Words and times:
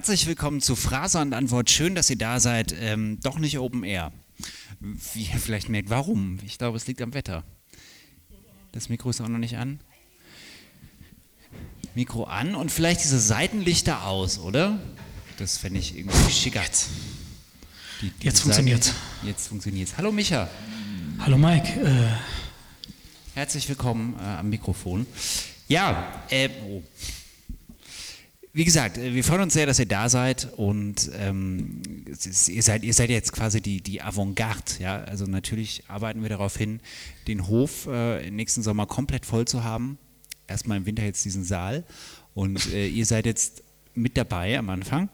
Herzlich 0.00 0.26
willkommen 0.26 0.62
zu 0.62 0.76
Phrase 0.76 1.18
und 1.18 1.34
Antwort. 1.34 1.68
Schön, 1.68 1.94
dass 1.94 2.08
ihr 2.08 2.16
da 2.16 2.40
seid. 2.40 2.74
Ähm, 2.80 3.18
doch 3.20 3.38
nicht 3.38 3.58
Open 3.58 3.84
Air. 3.84 4.12
Wie 4.80 5.24
ihr 5.24 5.38
vielleicht 5.38 5.68
merkt, 5.68 5.90
warum? 5.90 6.38
Ich 6.46 6.56
glaube, 6.56 6.78
es 6.78 6.86
liegt 6.86 7.02
am 7.02 7.12
Wetter. 7.12 7.44
Das 8.72 8.88
Mikro 8.88 9.10
ist 9.10 9.20
auch 9.20 9.28
noch 9.28 9.36
nicht 9.36 9.58
an. 9.58 9.78
Mikro 11.94 12.24
an 12.24 12.54
und 12.54 12.72
vielleicht 12.72 13.04
diese 13.04 13.20
Seitenlichter 13.20 14.06
aus, 14.06 14.38
oder? 14.38 14.80
Das 15.36 15.58
fände 15.58 15.78
ich 15.78 15.94
irgendwie 15.94 16.32
schicker. 16.32 16.62
Die, 18.00 18.08
die 18.08 18.24
jetzt 18.24 18.40
funktioniert 18.40 18.94
Jetzt 19.22 19.48
funktioniert 19.48 19.98
Hallo 19.98 20.12
Micha. 20.12 20.48
Hallo 21.18 21.36
Mike. 21.36 21.78
Äh 21.78 22.08
Herzlich 23.34 23.68
willkommen 23.68 24.18
äh, 24.18 24.22
am 24.22 24.48
Mikrofon. 24.48 25.06
Ja, 25.68 26.24
äh, 26.30 26.48
oh. 26.66 26.82
Wie 28.52 28.64
gesagt, 28.64 28.98
äh, 28.98 29.14
wir 29.14 29.24
freuen 29.24 29.42
uns 29.42 29.54
sehr, 29.54 29.66
dass 29.66 29.78
ihr 29.78 29.86
da 29.86 30.08
seid 30.08 30.52
und 30.56 31.10
ähm, 31.14 31.82
ihr, 32.06 32.62
seid, 32.62 32.82
ihr 32.82 32.94
seid 32.94 33.10
jetzt 33.10 33.32
quasi 33.32 33.60
die, 33.60 33.80
die 33.80 34.02
Avantgarde. 34.02 34.72
Ja? 34.80 34.98
Also 35.02 35.26
natürlich 35.26 35.84
arbeiten 35.88 36.22
wir 36.22 36.28
darauf 36.28 36.56
hin, 36.56 36.80
den 37.28 37.46
Hof 37.46 37.86
äh, 37.86 38.30
nächsten 38.30 38.62
Sommer 38.62 38.86
komplett 38.86 39.26
voll 39.26 39.46
zu 39.46 39.64
haben. 39.64 39.98
Erstmal 40.46 40.78
im 40.78 40.86
Winter 40.86 41.04
jetzt 41.04 41.24
diesen 41.24 41.44
Saal 41.44 41.84
und 42.34 42.72
äh, 42.72 42.88
ihr 42.88 43.06
seid 43.06 43.26
jetzt 43.26 43.62
mit 43.94 44.16
dabei 44.16 44.58
am 44.58 44.68
Anfang. 44.70 45.08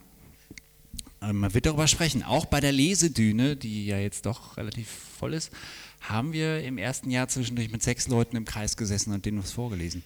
Ähm, 1.21 1.39
man 1.39 1.55
wird 1.55 1.67
darüber 1.67 1.89
sprechen. 1.89 2.23
Auch 2.23 2.47
bei 2.47 2.61
der 2.61 2.73
Lesedüne, 2.73 3.56
die 3.56 3.87
ja 3.87 3.98
jetzt 3.98 4.25
doch 4.25 4.56
relativ 4.56 4.89
voll 5.19 5.34
ist, 5.34 5.53
haben 6.00 6.33
wir 6.33 6.62
im 6.62 6.78
ersten 6.78 7.11
Jahr 7.11 7.28
zwischendurch 7.28 7.71
mit 7.71 7.83
sechs 7.83 8.09
Leuten 8.09 8.37
im 8.37 8.45
Kreis 8.45 8.77
gesessen 8.77 9.12
und 9.12 9.27
denen 9.27 9.39
was 9.39 9.53
vorgelesen. 9.53 10.03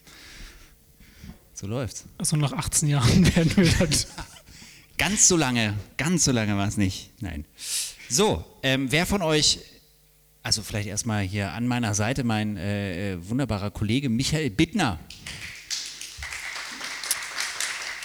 So 1.60 1.66
läuft's. 1.66 2.06
Also 2.16 2.38
nach 2.38 2.54
18 2.54 2.88
Jahren 2.88 3.36
werden 3.36 3.54
wir 3.54 3.70
dann. 3.78 3.90
ganz 4.96 5.28
so 5.28 5.36
lange, 5.36 5.74
ganz 5.98 6.24
so 6.24 6.32
lange 6.32 6.56
war 6.56 6.66
es 6.66 6.78
nicht. 6.78 7.10
Nein. 7.20 7.44
So, 8.08 8.42
ähm, 8.62 8.90
wer 8.90 9.04
von 9.04 9.20
euch, 9.20 9.58
also 10.42 10.62
vielleicht 10.62 10.88
erstmal 10.88 11.22
hier 11.22 11.52
an 11.52 11.68
meiner 11.68 11.94
Seite 11.94 12.24
mein 12.24 12.56
äh, 12.56 13.12
äh 13.12 13.28
wunderbarer 13.28 13.70
Kollege 13.70 14.08
Michael 14.08 14.48
Bittner. 14.48 14.98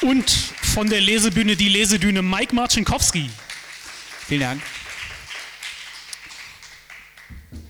Und 0.01 0.29
von 0.29 0.89
der 0.89 0.99
Lesebühne 0.99 1.55
die 1.55 1.69
Lesedüne 1.69 2.21
Mike 2.21 2.53
Marcinkowski. 2.53 3.29
Vielen 4.27 4.41
Dank. 4.41 4.61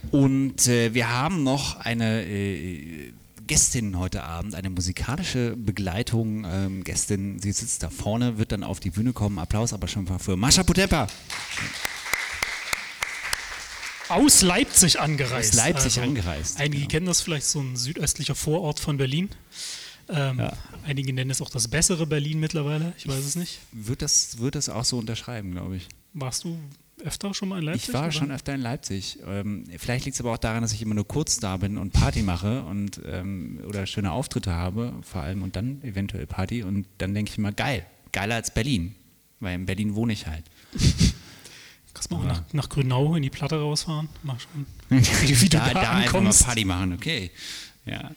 Und 0.09 0.67
äh, 0.67 0.95
wir 0.95 1.11
haben 1.11 1.43
noch 1.43 1.75
eine 1.77 2.23
äh, 2.23 3.13
Gästin 3.47 3.97
heute 3.99 4.23
Abend, 4.23 4.55
eine 4.55 4.69
musikalische 4.69 5.55
Begleitung. 5.55 6.45
Ähm, 6.45 6.83
Gästin, 6.83 7.39
sie 7.39 7.51
sitzt 7.51 7.83
da 7.83 7.89
vorne, 7.89 8.37
wird 8.37 8.51
dann 8.51 8.63
auf 8.63 8.79
die 8.79 8.89
Bühne 8.89 9.13
kommen. 9.13 9.39
Applaus 9.39 9.73
aber 9.73 9.87
schon 9.87 10.05
mal 10.05 10.19
für 10.19 10.35
Mascha 10.35 10.63
Potepa. 10.63 11.07
Aus 14.09 14.41
Leipzig 14.41 14.99
angereist. 14.99 15.53
Aus 15.53 15.57
Leipzig 15.57 15.97
also, 15.97 16.01
angereist. 16.01 16.59
Einige 16.59 16.77
genau. 16.81 16.89
kennen 16.89 17.05
das 17.05 17.21
vielleicht, 17.21 17.45
so 17.45 17.59
ein 17.59 17.75
südöstlicher 17.75 18.35
Vorort 18.35 18.79
von 18.79 18.97
Berlin. 18.97 19.29
Ähm, 20.09 20.39
ja. 20.39 20.53
Einige 20.85 21.13
nennen 21.13 21.31
es 21.31 21.41
auch 21.41 21.49
das 21.49 21.67
bessere 21.67 22.05
Berlin 22.05 22.39
mittlerweile, 22.39 22.93
ich 22.97 23.07
weiß 23.07 23.25
es 23.25 23.35
nicht. 23.35 23.59
Wird 23.71 24.01
das, 24.03 24.37
wird 24.37 24.53
das 24.55 24.69
auch 24.69 24.85
so 24.85 24.99
unterschreiben, 24.99 25.51
glaube 25.51 25.77
ich. 25.77 25.87
Warst 26.13 26.43
du 26.43 26.59
öfter 27.05 27.33
schon 27.33 27.49
mal 27.49 27.59
in 27.59 27.65
Leipzig? 27.65 27.89
Ich 27.89 27.93
war 27.93 28.03
oder? 28.03 28.11
schon 28.11 28.31
öfter 28.31 28.53
in 28.53 28.61
Leipzig. 28.61 29.19
Ähm, 29.25 29.65
vielleicht 29.77 30.05
liegt 30.05 30.15
es 30.15 30.21
aber 30.21 30.33
auch 30.33 30.37
daran, 30.37 30.61
dass 30.61 30.73
ich 30.73 30.81
immer 30.81 30.95
nur 30.95 31.07
kurz 31.07 31.39
da 31.39 31.57
bin 31.57 31.77
und 31.77 31.93
Party 31.93 32.21
mache 32.21 32.63
und 32.63 33.01
ähm, 33.05 33.61
oder 33.67 33.85
schöne 33.85 34.11
Auftritte 34.11 34.51
habe, 34.51 34.93
vor 35.01 35.21
allem 35.21 35.43
und 35.43 35.55
dann 35.55 35.81
eventuell 35.83 36.25
Party 36.27 36.63
und 36.63 36.85
dann 36.97 37.13
denke 37.13 37.31
ich 37.31 37.37
immer, 37.37 37.51
geil, 37.51 37.85
geiler 38.11 38.35
als 38.35 38.53
Berlin, 38.53 38.95
weil 39.39 39.55
in 39.55 39.65
Berlin 39.65 39.95
wohne 39.95 40.13
ich 40.13 40.27
halt. 40.27 40.43
Kannst 41.93 42.11
du 42.11 42.17
mal 42.17 42.27
nach, 42.27 42.43
nach, 42.51 42.67
Grünau 42.67 43.15
in 43.15 43.23
die 43.23 43.29
Platte 43.29 43.57
rausfahren? 43.57 44.09
Mal 44.23 44.35
schauen, 44.37 44.65
wie 44.89 45.49
du 45.49 45.49
da, 45.57 45.69
da, 45.69 45.81
da 45.81 45.91
einfach 45.91 46.21
mal 46.21 46.33
Party 46.33 46.65
machen, 46.65 46.91
okay. 46.91 47.31
Ja. 47.85 48.11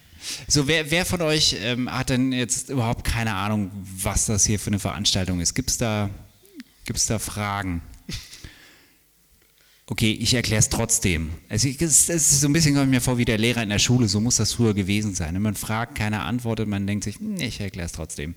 So, 0.47 0.67
wer, 0.67 0.91
wer 0.91 1.05
von 1.05 1.21
euch 1.21 1.55
ähm, 1.61 1.89
hat 1.89 2.09
denn 2.09 2.33
jetzt 2.33 2.69
überhaupt 2.69 3.05
keine 3.05 3.35
Ahnung, 3.35 3.71
was 3.73 4.25
das 4.25 4.45
hier 4.45 4.59
für 4.59 4.67
eine 4.67 4.79
Veranstaltung 4.79 5.39
ist? 5.39 5.53
Gibt 5.53 5.69
es 5.69 5.77
da, 5.77 6.09
gibt's 6.85 7.05
da 7.05 7.19
Fragen? 7.19 7.81
Okay, 9.91 10.11
ich 10.11 10.35
erkläre 10.35 10.59
es 10.59 10.69
trotzdem. 10.69 11.31
Es 11.47 11.65
ist 11.65 12.41
so 12.41 12.47
ein 12.47 12.53
bisschen, 12.53 12.75
komme 12.75 12.85
ich 12.85 12.91
mir 12.91 13.01
vor, 13.01 13.17
wie 13.17 13.25
der 13.25 13.39
Lehrer 13.39 13.63
in 13.63 13.69
der 13.69 13.79
Schule, 13.79 14.07
so 14.07 14.19
muss 14.19 14.35
das 14.35 14.53
früher 14.53 14.75
gewesen 14.75 15.15
sein. 15.15 15.41
Man 15.41 15.55
fragt, 15.55 15.95
keiner 15.95 16.25
antwortet, 16.25 16.67
man 16.67 16.85
denkt 16.85 17.05
sich, 17.05 17.19
nee, 17.19 17.47
ich 17.47 17.59
erkläre 17.59 17.87
es 17.87 17.91
trotzdem. 17.91 18.35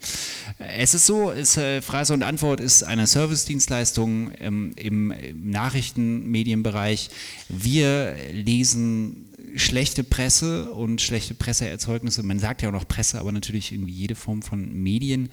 Es 0.59 0.95
ist 0.95 1.05
so, 1.05 1.31
es, 1.31 1.59
äh, 1.59 1.83
und 2.09 2.23
Antwort 2.23 2.61
ist 2.61 2.85
eine 2.85 3.07
Service-Dienstleistung 3.07 4.33
ähm, 4.41 4.73
im, 4.77 5.11
im 5.11 5.51
Nachrichtenmedienbereich. 5.51 7.11
Wir 7.51 8.17
lesen 8.33 9.27
schlechte 9.55 10.05
Presse 10.05 10.73
und 10.73 11.03
schlechte 11.03 11.35
Presseerzeugnisse. 11.35 12.23
Man 12.23 12.39
sagt 12.39 12.63
ja 12.63 12.71
auch 12.71 12.73
noch 12.73 12.89
Presse, 12.89 13.21
aber 13.21 13.31
natürlich 13.31 13.73
irgendwie 13.73 13.93
jede 13.93 14.15
Form 14.15 14.41
von 14.41 14.73
Medien, 14.83 15.29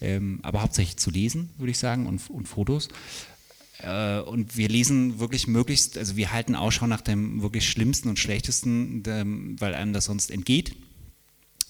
ähm, 0.00 0.40
aber 0.42 0.62
hauptsächlich 0.62 0.96
zu 0.96 1.10
lesen, 1.10 1.50
würde 1.58 1.70
ich 1.70 1.78
sagen, 1.78 2.06
und, 2.06 2.30
und 2.30 2.48
Fotos. 2.48 2.88
Äh, 3.82 4.20
und 4.20 4.56
wir 4.56 4.68
lesen 4.68 5.18
wirklich 5.18 5.46
möglichst, 5.46 5.98
also 5.98 6.16
wir 6.16 6.32
halten 6.32 6.54
Ausschau 6.54 6.86
nach 6.86 7.00
dem 7.00 7.42
wirklich 7.42 7.68
Schlimmsten 7.68 8.08
und 8.08 8.18
Schlechtesten, 8.18 9.04
weil 9.58 9.74
einem 9.74 9.92
das 9.92 10.06
sonst 10.06 10.30
entgeht. 10.30 10.74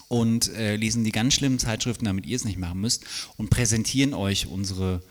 Und 0.09 0.53
äh, 0.55 0.75
lesen 0.75 1.05
die 1.05 1.13
ganz 1.13 1.35
schlimmen 1.35 1.61
Zeitschriften, 1.61 2.05
damit 2.05 2.27
ihr 2.27 2.35
es 2.35 2.45
nicht 2.45 2.59
machen 2.59 2.81
müsst, 2.81 3.05
und 3.37 3.49
präsentieren 3.49 4.13
euch 4.13 4.49
unsere 4.49 5.03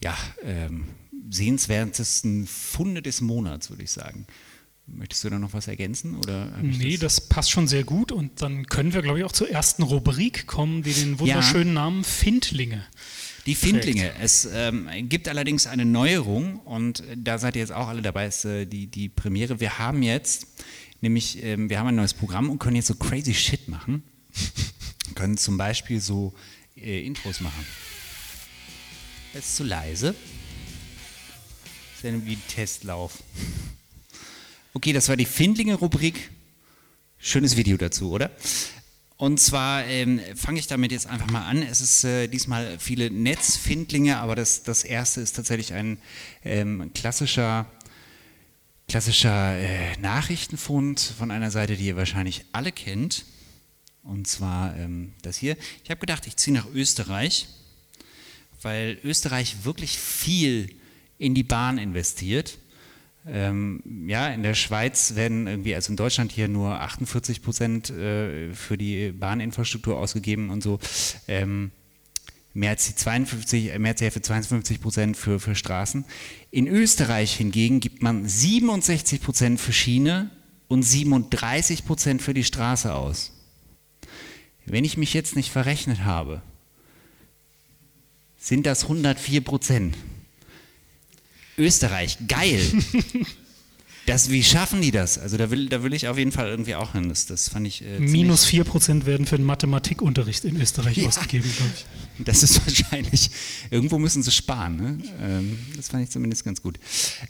ja, 0.00 0.16
ähm, 0.44 0.84
sehenswertesten 1.30 2.46
Funde 2.46 3.02
des 3.02 3.20
Monats, 3.20 3.70
würde 3.70 3.82
ich 3.82 3.90
sagen. 3.90 4.26
Möchtest 4.86 5.24
du 5.24 5.30
da 5.30 5.38
noch 5.38 5.52
was 5.52 5.68
ergänzen? 5.68 6.16
Oder 6.16 6.46
nee, 6.62 6.96
das? 6.96 7.16
das? 7.16 7.28
passt 7.28 7.50
schon 7.50 7.68
sehr 7.68 7.84
gut. 7.84 8.12
Und 8.12 8.42
dann 8.42 8.66
können 8.66 8.92
wir, 8.92 9.02
glaube 9.02 9.18
ich, 9.18 9.24
auch 9.24 9.32
zur 9.32 9.48
ersten 9.50 9.82
Rubrik 9.82 10.46
kommen, 10.46 10.82
die 10.82 10.92
den 10.92 11.18
wunderschönen 11.18 11.74
ja. 11.74 11.82
Namen 11.82 12.04
Findlinge 12.04 12.84
die 13.46 13.54
Findlinge. 13.54 14.12
Es 14.20 14.48
ähm, 14.52 14.88
gibt 15.08 15.28
allerdings 15.28 15.66
eine 15.66 15.84
Neuerung 15.84 16.60
und 16.60 17.02
da 17.16 17.38
seid 17.38 17.56
ihr 17.56 17.60
jetzt 17.60 17.72
auch 17.72 17.88
alle 17.88 18.02
dabei, 18.02 18.26
ist 18.26 18.44
äh, 18.44 18.66
die, 18.66 18.86
die 18.86 19.08
Premiere. 19.08 19.60
Wir 19.60 19.78
haben 19.78 20.02
jetzt, 20.02 20.46
nämlich, 21.00 21.42
ähm, 21.42 21.70
wir 21.70 21.78
haben 21.78 21.88
ein 21.88 21.96
neues 21.96 22.14
Programm 22.14 22.50
und 22.50 22.58
können 22.58 22.76
jetzt 22.76 22.88
so 22.88 22.94
crazy 22.94 23.34
shit 23.34 23.68
machen. 23.68 24.02
können 25.14 25.36
zum 25.36 25.56
Beispiel 25.56 26.00
so 26.00 26.34
äh, 26.76 27.04
Intros 27.04 27.40
machen. 27.40 27.66
Das 29.32 29.44
ist 29.46 29.56
zu 29.56 29.64
leise. 29.64 30.08
Das 30.08 31.96
ist 31.96 32.04
ja 32.04 32.10
irgendwie 32.10 32.34
ein 32.34 32.42
Testlauf. 32.48 33.22
Okay, 34.72 34.92
das 34.92 35.08
war 35.08 35.16
die 35.16 35.26
Findlinge-Rubrik. 35.26 36.30
Schönes 37.18 37.56
Video 37.56 37.76
dazu, 37.76 38.12
oder? 38.12 38.30
Und 39.20 39.38
zwar 39.38 39.84
ähm, 39.84 40.18
fange 40.34 40.60
ich 40.60 40.66
damit 40.66 40.92
jetzt 40.92 41.06
einfach 41.06 41.30
mal 41.30 41.46
an. 41.46 41.62
Es 41.62 41.82
ist 41.82 42.04
äh, 42.04 42.26
diesmal 42.26 42.78
viele 42.78 43.10
Netzfindlinge, 43.10 44.16
aber 44.16 44.34
das, 44.34 44.62
das 44.62 44.82
erste 44.82 45.20
ist 45.20 45.36
tatsächlich 45.36 45.74
ein 45.74 45.98
ähm, 46.42 46.90
klassischer, 46.94 47.66
klassischer 48.88 49.58
äh, 49.58 49.94
Nachrichtenfund 49.98 50.98
von 51.18 51.30
einer 51.30 51.50
Seite, 51.50 51.76
die 51.76 51.84
ihr 51.84 51.96
wahrscheinlich 51.96 52.46
alle 52.52 52.72
kennt. 52.72 53.26
Und 54.04 54.26
zwar 54.26 54.74
ähm, 54.78 55.12
das 55.20 55.36
hier. 55.36 55.58
Ich 55.84 55.90
habe 55.90 56.00
gedacht, 56.00 56.26
ich 56.26 56.36
ziehe 56.36 56.56
nach 56.56 56.68
Österreich, 56.72 57.46
weil 58.62 58.98
Österreich 59.04 59.64
wirklich 59.64 59.98
viel 59.98 60.74
in 61.18 61.34
die 61.34 61.42
Bahn 61.42 61.76
investiert. 61.76 62.56
Ähm, 63.26 63.82
ja, 64.08 64.28
in 64.28 64.42
der 64.42 64.54
Schweiz 64.54 65.14
werden 65.14 65.46
irgendwie, 65.46 65.74
also 65.74 65.92
in 65.92 65.96
Deutschland 65.96 66.32
hier 66.32 66.48
nur 66.48 66.80
48 66.80 67.42
Prozent 67.42 67.90
äh, 67.90 68.54
für 68.54 68.78
die 68.78 69.12
Bahninfrastruktur 69.12 69.98
ausgegeben 69.98 70.50
und 70.50 70.62
so. 70.62 70.78
Ähm, 71.28 71.70
mehr 72.54 72.70
als 72.70 72.86
die 72.86 72.94
52, 72.94 73.72
äh, 73.72 73.78
mehr 73.78 73.90
als 73.90 73.98
die 73.98 74.04
Hälfte, 74.04 74.22
52 74.22 74.80
Prozent 74.80 75.16
für, 75.16 75.38
für 75.38 75.54
Straßen. 75.54 76.04
In 76.50 76.66
Österreich 76.66 77.36
hingegen 77.36 77.80
gibt 77.80 78.02
man 78.02 78.26
67 78.26 79.20
Prozent 79.20 79.60
für 79.60 79.72
Schiene 79.72 80.30
und 80.68 80.82
37 80.82 81.84
Prozent 81.84 82.22
für 82.22 82.32
die 82.32 82.44
Straße 82.44 82.94
aus. 82.94 83.32
Wenn 84.64 84.84
ich 84.84 84.96
mich 84.96 85.12
jetzt 85.14 85.36
nicht 85.36 85.50
verrechnet 85.50 86.04
habe, 86.04 86.42
sind 88.38 88.66
das 88.66 88.84
104 88.84 89.42
Prozent. 89.42 89.96
Österreich, 91.60 92.18
geil. 92.26 92.60
Das, 94.06 94.28
wie 94.30 94.42
schaffen 94.42 94.80
die 94.80 94.90
das? 94.90 95.18
Also 95.18 95.36
da 95.36 95.50
will, 95.50 95.68
da 95.68 95.84
will 95.84 95.92
ich 95.94 96.08
auf 96.08 96.18
jeden 96.18 96.32
Fall 96.32 96.48
irgendwie 96.48 96.74
auch 96.74 96.92
hin. 96.92 97.08
Das, 97.08 97.26
das 97.26 97.48
fand 97.48 97.66
ich. 97.66 97.84
Äh, 97.84 98.00
Minus 98.00 98.44
4% 98.46 99.04
werden 99.04 99.24
für 99.24 99.36
den 99.36 99.44
Mathematikunterricht 99.44 100.44
in 100.44 100.60
Österreich 100.60 100.96
ja. 100.96 101.08
ausgegeben, 101.08 101.50
glaube 101.56 101.72
ich. 101.76 101.84
Das 102.24 102.42
ist 102.42 102.60
wahrscheinlich. 102.66 103.30
Irgendwo 103.70 103.98
müssen 103.98 104.22
sie 104.22 104.30
sparen. 104.30 104.76
Ne? 104.76 104.98
Ähm, 105.22 105.58
das 105.76 105.88
fand 105.88 106.02
ich 106.02 106.10
zumindest 106.10 106.44
ganz 106.44 106.60
gut. 106.60 106.78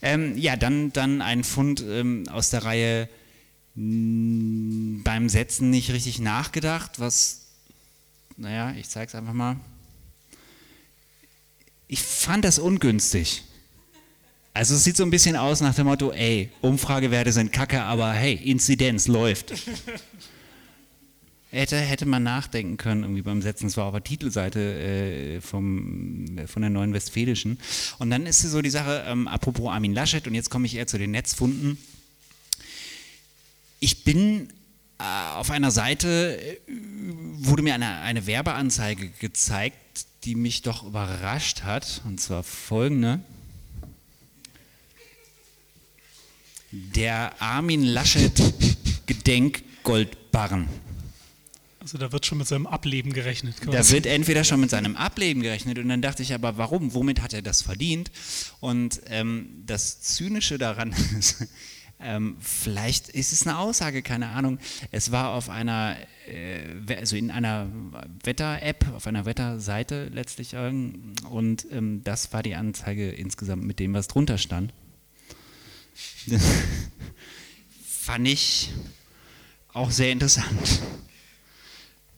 Ähm, 0.02 0.36
ja, 0.36 0.56
dann, 0.56 0.92
dann 0.92 1.22
ein 1.22 1.44
Fund 1.44 1.84
ähm, 1.86 2.24
aus 2.28 2.50
der 2.50 2.64
Reihe 2.64 3.08
mh, 3.76 5.02
beim 5.04 5.28
Setzen 5.28 5.70
nicht 5.70 5.92
richtig 5.92 6.18
nachgedacht, 6.18 6.98
was, 6.98 7.42
naja, 8.36 8.74
ich 8.78 8.88
zeige 8.88 9.06
es 9.08 9.14
einfach 9.14 9.32
mal 9.32 9.56
Ich 11.86 12.02
fand 12.02 12.44
das 12.44 12.58
ungünstig. 12.58 13.44
Also 14.52 14.74
es 14.74 14.84
sieht 14.84 14.96
so 14.96 15.04
ein 15.04 15.10
bisschen 15.10 15.36
aus 15.36 15.60
nach 15.60 15.74
dem 15.74 15.86
Motto, 15.86 16.10
ey, 16.10 16.50
Umfragewerte 16.60 17.32
sind 17.32 17.52
kacke, 17.52 17.82
aber 17.82 18.12
hey, 18.12 18.34
Inzidenz 18.34 19.06
läuft. 19.06 19.54
Hätte, 21.52 21.76
hätte 21.76 22.06
man 22.06 22.22
nachdenken 22.22 22.76
können, 22.76 23.02
irgendwie 23.02 23.22
beim 23.22 23.42
Setzen. 23.42 23.66
Es 23.66 23.76
war 23.76 23.86
auf 23.86 23.92
der 23.92 24.04
Titelseite 24.04 24.60
äh, 24.60 25.40
vom, 25.40 26.38
von 26.46 26.62
der 26.62 26.70
Neuen 26.70 26.92
Westfälischen. 26.92 27.58
Und 27.98 28.10
dann 28.10 28.24
ist 28.26 28.40
so 28.42 28.62
die 28.62 28.70
Sache, 28.70 29.04
ähm, 29.08 29.26
apropos 29.26 29.68
Armin 29.68 29.92
Laschet, 29.92 30.28
und 30.28 30.34
jetzt 30.34 30.48
komme 30.48 30.66
ich 30.66 30.76
eher 30.76 30.86
zu 30.86 30.96
den 30.96 31.10
Netzfunden. 31.10 31.76
Ich 33.80 34.04
bin 34.04 34.48
äh, 35.00 35.02
auf 35.34 35.50
einer 35.50 35.72
Seite, 35.72 36.38
äh, 36.40 36.56
wurde 36.68 37.64
mir 37.64 37.74
eine, 37.74 37.98
eine 38.02 38.28
Werbeanzeige 38.28 39.08
gezeigt, 39.18 40.06
die 40.22 40.36
mich 40.36 40.62
doch 40.62 40.86
überrascht 40.86 41.64
hat. 41.64 42.00
Und 42.04 42.20
zwar 42.20 42.44
folgende. 42.44 43.18
Der 46.72 47.40
Armin 47.40 47.82
Laschet 47.82 48.32
Gedenkgoldbarren. 49.06 50.68
Also 51.80 51.98
da 51.98 52.12
wird 52.12 52.26
schon 52.26 52.38
mit 52.38 52.46
seinem 52.46 52.66
Ableben 52.66 53.12
gerechnet. 53.12 53.60
Quasi. 53.60 53.76
Da 53.76 53.90
wird 53.90 54.06
entweder 54.06 54.44
schon 54.44 54.60
mit 54.60 54.70
seinem 54.70 54.96
Ableben 54.96 55.42
gerechnet 55.42 55.78
und 55.78 55.88
dann 55.88 56.02
dachte 56.02 56.22
ich 56.22 56.34
aber, 56.34 56.58
warum? 56.58 56.94
Womit 56.94 57.22
hat 57.22 57.32
er 57.32 57.42
das 57.42 57.62
verdient? 57.62 58.10
Und 58.60 59.00
ähm, 59.06 59.62
das 59.66 60.00
Zynische 60.02 60.58
daran 60.58 60.94
ist, 61.18 61.48
ähm, 61.98 62.36
vielleicht 62.40 63.08
ist 63.08 63.32
es 63.32 63.46
eine 63.46 63.58
Aussage, 63.58 64.02
keine 64.02 64.28
Ahnung. 64.28 64.58
Es 64.90 65.10
war 65.10 65.30
auf 65.30 65.48
einer, 65.48 65.96
äh, 66.28 66.94
also 66.94 67.16
in 67.16 67.30
einer 67.30 67.66
Wetter-App, 68.22 68.86
auf 68.94 69.06
einer 69.06 69.24
Wetterseite 69.24 70.08
letztlich 70.12 70.54
und 70.54 71.66
ähm, 71.72 72.02
das 72.04 72.32
war 72.32 72.42
die 72.42 72.54
Anzeige 72.54 73.10
insgesamt 73.10 73.64
mit 73.64 73.78
dem, 73.80 73.94
was 73.94 74.06
drunter 74.06 74.38
stand. 74.38 74.72
Fand 77.86 78.28
ich 78.28 78.70
auch 79.72 79.90
sehr 79.90 80.12
interessant. 80.12 80.80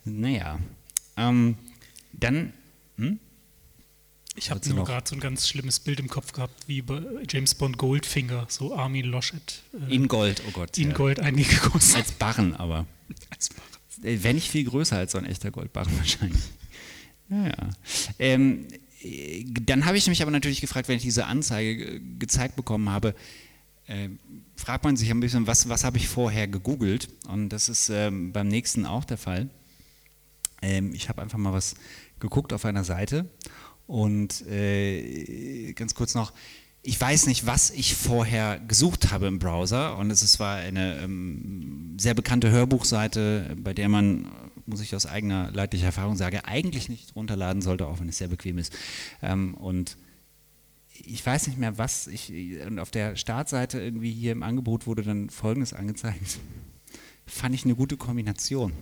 Naja, 0.04 0.58
ähm, 1.16 1.56
dann. 2.12 2.52
Hm? 2.96 3.18
Ich 4.34 4.50
habe 4.50 4.66
nur 4.70 4.84
gerade 4.84 5.06
so 5.06 5.14
ein 5.14 5.20
ganz 5.20 5.46
schlimmes 5.46 5.78
Bild 5.78 6.00
im 6.00 6.08
Kopf 6.08 6.32
gehabt, 6.32 6.66
wie 6.66 6.80
bei 6.80 7.02
James 7.28 7.54
Bond 7.54 7.76
Goldfinger, 7.76 8.46
so 8.48 8.74
Armin 8.74 9.04
Laschet. 9.04 9.62
Äh, 9.88 9.94
in 9.94 10.08
Gold, 10.08 10.42
oh 10.48 10.50
Gott. 10.52 10.78
In 10.78 10.90
ja. 10.90 10.96
Gold 10.96 11.20
eingegossen. 11.20 11.96
Als 11.96 12.12
Barren 12.12 12.54
aber. 12.54 12.86
als 13.30 13.50
Barren. 13.50 14.04
Äh, 14.04 14.22
wenn 14.22 14.36
nicht 14.36 14.50
viel 14.50 14.64
größer 14.64 14.96
als 14.96 15.12
so 15.12 15.18
ein 15.18 15.26
echter 15.26 15.50
Goldbarren 15.50 15.96
wahrscheinlich. 15.98 16.42
Naja. 17.28 17.70
Ähm, 18.18 18.66
dann 19.66 19.84
habe 19.84 19.98
ich 19.98 20.06
mich 20.06 20.22
aber 20.22 20.30
natürlich 20.30 20.60
gefragt, 20.60 20.88
wenn 20.88 20.96
ich 20.96 21.02
diese 21.02 21.26
Anzeige 21.26 22.00
gezeigt 22.18 22.56
bekommen 22.56 22.88
habe, 22.88 23.14
äh, 23.92 24.08
fragt 24.56 24.84
man 24.84 24.96
sich 24.96 25.10
ein 25.10 25.20
bisschen, 25.20 25.46
was, 25.46 25.68
was 25.68 25.84
habe 25.84 25.98
ich 25.98 26.08
vorher 26.08 26.48
gegoogelt? 26.48 27.08
Und 27.28 27.50
das 27.50 27.68
ist 27.68 27.90
ähm, 27.90 28.32
beim 28.32 28.48
nächsten 28.48 28.86
auch 28.86 29.04
der 29.04 29.18
Fall. 29.18 29.50
Ähm, 30.62 30.94
ich 30.94 31.08
habe 31.08 31.20
einfach 31.20 31.38
mal 31.38 31.52
was 31.52 31.74
geguckt 32.20 32.52
auf 32.52 32.64
einer 32.64 32.84
Seite 32.84 33.28
und 33.86 34.46
äh, 34.46 35.72
ganz 35.74 35.94
kurz 35.94 36.14
noch, 36.14 36.32
ich 36.82 37.00
weiß 37.00 37.26
nicht, 37.26 37.46
was 37.46 37.70
ich 37.70 37.94
vorher 37.94 38.58
gesucht 38.60 39.12
habe 39.12 39.26
im 39.26 39.38
Browser 39.38 39.98
und 39.98 40.10
es 40.10 40.40
war 40.40 40.56
eine 40.56 40.98
ähm, 40.98 41.96
sehr 41.98 42.14
bekannte 42.14 42.50
Hörbuchseite, 42.50 43.56
bei 43.58 43.74
der 43.74 43.88
man, 43.88 44.28
muss 44.66 44.80
ich 44.80 44.94
aus 44.94 45.06
eigener 45.06 45.50
leidlicher 45.52 45.86
Erfahrung 45.86 46.16
sagen, 46.16 46.40
eigentlich 46.44 46.88
nicht 46.88 47.14
runterladen 47.14 47.62
sollte, 47.62 47.86
auch 47.86 48.00
wenn 48.00 48.08
es 48.08 48.18
sehr 48.18 48.28
bequem 48.28 48.58
ist. 48.58 48.72
Ähm, 49.20 49.54
und 49.54 49.96
ich 51.04 51.24
weiß 51.24 51.46
nicht 51.48 51.58
mehr, 51.58 51.78
was 51.78 52.06
ich, 52.06 52.32
und 52.66 52.78
auf 52.78 52.90
der 52.90 53.16
Startseite 53.16 53.80
irgendwie 53.80 54.12
hier 54.12 54.32
im 54.32 54.42
Angebot 54.42 54.86
wurde 54.86 55.02
dann 55.02 55.30
Folgendes 55.30 55.72
angezeigt. 55.72 56.38
Fand 57.26 57.54
ich 57.54 57.64
eine 57.64 57.74
gute 57.74 57.96
Kombination. 57.96 58.72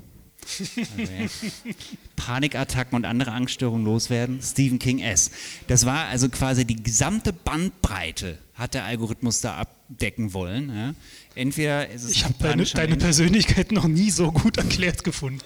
Also, 0.49 0.65
ja. 1.13 1.29
Panikattacken 2.17 2.97
und 2.97 3.05
andere 3.05 3.33
Angststörungen 3.33 3.85
loswerden. 3.85 4.41
Stephen 4.43 4.79
King 4.79 5.01
S. 5.01 5.31
Das 5.67 5.87
war 5.87 6.07
also 6.07 6.29
quasi 6.29 6.65
die 6.65 6.83
gesamte 6.83 7.33
Bandbreite, 7.33 8.39
hat 8.55 8.75
der 8.75 8.85
Algorithmus 8.85 9.41
da 9.41 9.57
abdecken 9.57 10.33
wollen. 10.33 10.75
Ja. 10.75 10.95
Entweder 11.35 11.89
ist 11.91 12.05
es 12.05 12.11
ich 12.13 12.25
habe 12.25 12.35
deine, 12.39 12.65
deine 12.65 12.97
Persönlichkeit 12.97 13.73
noch 13.73 13.87
nie 13.87 14.11
so 14.11 14.33
gut 14.33 14.57
erklärt 14.57 15.05
gefunden. 15.05 15.41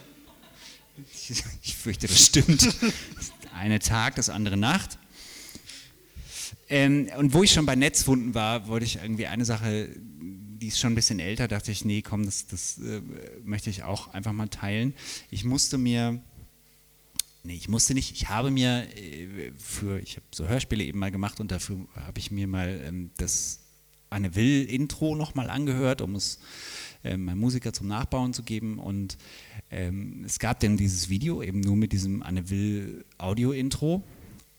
Ich, 1.13 1.43
ich 1.63 1.75
fürchte, 1.75 2.07
das 2.07 2.25
stimmt. 2.25 2.69
eine 3.55 3.79
Tag, 3.79 4.17
das 4.17 4.29
andere 4.29 4.57
Nacht. 4.57 4.99
Ähm, 6.69 7.09
und 7.19 7.35
wo 7.35 7.43
ich 7.43 7.53
schon 7.53 7.67
bei 7.67 7.77
Netzwunden 7.77 8.35
war, 8.35 8.69
wollte 8.69 8.87
ich 8.87 8.97
irgendwie 8.97 9.27
eine 9.27 9.45
Sache 9.45 9.89
die 10.65 10.69
ist 10.69 10.81
schon 10.81 10.93
ein 10.93 10.95
bisschen 10.95 11.21
älter, 11.21 11.47
dachte 11.47 11.71
ich, 11.71 11.85
nee, 11.85 12.01
komm, 12.01 12.25
das, 12.25 12.47
das 12.47 12.79
äh, 12.79 13.03
möchte 13.45 13.69
ich 13.69 13.83
auch 13.83 14.15
einfach 14.15 14.33
mal 14.33 14.49
teilen. 14.49 14.95
Ich 15.31 15.45
musste 15.45 15.77
mir, 15.77 16.23
nee, 17.43 17.55
ich 17.55 17.69
musste 17.69 17.93
nicht, 17.93 18.13
ich 18.13 18.31
habe 18.31 18.51
mir 18.51 18.87
äh, 18.97 19.53
für, 19.59 20.01
ich 20.01 20.17
habe 20.17 20.25
so 20.35 20.49
Hörspiele 20.49 20.83
eben 20.83 20.99
mal 20.99 21.11
gemacht 21.11 21.39
und 21.39 21.51
dafür 21.51 21.87
habe 21.95 22.19
ich 22.19 22.31
mir 22.31 22.47
mal 22.47 22.81
ähm, 22.83 23.11
das 23.19 23.61
Anne 24.09 24.35
Will-Intro 24.35 25.17
nochmal 25.17 25.51
angehört, 25.51 26.01
um 26.01 26.15
es 26.15 26.39
äh, 27.03 27.19
meinem 27.19 27.41
Musiker 27.41 27.75
zum 27.75 27.89
Nachbauen 27.89 28.33
zu 28.33 28.43
geben. 28.43 28.79
Und 28.79 29.19
ähm, 29.71 30.23
es 30.25 30.39
gab 30.39 30.61
dann 30.61 30.79
dieses 30.79 31.11
Video 31.11 31.43
eben 31.43 31.61
nur 31.61 31.77
mit 31.77 31.93
diesem 31.93 32.23
Anne 32.23 32.49
Will-Audio-Intro 32.49 34.03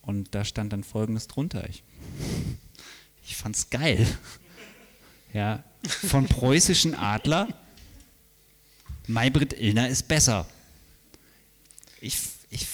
und 0.04 0.36
da 0.36 0.46
stand 0.46 0.72
dann 0.72 0.84
folgendes 0.84 1.28
drunter. 1.28 1.68
Ich, 1.68 1.84
ich 3.26 3.36
fand's 3.36 3.70
geil 3.70 4.08
ja, 5.36 5.64
von 5.86 6.28
preußischen 6.28 6.96
Adler. 6.96 7.50
Maybrit 9.08 9.54
Illner 9.54 9.90
ist 9.90 10.08
besser. 10.08 10.48
Ich, 12.00 12.18
ich, 12.50 12.66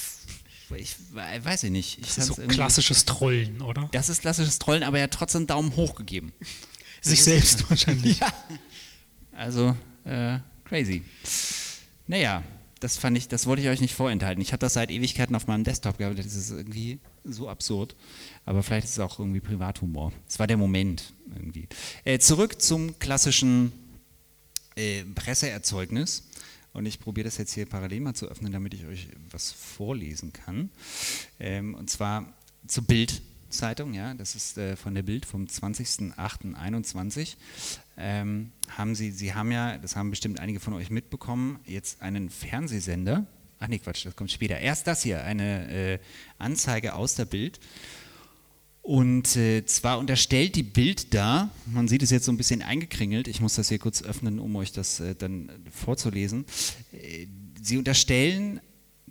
ich 0.76 0.96
weiß 1.12 1.64
ich 1.64 1.72
nicht. 1.72 1.98
Ich 2.00 2.14
das 2.14 2.30
ist 2.30 2.36
so 2.36 2.42
klassisches 2.44 3.06
Trollen, 3.06 3.62
oder? 3.64 3.90
Das 3.92 4.10
ist 4.10 4.22
klassisches 4.22 4.60
Trollen, 4.60 4.84
aber 4.84 5.00
er 5.00 5.06
hat 5.06 5.12
trotzdem 5.12 5.48
Daumen 5.48 5.76
hoch 5.76 5.96
gegeben. 5.96 6.32
Sich 7.02 7.24
selbst 7.24 7.68
wahrscheinlich. 7.70 8.20
Ja. 8.20 8.32
Also, 9.32 9.76
äh, 10.06 10.38
crazy. 10.66 11.02
Naja, 12.06 12.44
das 12.80 12.98
fand 12.98 13.18
ich, 13.18 13.28
das 13.28 13.48
wollte 13.48 13.64
ich 13.64 13.70
euch 13.70 13.82
nicht 13.82 13.96
vorenthalten. 13.96 14.40
Ich 14.42 14.54
habe 14.54 14.60
das 14.60 14.74
seit 14.74 14.92
Ewigkeiten 14.92 15.36
auf 15.36 15.48
meinem 15.48 15.64
Desktop 15.64 15.98
gehabt. 15.98 16.20
Das 16.20 16.28
ist 16.28 16.52
irgendwie 16.52 17.00
so 17.24 17.50
absurd. 17.50 17.96
Aber 18.46 18.64
vielleicht 18.64 18.86
ist 18.86 18.94
es 18.94 19.00
auch 19.00 19.20
irgendwie 19.20 19.40
Privathumor. 19.40 20.12
Es 20.28 20.40
war 20.40 20.48
der 20.48 20.58
Moment 20.58 21.14
irgendwie. 21.36 21.68
Äh, 22.04 22.20
zurück 22.20 22.62
zum 22.62 22.98
klassischen 23.00 23.72
äh, 24.76 25.04
Presseerzeugnis. 25.04 26.24
Und 26.74 26.86
ich 26.86 27.00
probiere 27.00 27.26
das 27.26 27.38
jetzt 27.38 27.54
hier 27.54 27.66
parallel 27.66 28.00
mal 28.00 28.14
zu 28.14 28.28
öffnen, 28.28 28.52
damit 28.52 28.74
ich 28.74 28.86
euch 28.86 29.10
was 29.30 29.52
vorlesen 29.52 30.32
kann. 30.32 30.70
Ähm, 31.40 31.76
und 31.76 31.90
zwar 31.90 32.34
zur 32.66 32.86
Bild-Zeitung, 32.86 33.94
ja, 33.94 34.14
das 34.14 34.36
ist 34.36 34.58
äh, 34.58 34.78
von 34.78 34.96
der 34.96 35.04
Bild 35.04 35.26
vom 35.26 35.46
20.08.21. 35.46 37.36
Ähm, 37.98 38.52
haben 38.70 38.96
Sie, 38.96 39.12
Sie 39.12 39.34
haben 39.34 39.52
ja, 39.52 39.78
das 39.78 39.98
haben 39.98 40.10
bestimmt 40.12 40.40
einige 40.40 40.62
von 40.62 40.74
euch 40.74 40.90
mitbekommen, 40.90 41.60
jetzt 41.66 42.02
einen 42.02 42.30
Fernsehsender. 42.30 43.28
Ach 43.60 43.68
nee, 43.68 43.80
Quatsch, 43.80 44.06
das 44.06 44.16
kommt 44.16 44.32
später. 44.32 44.58
Erst 44.58 44.88
das 44.88 45.04
hier, 45.04 45.24
eine 45.24 45.70
äh, 45.70 46.00
Anzeige 46.38 46.96
aus 46.96 47.16
der 47.16 47.26
Bild. 47.26 47.60
Und 48.82 49.36
äh, 49.36 49.64
zwar 49.66 50.00
unterstellt 50.00 50.56
die 50.56 50.64
Bild 50.64 51.14
da, 51.14 51.50
man 51.68 51.88
sieht 51.88 52.02
es 52.02 52.10
jetzt 52.10 52.26
so 52.26 52.32
ein 52.32 52.38
bisschen 52.38 52.64
eingekringelt, 52.64 53.28
ich 53.28 53.40
muss 53.40 53.56
das 53.56 53.70
hier 53.70 53.78
kurz 53.78 54.02
öffnen, 54.02 54.40
um 54.40 54.56
euch 54.56 54.72
das 54.72 55.00
äh, 55.00 55.14
dann 55.14 55.52
vorzulesen. 55.72 56.46
Äh, 56.92 57.28
sie 57.62 57.78
unterstellen 57.78 58.60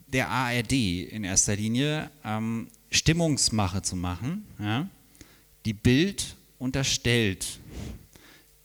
der 0.09 0.29
ARD 0.29 0.73
in 0.73 1.23
erster 1.23 1.55
Linie 1.55 2.11
ähm, 2.25 2.67
Stimmungsmache 2.91 3.83
zu 3.83 3.95
machen. 3.95 4.45
Ja? 4.59 4.89
Die 5.65 5.73
Bild 5.75 6.35
unterstellt 6.59 7.61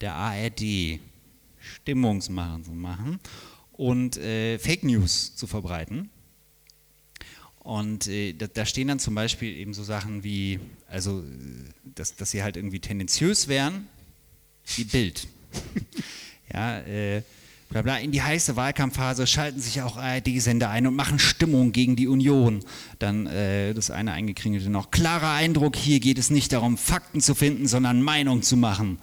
der 0.02 0.14
ARD 0.14 1.00
Stimmungsmache 1.60 2.64
zu 2.64 2.72
machen 2.72 3.20
und 3.74 4.18
äh, 4.18 4.58
Fake 4.60 4.84
News 4.84 5.36
zu 5.36 5.46
verbreiten. 5.46 6.10
Und 7.60 8.08
äh, 8.08 8.34
da, 8.34 8.48
da, 8.48 8.66
stehen 8.66 8.88
dann 8.88 9.00
zum 9.00 9.16
Beispiel 9.16 9.56
eben 9.56 9.74
so 9.74 9.84
Sachen 9.84 10.24
wie, 10.24 10.60
also, 10.88 11.24
dass, 11.84 12.16
dass 12.16 12.32
sie 12.32 12.44
halt 12.44 12.58
irgendwie 12.58 12.80
tendenziös 12.80 13.48
wären, 13.48 13.88
wie 14.76 14.84
Bild. 14.84 15.28
ja, 16.54 16.80
äh, 16.80 17.22
bla 17.70 17.82
bla. 17.82 17.98
In 17.98 18.12
die 18.12 18.22
heiße 18.22 18.56
Wahlkampfphase 18.56 19.28
schalten 19.28 19.60
sich 19.60 19.82
auch 19.82 19.98
ARD-Sender 19.98 20.70
ein 20.70 20.88
und 20.88 20.96
machen 20.96 21.20
Stimmung 21.20 21.72
gegen 21.72 21.96
die 21.96 22.08
Union. 22.08 22.64
Dann 23.00 23.28
äh, 23.28 23.74
das 23.74 23.92
eine 23.92 24.12
eingekringelte 24.14 24.70
noch. 24.70 24.92
Klarer 24.92 25.32
Eindruck, 25.32 25.76
hier 25.76 26.00
geht 26.00 26.18
es 26.18 26.30
nicht 26.30 26.54
darum, 26.54 26.78
Fakten 26.78 27.22
zu 27.22 27.36
finden, 27.36 27.68
sondern 27.68 28.02
Meinung 28.02 28.42
zu 28.42 28.58
machen. 28.58 29.00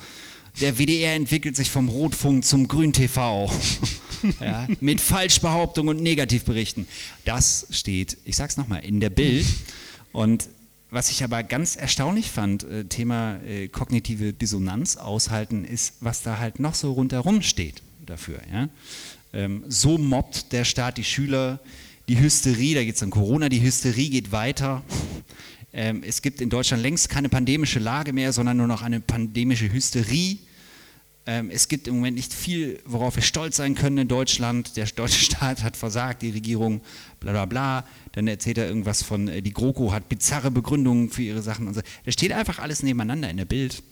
Der 0.61 0.79
WDR 0.79 1.15
entwickelt 1.15 1.57
sich 1.57 1.71
vom 1.71 1.89
Rotfunk 1.89 2.45
zum 2.45 2.69
Grün-TV. 2.69 3.51
ja, 4.41 4.69
mit 4.81 5.01
Falschbehauptungen 5.01 5.97
und 5.97 6.03
Negativberichten. 6.03 6.87
Das 7.25 7.67
steht, 7.71 8.19
ich 8.25 8.37
sag's 8.37 8.57
nochmal, 8.57 8.85
in 8.85 9.01
der 9.01 9.11
Bild. 9.11 9.47
Und 10.13 10.49
was 10.93 11.11
ich 11.11 11.25
aber 11.25 11.43
ganz 11.43 11.75
erstaunlich 11.75 12.31
fand, 12.31 12.65
äh, 12.65 12.85
Thema 12.85 13.41
äh, 13.47 13.69
kognitive 13.69 14.35
Dissonanz 14.35 14.99
aushalten, 14.99 15.65
ist, 15.65 15.95
was 16.01 16.23
da 16.23 16.39
halt 16.39 16.61
noch 16.61 16.75
so 16.75 16.93
rundherum 16.93 17.41
steht 17.41 17.83
dafür. 18.05 18.41
Ja? 18.53 18.69
Ähm, 19.33 19.65
so 19.69 19.97
mobbt 19.97 20.53
der 20.53 20.65
Staat 20.65 20.99
die 20.99 21.05
Schüler, 21.05 21.61
die 22.09 22.21
Hysterie, 22.21 22.75
da 22.75 22.85
geht 22.85 22.97
es 22.97 23.03
um 23.03 23.09
Corona, 23.09 23.49
die 23.49 23.63
Hysterie 23.63 24.11
geht 24.11 24.33
weiter. 24.33 24.83
Ähm, 25.73 26.03
es 26.07 26.21
gibt 26.21 26.43
in 26.43 26.51
Deutschland 26.51 26.83
längst 26.83 27.09
keine 27.09 27.31
pandemische 27.31 27.79
Lage 27.79 28.13
mehr, 28.13 28.35
sondern 28.35 28.59
nur 28.59 28.67
noch 28.67 28.83
eine 28.83 29.01
pandemische 29.01 29.73
Hysterie. 29.73 30.37
Ähm, 31.25 31.51
es 31.51 31.69
gibt 31.69 31.87
im 31.87 31.95
Moment 31.95 32.17
nicht 32.17 32.33
viel, 32.33 32.81
worauf 32.85 33.15
wir 33.15 33.23
stolz 33.23 33.57
sein 33.57 33.75
können 33.75 33.99
in 33.99 34.09
Deutschland. 34.09 34.77
Der 34.77 34.87
deutsche 34.87 35.25
Staat 35.25 35.63
hat 35.63 35.77
versagt, 35.77 36.23
die 36.23 36.31
Regierung, 36.31 36.81
bla 37.21 37.33
bla 37.33 37.47
bla. 37.47 37.87
Dann 38.13 38.27
erzählt 38.27 38.59
er 38.59 38.67
irgendwas 38.67 39.03
von, 39.03 39.29
äh, 39.29 39.43
die 39.43 39.53
GroKo 39.53 39.93
hat 39.93 40.09
bizarre 40.09 40.51
Begründungen 40.51 41.11
für 41.11 41.23
ihre 41.23 41.43
Sachen 41.43 41.69
und 41.69 41.75
so. 41.75 41.81
Da 42.05 42.13
steht 42.13 42.33
einfach 42.33 42.59
alles 42.59 42.83
nebeneinander 42.83 43.31
in 43.31 43.37
der 43.37 43.45
Bild. 43.45 43.83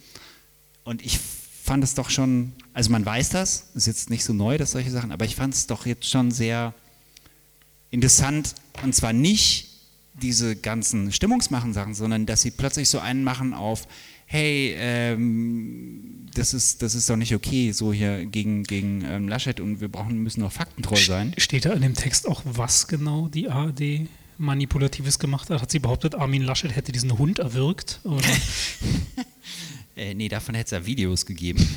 Und 0.83 1.05
ich 1.05 1.21
fand 1.63 1.85
es 1.85 1.95
doch 1.95 2.11
schon, 2.11 2.53
also 2.73 2.91
man 2.91 3.07
weiß 3.07 3.29
das, 3.29 3.71
ist 3.75 3.87
jetzt 3.87 4.11
nicht 4.11 4.25
so 4.25 4.33
neu, 4.33 4.59
dass 4.59 4.73
solche 4.73 4.91
Sachen, 4.91 5.13
aber 5.13 5.25
ich 5.25 5.37
fand 5.37 5.55
es 5.55 5.69
doch 5.69 5.87
jetzt 5.87 6.09
schon 6.09 6.33
sehr 6.33 6.75
interessant. 7.91 8.55
Und 8.83 8.95
zwar 8.95 9.13
nicht 9.13 9.69
diese 10.15 10.57
ganzen 10.57 11.13
Stimmungsmachen-Sachen, 11.13 11.95
sondern 11.95 12.27
dass 12.27 12.43
sie 12.43 12.51
plötzlich 12.51 12.89
so 12.89 12.99
einen 12.99 13.23
machen 13.23 13.55
auf, 13.55 13.87
hey, 14.31 14.77
ähm, 14.79 16.29
das, 16.35 16.55
ist, 16.55 16.83
das 16.83 16.95
ist 16.95 17.11
doch 17.11 17.17
nicht 17.17 17.35
okay, 17.35 17.73
so 17.73 17.93
hier 17.93 18.25
gegen, 18.27 18.63
gegen 18.63 19.05
ähm, 19.05 19.27
Laschet 19.27 19.59
und 19.59 19.81
wir 19.81 19.89
brauchen, 19.89 20.23
müssen 20.23 20.43
doch 20.43 20.53
faktentreu 20.53 20.95
sein. 20.95 21.35
Steht 21.37 21.65
da 21.65 21.73
in 21.73 21.83
dem 21.83 21.95
Text 21.95 22.29
auch, 22.29 22.43
was 22.45 22.87
genau 22.87 23.27
die 23.27 23.49
ARD 23.49 24.09
Manipulatives 24.39 25.19
gemacht 25.19 25.51
hat? 25.51 25.61
Hat 25.61 25.73
sie 25.73 25.81
behauptet, 25.81 26.15
Armin 26.15 26.43
Laschet 26.43 26.75
hätte 26.75 26.93
diesen 26.93 27.19
Hund 27.19 27.41
erwürgt? 27.41 28.01
äh, 29.97 30.15
nee, 30.15 30.29
davon 30.29 30.55
hätte 30.55 30.77
es 30.77 30.81
ja 30.81 30.87
Videos 30.87 31.27
gegeben. 31.27 31.69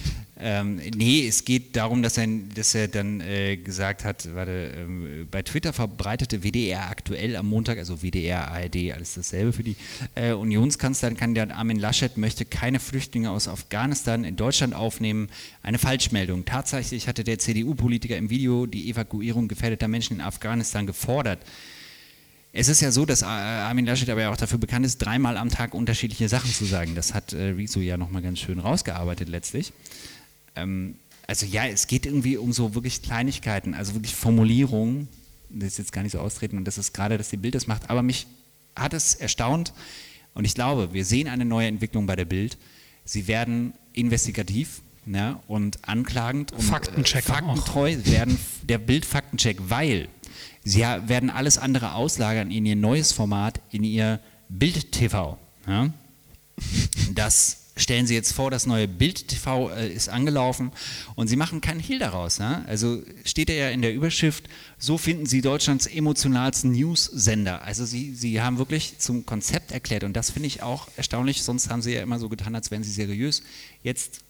Ähm, 0.46 0.82
nee, 0.94 1.26
es 1.26 1.46
geht 1.46 1.78
darum, 1.78 2.04
dass 2.04 2.18
er, 2.18 2.28
dass 2.28 2.76
er 2.76 2.90
dann 2.90 3.22
äh, 3.22 3.56
gesagt 3.56 4.04
hat, 4.04 4.28
warte, 4.36 4.74
äh, 4.74 5.24
bei 5.32 5.42
Twitter 5.42 5.72
verbreitete 5.72 6.44
WDR 6.44 6.90
aktuell 6.90 7.38
am 7.38 7.48
Montag, 7.48 7.78
also 7.78 8.02
WDR, 8.02 8.52
ARD, 8.52 8.92
alles 8.94 9.14
dasselbe 9.14 9.54
für 9.54 9.64
die 9.64 9.78
äh, 10.16 10.34
Unionskanzlerkandidat 10.34 11.52
Armin 11.52 11.80
Laschet 11.80 12.18
möchte 12.18 12.44
keine 12.44 12.82
Flüchtlinge 12.82 13.32
aus 13.32 13.48
Afghanistan 13.48 14.26
in 14.26 14.36
Deutschland 14.36 14.76
aufnehmen. 14.76 15.30
Eine 15.62 15.80
Falschmeldung. 15.80 16.44
Tatsächlich 16.44 17.08
hatte 17.08 17.24
der 17.24 17.40
CDU-Politiker 17.40 18.18
im 18.18 18.30
Video 18.30 18.66
die 18.66 18.90
Evakuierung 18.90 19.48
gefährdeter 19.48 19.88
Menschen 19.88 20.18
in 20.18 20.22
Afghanistan 20.22 20.86
gefordert. 20.86 21.40
Es 22.52 22.68
ist 22.68 22.82
ja 22.82 22.92
so, 22.92 23.06
dass 23.06 23.24
Armin 23.24 23.86
Laschet 23.86 24.10
aber 24.10 24.22
ja 24.22 24.30
auch 24.30 24.38
dafür 24.38 24.60
bekannt 24.60 24.86
ist, 24.86 24.98
dreimal 24.98 25.38
am 25.38 25.50
Tag 25.50 25.74
unterschiedliche 25.74 26.28
Sachen 26.28 26.52
zu 26.52 26.66
sagen. 26.66 26.96
Das 26.96 27.14
hat 27.14 27.32
äh, 27.32 27.52
Riso 27.52 27.80
ja 27.80 27.96
nochmal 27.96 28.22
ganz 28.22 28.40
schön 28.40 28.60
rausgearbeitet 28.60 29.30
letztlich. 29.30 29.72
Ähm, 30.56 30.96
also 31.28 31.46
ja, 31.46 31.66
es 31.66 31.88
geht 31.88 32.06
irgendwie 32.06 32.38
um 32.38 32.52
so 32.52 32.76
wirklich 32.76 33.02
Kleinigkeiten, 33.02 33.74
also 33.74 33.94
wirklich 33.94 34.14
Formulierungen. 34.14 35.08
Das 35.50 35.70
ist 35.70 35.78
jetzt 35.78 35.92
gar 35.94 36.04
nicht 36.04 36.12
so 36.14 36.20
austreten 36.20 36.58
und 36.58 36.66
das 36.66 36.78
ist 36.78 36.94
gerade, 36.94 37.18
dass 37.18 37.30
die 37.30 37.38
Bild 37.38 37.56
das 37.56 37.68
macht. 37.68 37.90
Aber 37.90 38.04
mich 38.04 38.28
hat 38.76 38.94
es 38.94 39.16
erstaunt 39.16 39.74
und 40.34 40.46
ich 40.46 40.56
glaube, 40.56 40.94
wir 40.94 41.06
sehen 41.06 41.28
eine 41.28 41.46
neue 41.46 41.68
Entwicklung 41.68 42.06
bei 42.06 42.16
der 42.16 42.26
Bild. 42.26 42.58
Sie 43.06 43.28
werden 43.28 43.74
investigativ 43.94 44.82
ne, 45.06 45.40
und 45.48 45.88
anklagend 45.88 46.52
und 46.52 46.60
äh, 46.60 47.22
faktentreu 47.22 47.98
auch. 47.98 48.06
werden 48.06 48.40
der 48.64 48.78
Bild 48.78 49.06
Faktencheck, 49.06 49.58
weil 49.68 50.08
sie 50.64 50.82
werden 50.82 51.30
alles 51.30 51.58
andere 51.58 51.94
auslagern 51.94 52.50
in 52.52 52.66
ihr 52.66 52.76
neues 52.76 53.12
Format, 53.12 53.62
in 53.72 53.84
ihr 53.84 54.20
Bild 54.50 54.92
TV. 54.92 55.38
Ja? 55.68 55.90
Das 57.14 57.63
stellen 57.76 58.06
Sie 58.06 58.14
jetzt 58.14 58.34
vor, 58.34 58.52
das 58.52 58.66
neue 58.66 58.88
Bild 58.88 59.28
TV 59.28 59.70
äh, 59.72 59.92
ist 59.92 60.10
angelaufen 60.10 60.72
und 61.16 61.28
Sie 61.28 61.36
machen 61.36 61.62
keinen 61.62 61.80
Hehl 61.80 62.00
daraus. 62.00 62.38
Ja? 62.38 62.64
Also 62.68 63.02
steht 63.26 63.50
er 63.50 63.56
ja 63.56 63.70
in 63.70 63.82
der 63.82 63.94
Überschrift, 63.94 64.48
so 64.78 64.98
finden 64.98 65.26
Sie 65.26 65.42
Deutschlands 65.42 65.88
emotionalsten 65.88 66.72
News-Sender. 66.72 67.64
Also 67.64 67.86
Sie, 67.86 68.14
Sie 68.14 68.42
haben 68.42 68.58
wirklich 68.58 69.00
zum 69.00 69.26
Konzept 69.26 69.72
erklärt 69.72 70.04
und 70.04 70.14
das 70.14 70.30
finde 70.32 70.48
ich 70.48 70.62
auch 70.62 70.88
erstaunlich, 70.98 71.44
sonst 71.44 71.70
haben 71.70 71.82
Sie 71.82 71.94
ja 71.94 72.04
immer 72.04 72.20
so 72.20 72.30
getan, 72.30 72.56
als 72.56 72.70
wären 72.70 72.84
Sie 72.84 72.92
seriös. 72.92 73.42
Jetzt 73.82 74.22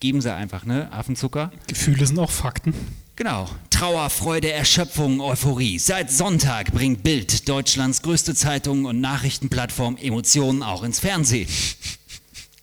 geben 0.00 0.20
Sie 0.20 0.32
einfach, 0.32 0.64
ne, 0.64 0.92
Affenzucker. 0.92 1.52
Gefühle 1.66 2.06
sind 2.06 2.18
auch 2.18 2.30
Fakten. 2.30 2.74
Genau. 3.14 3.48
Trauer, 3.70 4.10
Freude, 4.10 4.52
Erschöpfung, 4.52 5.20
Euphorie. 5.20 5.80
Seit 5.80 6.10
Sonntag 6.12 6.72
bringt 6.72 7.02
Bild, 7.02 7.48
Deutschlands 7.48 8.02
größte 8.02 8.32
Zeitung 8.36 8.84
und 8.84 9.00
Nachrichtenplattform, 9.00 9.96
Emotionen 9.96 10.62
auch 10.62 10.84
ins 10.84 11.00
Fernsehen 11.00 11.48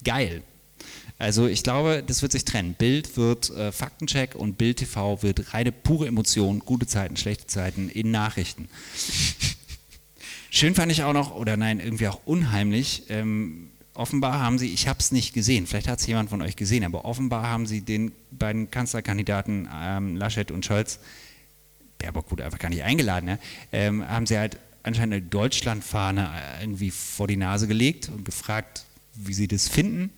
geil. 0.06 0.42
Also 1.18 1.48
ich 1.48 1.64
glaube, 1.64 2.04
das 2.06 2.22
wird 2.22 2.32
sich 2.32 2.46
trennen. 2.46 2.74
Bild 2.74 3.16
wird 3.18 3.50
äh, 3.52 3.72
Faktencheck 3.72 4.36
und 4.36 4.58
Bild 4.58 4.78
TV 4.78 5.22
wird 5.24 5.54
reine 5.54 5.72
pure 5.72 6.08
Emotion, 6.08 6.60
gute 6.60 6.88
Zeiten, 6.88 7.16
schlechte 7.18 7.48
Zeiten 7.48 7.90
in 7.90 8.12
Nachrichten. 8.12 8.68
Schön 10.50 10.76
fand 10.76 10.92
ich 10.92 11.04
auch 11.04 11.14
noch, 11.14 11.36
oder 11.36 11.58
nein, 11.58 11.80
irgendwie 11.80 12.08
auch 12.08 12.22
unheimlich, 12.26 13.04
ähm, 13.10 13.72
offenbar 13.94 14.40
haben 14.40 14.58
sie, 14.58 14.74
ich 14.74 14.88
habe 14.88 15.00
es 15.00 15.12
nicht 15.12 15.34
gesehen, 15.34 15.68
vielleicht 15.68 15.88
hat 15.88 16.00
es 16.00 16.08
jemand 16.08 16.30
von 16.30 16.42
euch 16.42 16.56
gesehen, 16.56 16.84
aber 16.84 17.06
offenbar 17.06 17.44
haben 17.50 17.66
sie 17.66 17.82
den 17.82 18.12
beiden 18.32 18.70
Kanzlerkandidaten 18.72 19.68
ähm, 19.74 20.16
Laschet 20.16 20.52
und 20.52 20.66
Scholz, 20.66 21.00
Baerbock 21.98 22.32
wurde 22.32 22.46
einfach 22.46 22.60
gar 22.60 22.70
nicht 22.70 22.84
eingeladen, 22.84 23.30
ja, 23.30 23.40
ähm, 23.72 24.08
haben 24.08 24.26
sie 24.26 24.38
halt 24.38 24.58
anscheinend 24.84 25.14
eine 25.14 25.22
Deutschlandfahne 25.24 26.30
äh, 26.60 26.64
irgendwie 26.64 26.92
vor 26.92 27.28
die 27.28 27.38
Nase 27.38 27.68
gelegt 27.68 28.10
und 28.10 28.24
gefragt, 28.24 28.86
wie 29.16 29.34
sie 29.34 29.48
das 29.48 29.68
finden. 29.68 30.12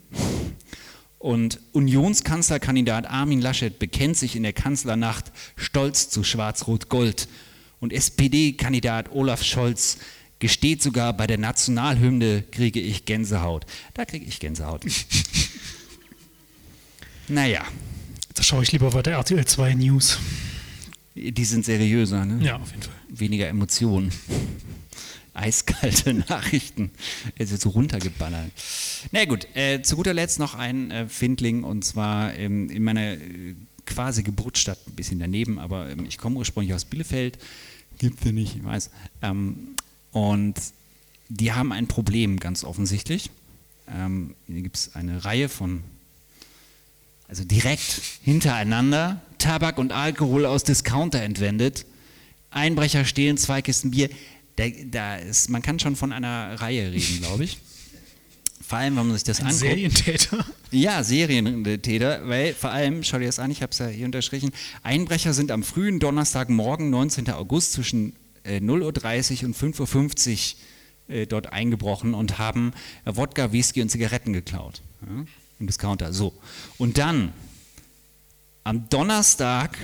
Und 1.20 1.60
Unionskanzlerkandidat 1.72 3.08
Armin 3.08 3.42
Laschet 3.42 3.80
bekennt 3.80 4.18
sich 4.18 4.36
in 4.36 4.44
der 4.44 4.54
Kanzlernacht 4.54 5.32
stolz 5.56 6.10
zu 6.10 6.24
Schwarz-Rot-Gold. 6.24 7.28
Und 7.80 7.94
SPD-Kandidat 7.94 9.12
Olaf 9.12 9.44
Scholz 9.44 9.98
gesteht 10.40 10.84
sogar, 10.84 11.14
bei 11.14 11.28
der 11.28 11.38
Nationalhymne 11.38 12.44
kriege 12.52 12.80
ich 12.80 13.06
Gänsehaut. 13.06 13.66
Da 13.94 14.06
kriege 14.06 14.26
ich 14.26 14.40
Gänsehaut. 14.40 14.86
naja. 17.28 17.66
Da 18.36 18.44
schaue 18.44 18.62
ich 18.62 18.72
lieber 18.72 18.94
weiter 18.94 19.12
RTL 19.12 19.46
2 19.46 19.74
News. 19.74 20.20
Die 21.16 21.46
sind 21.46 21.66
seriöser, 21.66 22.26
ne? 22.26 22.46
Ja, 22.46 22.58
auf 22.58 22.70
jeden 22.70 22.84
Fall. 22.84 22.94
Weniger 23.10 23.48
Emotionen 23.48 24.12
eiskalte 25.38 26.14
Nachrichten 26.30 26.92
Es 27.38 27.52
wird 27.52 27.62
so 27.62 27.70
runtergeballert. 27.70 28.52
Na 29.12 29.26
gut, 29.26 29.48
äh, 29.56 29.82
zu 29.82 29.96
guter 29.96 30.14
Letzt 30.14 30.40
noch 30.40 30.56
ein 30.56 30.92
äh, 30.92 31.08
Findling 31.08 31.64
und 31.64 31.86
zwar 31.86 32.34
ähm, 32.36 32.70
in 32.70 32.84
meiner 32.84 33.14
äh, 33.14 33.56
quasi 33.86 34.24
Geburtsstadt, 34.24 34.80
ein 34.88 34.96
bisschen 34.96 35.20
daneben, 35.20 35.60
aber 35.60 35.90
ähm, 35.90 36.06
ich 36.06 36.18
komme 36.18 36.38
ursprünglich 36.38 36.74
aus 36.74 36.86
Bielefeld. 36.86 37.38
Gibt 37.98 38.24
es 38.24 38.32
nicht, 38.32 38.58
ich 38.58 38.64
weiß. 38.64 38.90
Ähm, 39.22 39.76
und 40.12 40.56
die 41.30 41.54
haben 41.54 41.72
ein 41.72 41.88
Problem, 41.88 42.40
ganz 42.40 42.64
offensichtlich. 42.64 43.30
Ähm, 43.88 44.36
hier 44.48 44.62
gibt 44.62 44.76
es 44.76 44.96
eine 44.96 45.26
Reihe 45.26 45.50
von, 45.50 45.84
also 47.28 47.44
direkt 47.44 48.02
hintereinander, 48.24 49.22
Tabak 49.38 49.78
und 49.78 49.92
Alkohol 49.92 50.46
aus 50.46 50.64
Discounter 50.64 51.22
entwendet. 51.22 51.86
Einbrecher 52.50 53.06
stehlen 53.06 53.38
zwei 53.38 53.62
Kisten 53.62 53.92
Bier 53.92 54.10
da, 54.58 54.66
da 54.86 55.16
ist, 55.16 55.50
man 55.50 55.62
kann 55.62 55.80
schon 55.80 55.96
von 55.96 56.12
einer 56.12 56.60
Reihe 56.60 56.92
reden, 56.92 57.20
glaube 57.22 57.46
ich. 57.46 57.60
Vor 58.68 58.80
allem, 58.80 58.98
wenn 58.98 59.08
man 59.08 59.16
sich 59.16 59.24
das 59.24 59.40
Ein 59.40 59.46
anguckt. 59.46 59.62
Serientäter? 59.62 60.46
Ja, 60.72 61.02
Serientäter, 61.02 62.28
weil 62.28 62.54
vor 62.54 62.70
allem, 62.70 63.02
schau 63.02 63.18
dir 63.18 63.28
das 63.28 63.40
an, 63.40 63.50
ich 63.50 63.62
habe 63.62 63.72
es 63.72 63.78
ja 63.78 63.88
hier 63.88 64.06
unterstrichen, 64.06 64.52
Einbrecher 64.84 65.34
sind 65.34 65.52
am 65.52 65.64
frühen 65.64 66.02
Donnerstagmorgen, 66.02 66.90
19. 66.90 67.30
August, 67.30 67.72
zwischen 67.72 68.14
äh, 68.44 68.58
0.30 68.58 69.44
Uhr 69.44 69.48
und 69.48 69.56
5.50 69.56 70.56
Uhr 71.08 71.16
äh, 71.16 71.28
dort 71.28 71.54
eingebrochen 71.54 72.14
und 72.14 72.40
haben 72.40 72.74
äh, 73.06 73.16
Wodka, 73.16 73.54
Whisky 73.54 73.82
und 73.82 73.88
Zigaretten 73.88 74.34
geklaut. 74.34 74.82
Ja, 75.02 75.24
Im 75.60 75.68
Discounter. 75.68 76.12
So. 76.12 76.34
Und 76.78 76.98
dann 76.98 77.32
am 78.66 78.90
Donnerstag, 78.90 79.78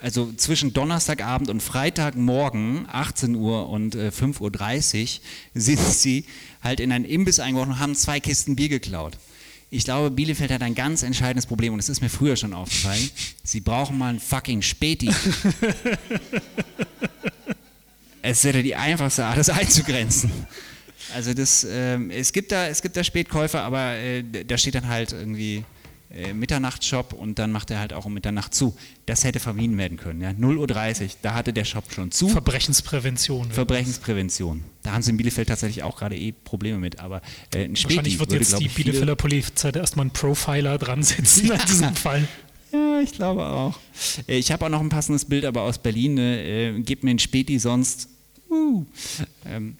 also 0.00 0.32
zwischen 0.36 0.72
Donnerstagabend 0.72 1.50
und 1.50 1.62
Freitagmorgen, 1.62 2.86
18 2.90 3.34
Uhr 3.34 3.68
und 3.68 3.94
äh, 3.94 4.08
5.30 4.08 4.40
Uhr, 4.40 5.20
sind 5.54 5.80
sie 5.80 6.24
halt 6.62 6.80
in 6.80 6.92
einen 6.92 7.04
Imbiss 7.04 7.40
eingebrochen 7.40 7.72
und 7.72 7.78
haben 7.78 7.94
zwei 7.94 8.20
Kisten 8.20 8.56
Bier 8.56 8.68
geklaut. 8.68 9.16
Ich 9.72 9.84
glaube, 9.84 10.10
Bielefeld 10.10 10.50
hat 10.50 10.62
ein 10.62 10.74
ganz 10.74 11.04
entscheidendes 11.04 11.46
Problem 11.46 11.74
und 11.74 11.78
das 11.78 11.88
ist 11.88 12.00
mir 12.00 12.08
früher 12.08 12.34
schon 12.34 12.52
aufgefallen. 12.54 13.08
Sie 13.44 13.60
brauchen 13.60 13.96
mal 13.98 14.08
einen 14.08 14.18
fucking 14.18 14.62
Späti. 14.62 15.08
es 18.22 18.42
wäre 18.42 18.64
die 18.64 18.74
einfachste 18.74 19.24
Art, 19.24 19.38
das 19.38 19.48
einzugrenzen. 19.48 20.32
Also 21.14 21.34
das, 21.34 21.64
ähm, 21.70 22.10
es, 22.10 22.32
gibt 22.32 22.50
da, 22.50 22.66
es 22.66 22.82
gibt 22.82 22.96
da 22.96 23.04
Spätkäufer, 23.04 23.62
aber 23.62 23.94
äh, 23.94 24.24
da 24.44 24.58
steht 24.58 24.74
dann 24.74 24.88
halt 24.88 25.12
irgendwie 25.12 25.64
äh, 26.12 26.32
Mitternachtsshop 26.34 27.12
und 27.12 27.38
dann 27.38 27.52
macht 27.52 27.70
er 27.70 27.78
halt 27.78 27.92
auch 27.92 28.04
um 28.04 28.14
Mitternacht 28.14 28.54
zu. 28.54 28.76
Das 29.06 29.22
hätte 29.24 29.38
vermieden 29.38 29.78
werden 29.78 29.96
können. 29.96 30.20
Ja. 30.20 30.30
0.30 30.30 31.02
Uhr, 31.02 31.08
da 31.22 31.34
hatte 31.34 31.52
der 31.52 31.64
Shop 31.64 31.84
schon 31.92 32.10
zu. 32.10 32.28
Verbrechensprävention. 32.28 33.50
Verbrechensprävention. 33.50 34.64
Da 34.82 34.92
haben 34.92 35.02
sie 35.02 35.10
in 35.12 35.16
Bielefeld 35.16 35.48
tatsächlich 35.48 35.82
auch 35.84 35.96
gerade 35.96 36.16
eh 36.16 36.32
Probleme 36.32 36.78
mit. 36.78 36.98
Aber 36.98 37.22
äh, 37.54 37.64
ein 37.64 37.76
Späti 37.76 37.96
Wahrscheinlich 37.96 38.18
wird 38.18 38.30
würde, 38.30 38.40
jetzt 38.42 38.50
glaub 38.50 38.60
die 38.60 38.68
Bielefelder 38.68 39.14
Polizei 39.14 39.70
erstmal 39.70 40.04
einen 40.04 40.12
Profiler 40.12 40.78
dran 40.78 41.02
setzen 41.02 41.50
in 41.52 41.58
diesem 41.66 41.94
Fall. 41.94 42.26
Ja, 42.72 43.00
ich 43.00 43.12
glaube 43.12 43.46
auch. 43.46 43.78
Äh, 44.26 44.38
Ich 44.38 44.50
habe 44.50 44.66
auch 44.66 44.70
noch 44.70 44.80
ein 44.80 44.88
passendes 44.88 45.24
Bild, 45.24 45.44
aber 45.44 45.62
aus 45.62 45.78
Berlin. 45.78 46.14
Ne? 46.14 46.42
Äh, 46.42 46.80
Gib 46.80 47.04
mir 47.04 47.10
ein 47.10 47.18
Späti, 47.18 47.58
sonst. 47.58 48.08
Uh. 48.50 48.84
Ähm, 49.46 49.76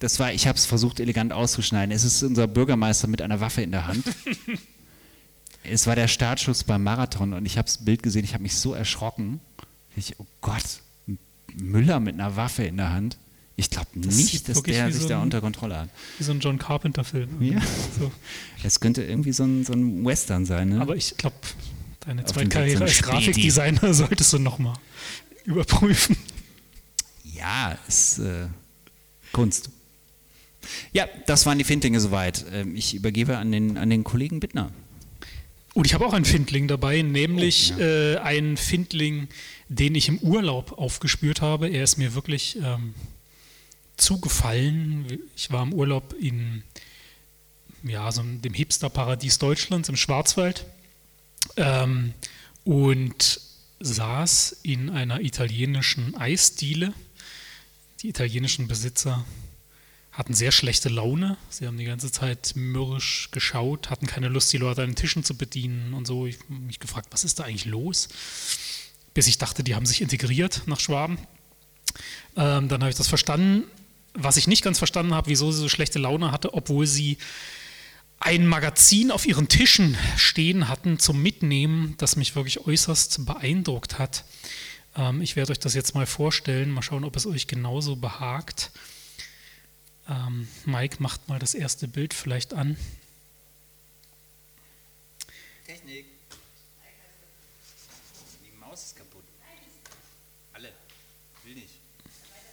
das 0.00 0.18
war, 0.18 0.32
ich 0.32 0.46
habe 0.46 0.58
es 0.58 0.66
versucht, 0.66 1.00
elegant 1.00 1.32
auszuschneiden. 1.32 1.94
Es 1.94 2.04
ist 2.04 2.22
unser 2.22 2.46
Bürgermeister 2.46 3.08
mit 3.08 3.22
einer 3.22 3.40
Waffe 3.40 3.62
in 3.62 3.70
der 3.70 3.86
Hand. 3.86 4.04
es 5.64 5.86
war 5.86 5.96
der 5.96 6.08
Startschuss 6.08 6.64
beim 6.64 6.82
Marathon 6.82 7.32
und 7.32 7.44
ich 7.46 7.58
habe 7.58 7.66
das 7.66 7.84
Bild 7.84 8.02
gesehen, 8.02 8.24
ich 8.24 8.34
habe 8.34 8.42
mich 8.42 8.56
so 8.56 8.74
erschrocken. 8.74 9.40
Ich, 9.96 10.18
oh 10.18 10.26
Gott, 10.40 10.82
Müller 11.54 12.00
mit 12.00 12.14
einer 12.14 12.36
Waffe 12.36 12.64
in 12.64 12.76
der 12.76 12.92
Hand. 12.92 13.18
Ich 13.56 13.70
glaube 13.70 13.88
nicht, 13.98 14.48
dass 14.48 14.62
der 14.62 14.92
sich 14.92 15.02
so 15.02 15.08
da 15.08 15.16
ein- 15.18 15.24
unter 15.24 15.40
Kontrolle 15.40 15.76
hat. 15.80 15.88
Wie 16.18 16.22
so 16.24 16.30
ein 16.30 16.38
John 16.38 16.58
Carpenter-Film. 16.58 17.42
Ja. 17.42 17.60
So. 17.98 18.12
Es 18.62 18.78
könnte 18.78 19.02
irgendwie 19.02 19.32
so 19.32 19.42
ein, 19.44 19.64
so 19.64 19.72
ein 19.72 20.04
Western 20.04 20.46
sein. 20.46 20.68
Ne? 20.70 20.80
Aber 20.80 20.94
ich 20.94 21.16
glaube, 21.16 21.34
deine 22.00 22.24
zweite 22.24 22.48
Karriere 22.48 22.84
als. 22.84 23.02
Grafikdesigner 23.02 23.92
solltest 23.94 24.32
du 24.32 24.38
nochmal 24.38 24.74
überprüfen. 25.44 26.16
Ja, 27.24 27.76
ist 27.88 28.18
äh, 28.20 28.46
Kunst. 29.32 29.70
Ja, 30.92 31.06
das 31.26 31.44
waren 31.46 31.58
die 31.58 31.64
Findlinge 31.64 31.98
soweit. 32.00 32.44
Ähm, 32.52 32.76
ich 32.76 32.94
übergebe 32.94 33.38
an 33.38 33.50
den, 33.50 33.76
an 33.76 33.90
den 33.90 34.04
Kollegen 34.04 34.38
Bittner. 34.38 34.70
Und 35.78 35.86
ich 35.86 35.94
habe 35.94 36.04
auch 36.04 36.12
einen 36.12 36.24
Findling 36.24 36.66
dabei, 36.66 37.02
nämlich 37.02 37.72
Oh, 37.72 37.80
äh, 37.80 38.16
einen 38.16 38.56
Findling, 38.56 39.28
den 39.68 39.94
ich 39.94 40.08
im 40.08 40.18
Urlaub 40.18 40.76
aufgespürt 40.76 41.40
habe. 41.40 41.68
Er 41.68 41.84
ist 41.84 41.98
mir 41.98 42.14
wirklich 42.14 42.56
ähm, 42.60 42.96
zugefallen. 43.96 45.20
Ich 45.36 45.52
war 45.52 45.62
im 45.62 45.72
Urlaub 45.72 46.16
in 46.20 46.64
ja, 47.84 48.10
so 48.10 48.24
dem 48.24 48.54
Hipster-Paradies 48.54 49.38
Deutschlands 49.38 49.88
im 49.88 49.94
Schwarzwald 49.94 50.66
ähm, 51.56 52.12
und 52.64 53.40
saß 53.78 54.56
in 54.64 54.90
einer 54.90 55.20
italienischen 55.20 56.16
Eisdiele. 56.16 56.92
Die 58.02 58.08
italienischen 58.08 58.66
Besitzer 58.66 59.24
hatten 60.18 60.34
sehr 60.34 60.50
schlechte 60.50 60.88
Laune. 60.88 61.36
Sie 61.48 61.64
haben 61.64 61.78
die 61.78 61.84
ganze 61.84 62.10
Zeit 62.10 62.54
mürrisch 62.56 63.28
geschaut, 63.30 63.88
hatten 63.88 64.08
keine 64.08 64.26
Lust, 64.26 64.52
die 64.52 64.56
Leute 64.56 64.82
an 64.82 64.90
den 64.90 64.96
Tischen 64.96 65.22
zu 65.22 65.36
bedienen 65.36 65.94
und 65.94 66.08
so. 66.08 66.26
Ich 66.26 66.40
habe 66.40 66.54
mich 66.54 66.80
gefragt, 66.80 67.06
was 67.12 67.22
ist 67.22 67.38
da 67.38 67.44
eigentlich 67.44 67.66
los? 67.66 68.08
Bis 69.14 69.28
ich 69.28 69.38
dachte, 69.38 69.62
die 69.62 69.76
haben 69.76 69.86
sich 69.86 70.00
integriert 70.00 70.62
nach 70.66 70.80
Schwaben. 70.80 71.18
Ähm, 72.36 72.66
dann 72.68 72.80
habe 72.80 72.90
ich 72.90 72.96
das 72.96 73.06
verstanden. 73.06 73.62
Was 74.14 74.36
ich 74.36 74.48
nicht 74.48 74.64
ganz 74.64 74.78
verstanden 74.78 75.14
habe, 75.14 75.28
wieso 75.30 75.52
sie 75.52 75.60
so 75.60 75.68
schlechte 75.68 76.00
Laune 76.00 76.32
hatte, 76.32 76.52
obwohl 76.52 76.88
sie 76.88 77.18
ein 78.18 78.44
Magazin 78.44 79.12
auf 79.12 79.24
ihren 79.24 79.46
Tischen 79.46 79.96
stehen 80.16 80.66
hatten 80.66 80.98
zum 80.98 81.22
Mitnehmen, 81.22 81.94
das 81.98 82.16
mich 82.16 82.34
wirklich 82.34 82.66
äußerst 82.66 83.24
beeindruckt 83.24 84.00
hat. 84.00 84.24
Ähm, 84.96 85.22
ich 85.22 85.36
werde 85.36 85.52
euch 85.52 85.60
das 85.60 85.74
jetzt 85.74 85.94
mal 85.94 86.06
vorstellen, 86.06 86.72
mal 86.72 86.82
schauen, 86.82 87.04
ob 87.04 87.14
es 87.14 87.24
euch 87.24 87.46
genauso 87.46 87.94
behagt. 87.94 88.72
Ähm, 90.08 90.48
Mike 90.64 90.96
macht 91.00 91.28
mal 91.28 91.38
das 91.38 91.54
erste 91.54 91.86
Bild 91.86 92.14
vielleicht 92.14 92.54
an. 92.54 92.76
Technik. 95.66 96.06
Die 98.42 98.58
Maus 98.58 98.84
ist 98.84 98.96
kaputt. 98.96 99.24
Alle. 100.54 100.72
Will 101.44 101.54
nicht. 101.56 101.68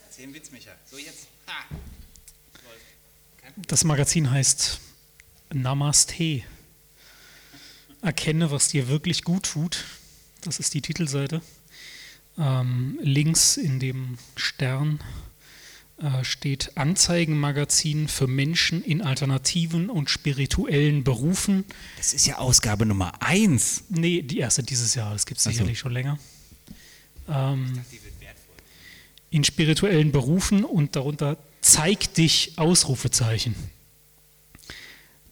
Erzähl 0.06 0.25
einen 0.25 0.34
Witz, 0.34 0.51
Micha. 0.51 0.71
So 0.86 0.97
jetzt. 0.97 1.27
Ha. 1.47 1.65
Das 3.67 3.86
Magazin 3.86 4.32
heißt 4.32 4.82
Namaste. 5.53 6.43
Erkenne, 8.01 8.51
was 8.51 8.67
dir 8.67 8.89
wirklich 8.89 9.23
gut 9.23 9.43
tut. 9.43 9.86
Das 10.41 10.60
ist 10.60 10.73
die 10.73 10.82
Titelseite. 10.82 11.41
Ähm, 12.38 12.99
links 13.01 13.56
in 13.56 13.80
dem 13.80 14.17
Stern 14.36 14.99
steht 16.23 16.75
Anzeigenmagazin 16.75 18.08
für 18.08 18.27
Menschen 18.27 18.84
in 18.84 19.01
alternativen 19.01 19.89
und 19.89 20.10
spirituellen 20.10 21.03
Berufen. 21.03 21.63
Das 21.97 22.13
ist 22.13 22.27
ja 22.27 22.38
Ausgabe 22.38 22.86
Nummer 22.86 23.13
1. 23.21 23.86
Nee, 23.89 24.21
die 24.21 24.39
erste 24.39 24.62
dieses 24.62 24.93
Jahr, 24.95 25.13
das 25.13 25.25
gibt 25.25 25.39
es 25.39 25.47
Ach 25.47 25.51
so. 25.51 25.58
sicherlich 25.58 25.79
schon 25.79 25.93
länger. 25.93 26.19
Ähm, 27.29 27.81
in 29.29 29.43
spirituellen 29.43 30.12
Berufen 30.12 30.63
und 30.63 30.95
darunter 30.95 31.38
zeig 31.62 32.13
dich 32.13 32.53
Ausrufezeichen. 32.58 33.55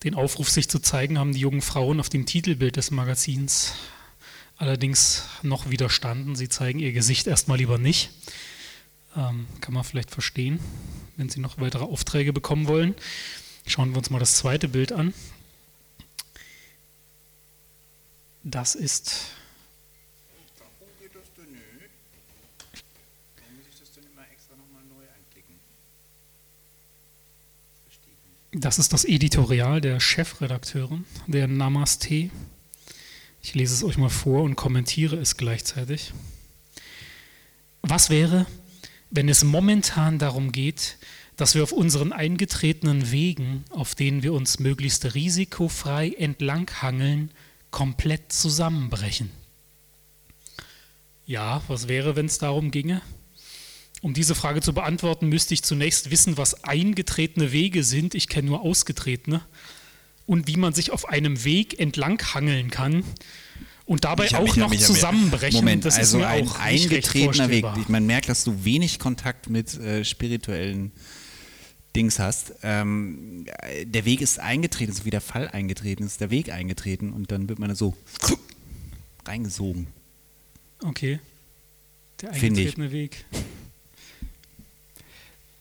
Den 0.03 0.15
Aufruf, 0.15 0.49
sich 0.49 0.67
zu 0.67 0.79
zeigen, 0.79 1.19
haben 1.19 1.33
die 1.33 1.39
jungen 1.39 1.61
Frauen 1.61 1.99
auf 1.99 2.09
dem 2.09 2.25
Titelbild 2.25 2.75
des 2.75 2.91
Magazins 2.91 3.73
allerdings 4.57 5.23
noch 5.41 5.69
widerstanden. 5.69 6.35
Sie 6.35 6.49
zeigen 6.49 6.79
ihr 6.79 6.91
Gesicht 6.91 7.27
erstmal 7.27 7.57
lieber 7.57 7.77
nicht. 7.77 8.11
Ähm, 9.15 9.47
kann 9.61 9.73
man 9.73 9.83
vielleicht 9.83 10.11
verstehen, 10.11 10.59
wenn 11.17 11.29
sie 11.29 11.39
noch 11.39 11.59
weitere 11.59 11.83
Aufträge 11.83 12.33
bekommen 12.33 12.67
wollen. 12.67 12.95
Schauen 13.67 13.91
wir 13.91 13.97
uns 13.97 14.09
mal 14.09 14.19
das 14.19 14.35
zweite 14.35 14.67
Bild 14.67 14.91
an. 14.91 15.13
Das 18.43 18.75
ist. 18.75 19.27
Das 28.55 28.77
ist 28.77 28.93
das 28.93 29.03
Editorial 29.03 29.81
der 29.81 29.99
Chefredakteurin 29.99 31.05
der 31.25 31.47
Namaste. 31.47 32.29
Ich 33.41 33.55
lese 33.55 33.73
es 33.73 33.83
euch 33.83 33.97
mal 33.97 34.09
vor 34.09 34.43
und 34.43 34.55
kommentiere 34.55 35.15
es 35.15 35.37
gleichzeitig. 35.37 36.13
Was 37.81 38.11
wäre, 38.11 38.45
wenn 39.13 39.29
es 39.29 39.43
momentan 39.43 40.17
darum 40.17 40.51
geht, 40.51 40.97
dass 41.37 41.53
wir 41.53 41.61
auf 41.61 41.71
unseren 41.71 42.11
eingetretenen 42.11 43.11
Wegen, 43.11 43.63
auf 43.69 43.93
denen 43.93 44.23
wir 44.23 44.33
uns 44.33 44.59
möglichst 44.59 45.13
risikofrei 45.13 46.09
entlanghangeln, 46.17 47.29
komplett 47.69 48.33
zusammenbrechen? 48.33 49.29
Ja, 51.27 51.61
was 51.67 51.87
wäre, 51.87 52.15
wenn 52.15 52.25
es 52.25 52.39
darum 52.39 52.71
ginge? 52.71 53.03
Um 54.01 54.15
diese 54.15 54.33
Frage 54.33 54.61
zu 54.61 54.73
beantworten, 54.73 55.29
müsste 55.29 55.53
ich 55.53 55.61
zunächst 55.61 56.09
wissen, 56.09 56.37
was 56.37 56.63
eingetretene 56.63 57.51
Wege 57.51 57.83
sind. 57.83 58.15
Ich 58.15 58.27
kenne 58.27 58.47
nur 58.47 58.61
ausgetretene. 58.61 59.41
Und 60.25 60.47
wie 60.47 60.57
man 60.57 60.73
sich 60.73 60.91
auf 60.91 61.07
einem 61.07 61.43
Weg 61.43 61.79
entlanghangeln 61.79 62.71
kann 62.71 63.03
und 63.85 64.03
dabei 64.05 64.23
Micha, 64.23 64.39
auch 64.39 64.55
noch 64.55 64.75
zusammenbrechen. 64.75 65.59
Moment, 65.59 65.85
das 65.85 65.97
also 65.97 66.17
ist 66.17 66.21
mir 66.21 66.27
ein 66.27 66.47
auch 66.47 66.59
eingetretener 66.59 67.49
Weg. 67.49 67.65
Man 67.89 68.05
merkt, 68.05 68.29
dass 68.29 68.43
du 68.43 68.63
wenig 68.63 68.99
Kontakt 68.99 69.49
mit 69.49 69.73
äh, 69.79 70.05
spirituellen 70.05 70.91
Dings 71.95 72.17
hast. 72.17 72.53
Ähm, 72.63 73.45
äh, 73.61 73.85
der 73.85 74.05
Weg 74.05 74.21
ist 74.21 74.39
eingetreten, 74.39 74.93
so 74.93 75.05
wie 75.05 75.09
der 75.09 75.21
Fall 75.21 75.49
eingetreten 75.49 76.03
ist, 76.03 76.21
der 76.21 76.31
Weg 76.31 76.51
eingetreten 76.51 77.11
und 77.11 77.31
dann 77.31 77.49
wird 77.49 77.59
man 77.59 77.69
da 77.69 77.75
so 77.75 77.95
reingesogen. 79.25 79.87
Okay. 80.81 81.19
Der 82.21 82.31
eingetretene 82.31 82.91
Weg. 82.91 83.25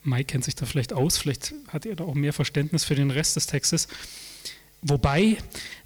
Mike 0.04 0.24
kennt 0.24 0.44
sich 0.44 0.54
da 0.54 0.66
vielleicht 0.66 0.92
aus, 0.92 1.18
vielleicht 1.18 1.54
hat 1.68 1.86
er 1.86 1.96
da 1.96 2.04
auch 2.04 2.14
mehr 2.14 2.32
Verständnis 2.32 2.84
für 2.84 2.94
den 2.94 3.10
Rest 3.10 3.36
des 3.36 3.46
Textes. 3.46 3.88
Wobei 4.82 5.38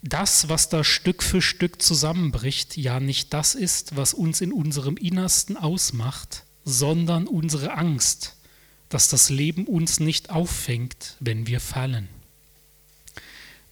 das, 0.02 0.48
was 0.48 0.70
da 0.70 0.82
Stück 0.82 1.22
für 1.22 1.42
Stück 1.42 1.82
zusammenbricht, 1.82 2.78
ja 2.78 2.98
nicht 2.98 3.34
das 3.34 3.54
ist, 3.54 3.94
was 3.96 4.14
uns 4.14 4.40
in 4.40 4.52
unserem 4.52 4.96
Innersten 4.96 5.58
ausmacht, 5.58 6.44
sondern 6.64 7.26
unsere 7.26 7.74
Angst, 7.74 8.36
dass 8.88 9.08
das 9.08 9.28
Leben 9.28 9.66
uns 9.66 10.00
nicht 10.00 10.30
auffängt, 10.30 11.16
wenn 11.20 11.46
wir 11.46 11.60
fallen. 11.60 12.08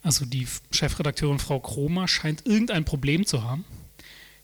Also 0.02 0.26
die 0.26 0.46
Chefredakteurin 0.70 1.38
Frau 1.38 1.58
Kromer 1.58 2.06
scheint 2.06 2.46
irgendein 2.46 2.84
Problem 2.84 3.24
zu 3.24 3.42
haben. 3.42 3.64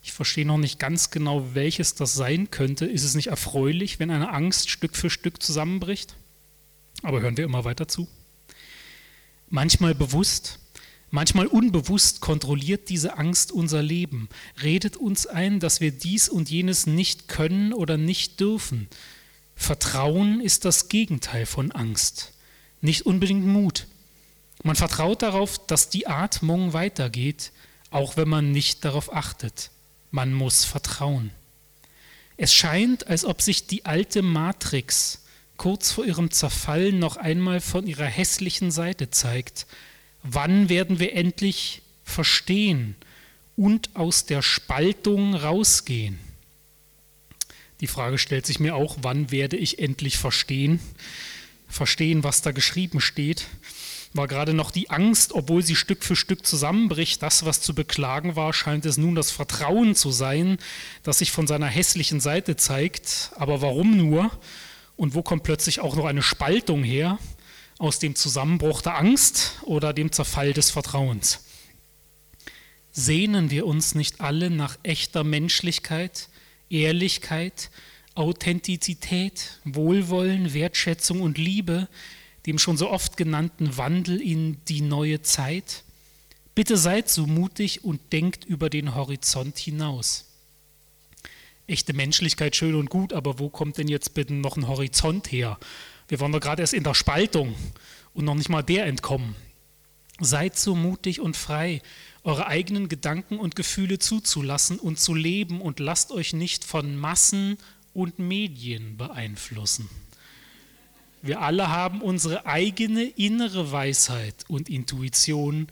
Ich 0.03 0.13
verstehe 0.13 0.47
noch 0.47 0.57
nicht 0.57 0.79
ganz 0.79 1.11
genau, 1.11 1.55
welches 1.55 1.95
das 1.95 2.15
sein 2.15 2.51
könnte. 2.51 2.87
Ist 2.87 3.05
es 3.05 3.15
nicht 3.15 3.27
erfreulich, 3.27 3.99
wenn 3.99 4.11
eine 4.11 4.31
Angst 4.31 4.71
Stück 4.71 4.97
für 4.97 5.11
Stück 5.11 5.43
zusammenbricht? 5.43 6.17
Aber 7.03 7.21
hören 7.21 7.37
wir 7.37 7.45
immer 7.45 7.65
weiter 7.65 7.87
zu. 7.87 8.09
Manchmal 9.51 9.95
bewusst, 9.95 10.59
manchmal 11.11 11.47
unbewusst 11.47 12.21
kontrolliert 12.21 12.89
diese 12.89 13.19
Angst 13.19 13.53
unser 13.53 13.83
Leben, 13.83 14.29
redet 14.63 14.97
uns 14.97 15.27
ein, 15.27 15.61
dass 15.61 15.81
wir 15.81 15.93
dies 15.93 16.29
und 16.29 16.51
jenes 16.51 16.87
nicht 16.87 17.29
können 17.29 17.73
oder 17.73 17.97
nicht 17.97 18.41
dürfen. 18.41 18.89
Vertrauen 19.55 20.41
ist 20.41 20.65
das 20.65 20.89
Gegenteil 20.89 21.47
von 21.47 21.73
Angst, 21.73 22.33
nicht 22.81 23.07
unbedingt 23.07 23.47
Mut. 23.47 23.87
Man 24.63 24.77
vertraut 24.77 25.23
darauf, 25.23 25.65
dass 25.67 25.89
die 25.89 26.07
Atmung 26.07 26.73
weitergeht, 26.73 27.53
auch 27.91 28.17
wenn 28.17 28.29
man 28.29 28.53
nicht 28.53 28.85
darauf 28.85 29.13
achtet. 29.13 29.71
Man 30.11 30.33
muss 30.33 30.65
vertrauen. 30.65 31.31
Es 32.37 32.55
scheint, 32.55 33.07
als 33.07 33.25
ob 33.25 33.43
sich 33.43 33.67
die 33.67 33.85
alte 33.85 34.23
Matrix 34.23 35.25
kurz 35.57 35.93
vor 35.93 36.07
ihrem 36.07 36.31
Zerfall 36.31 36.91
noch 36.91 37.19
einmal 37.19 37.61
von 37.61 37.87
ihrer 37.87 38.07
hässlichen 38.07 38.71
Seite 38.71 39.11
zeigt. 39.11 39.67
Wann 40.23 40.69
werden 40.69 40.99
wir 40.99 41.15
endlich 41.15 41.83
verstehen 42.05 42.97
und 43.57 43.91
aus 43.95 44.27
der 44.27 44.43
Spaltung 44.43 45.35
rausgehen? 45.35 46.19
Die 47.81 47.87
Frage 47.87 48.19
stellt 48.19 48.47
sich 48.47 48.61
mir 48.61 48.75
auch, 48.75 48.99
wann 49.03 49.31
werde 49.31 49.57
ich 49.57 49.79
endlich 49.79 50.19
verstehen? 50.19 50.81
Verstehen, 51.69 52.25
was 52.25 52.43
da 52.43 52.53
geschrieben 52.53 53.01
steht 53.01 53.47
war 54.13 54.27
gerade 54.27 54.55
noch 54.55 54.71
die 54.71 54.91
Angst, 54.91 55.33
obwohl 55.33 55.63
sie 55.63 55.77
Stück 55.77 56.03
für 56.03 56.17
Stück 56.17 56.45
zusammenbricht. 56.45 57.23
Das, 57.23 57.45
was 57.45 57.61
zu 57.61 57.75
beklagen 57.75 58.35
war, 58.35 58.53
scheint 58.53 58.85
es 58.87 58.97
nun 58.97 59.15
das 59.15 59.31
Vertrauen 59.31 59.95
zu 59.95 60.11
sein, 60.11 60.59
das 61.03 61.19
sich 61.19 61.31
von 61.31 61.47
seiner 61.47 61.69
hässlichen 61.69 62.21
Seite 62.21 62.57
zeigt. 62.57 63.31
Aber 63.37 63.63
warum 63.63 63.97
nur? 63.97 64.31
Und 64.97 65.15
wo 65.15 65.23
kommt 65.23 65.45
plötzlich 65.45 65.81
auch 65.81 65.95
noch 65.95 66.07
eine 66.07 66.23
Spaltung 66.23 66.83
her? 66.83 67.19
Aus 67.81 67.99
dem 67.99 68.15
Zusammenbruch 68.15 68.83
der 68.83 68.99
Angst 68.99 69.55
oder 69.63 69.95
dem 69.95 70.13
Zerfall 70.13 70.53
des 70.53 70.71
Vertrauens? 70.71 71.43
Sehnen 72.93 73.51
wir 73.51 73.65
uns 73.65 73.95
nicht 73.95 74.21
alle 74.21 74.51
nach 74.51 74.79
echter 74.83 75.25
Menschlichkeit, 75.25 76.29
Ehrlichkeit, 76.69 77.71
Authentizität, 78.15 79.61
Wohlwollen, 79.65 80.53
Wertschätzung 80.53 81.23
und 81.23 81.39
Liebe, 81.39 81.89
dem 82.45 82.59
schon 82.59 82.77
so 82.77 82.91
oft 82.91 83.17
genannten 83.17 83.79
Wandel 83.79 84.21
in 84.21 84.63
die 84.67 84.83
neue 84.83 85.23
Zeit? 85.23 85.85
Bitte 86.55 86.77
seid 86.77 87.09
so 87.09 87.27
mutig 87.27 87.83
und 87.83 88.13
denkt 88.13 88.45
über 88.45 88.69
den 88.69 88.95
Horizont 88.95 89.57
hinaus. 89.57 90.27
Echte 91.67 91.95
Menschlichkeit 91.95 92.57
schön 92.57 92.75
und 92.75 92.91
gut, 92.91 93.15
aber 93.15 93.39
wo 93.39 93.49
kommt 93.49 93.79
denn 93.79 93.89
jetzt 93.89 94.13
bitte 94.13 94.35
noch 94.35 94.59
ein 94.59 94.69
Horizont 94.69 95.33
her? 95.33 95.59
Wir 96.11 96.19
waren 96.19 96.33
doch 96.33 96.41
gerade 96.41 96.61
erst 96.61 96.75
in 96.75 96.83
der 96.83 96.95
Spaltung 96.95 97.55
und 98.15 98.25
noch 98.25 98.35
nicht 98.35 98.49
mal 98.49 98.63
der 98.63 98.87
entkommen. 98.87 99.37
Seid 100.19 100.59
so 100.59 100.75
mutig 100.75 101.21
und 101.21 101.37
frei, 101.37 101.83
eure 102.25 102.49
eigenen 102.49 102.89
Gedanken 102.89 103.39
und 103.39 103.55
Gefühle 103.55 104.01
zuzulassen 104.01 104.81
und 104.81 104.99
zu 104.99 105.15
leben 105.15 105.61
und 105.61 105.79
lasst 105.79 106.11
euch 106.11 106.33
nicht 106.33 106.65
von 106.65 106.97
Massen 106.97 107.59
und 107.95 108.19
Medien 108.19 108.97
beeinflussen. 108.97 109.89
Wir 111.23 111.43
alle 111.43 111.69
haben 111.69 112.03
unsere 112.03 112.45
eigene 112.45 113.05
innere 113.05 113.71
Weisheit 113.71 114.35
und 114.49 114.69
Intuition. 114.69 115.69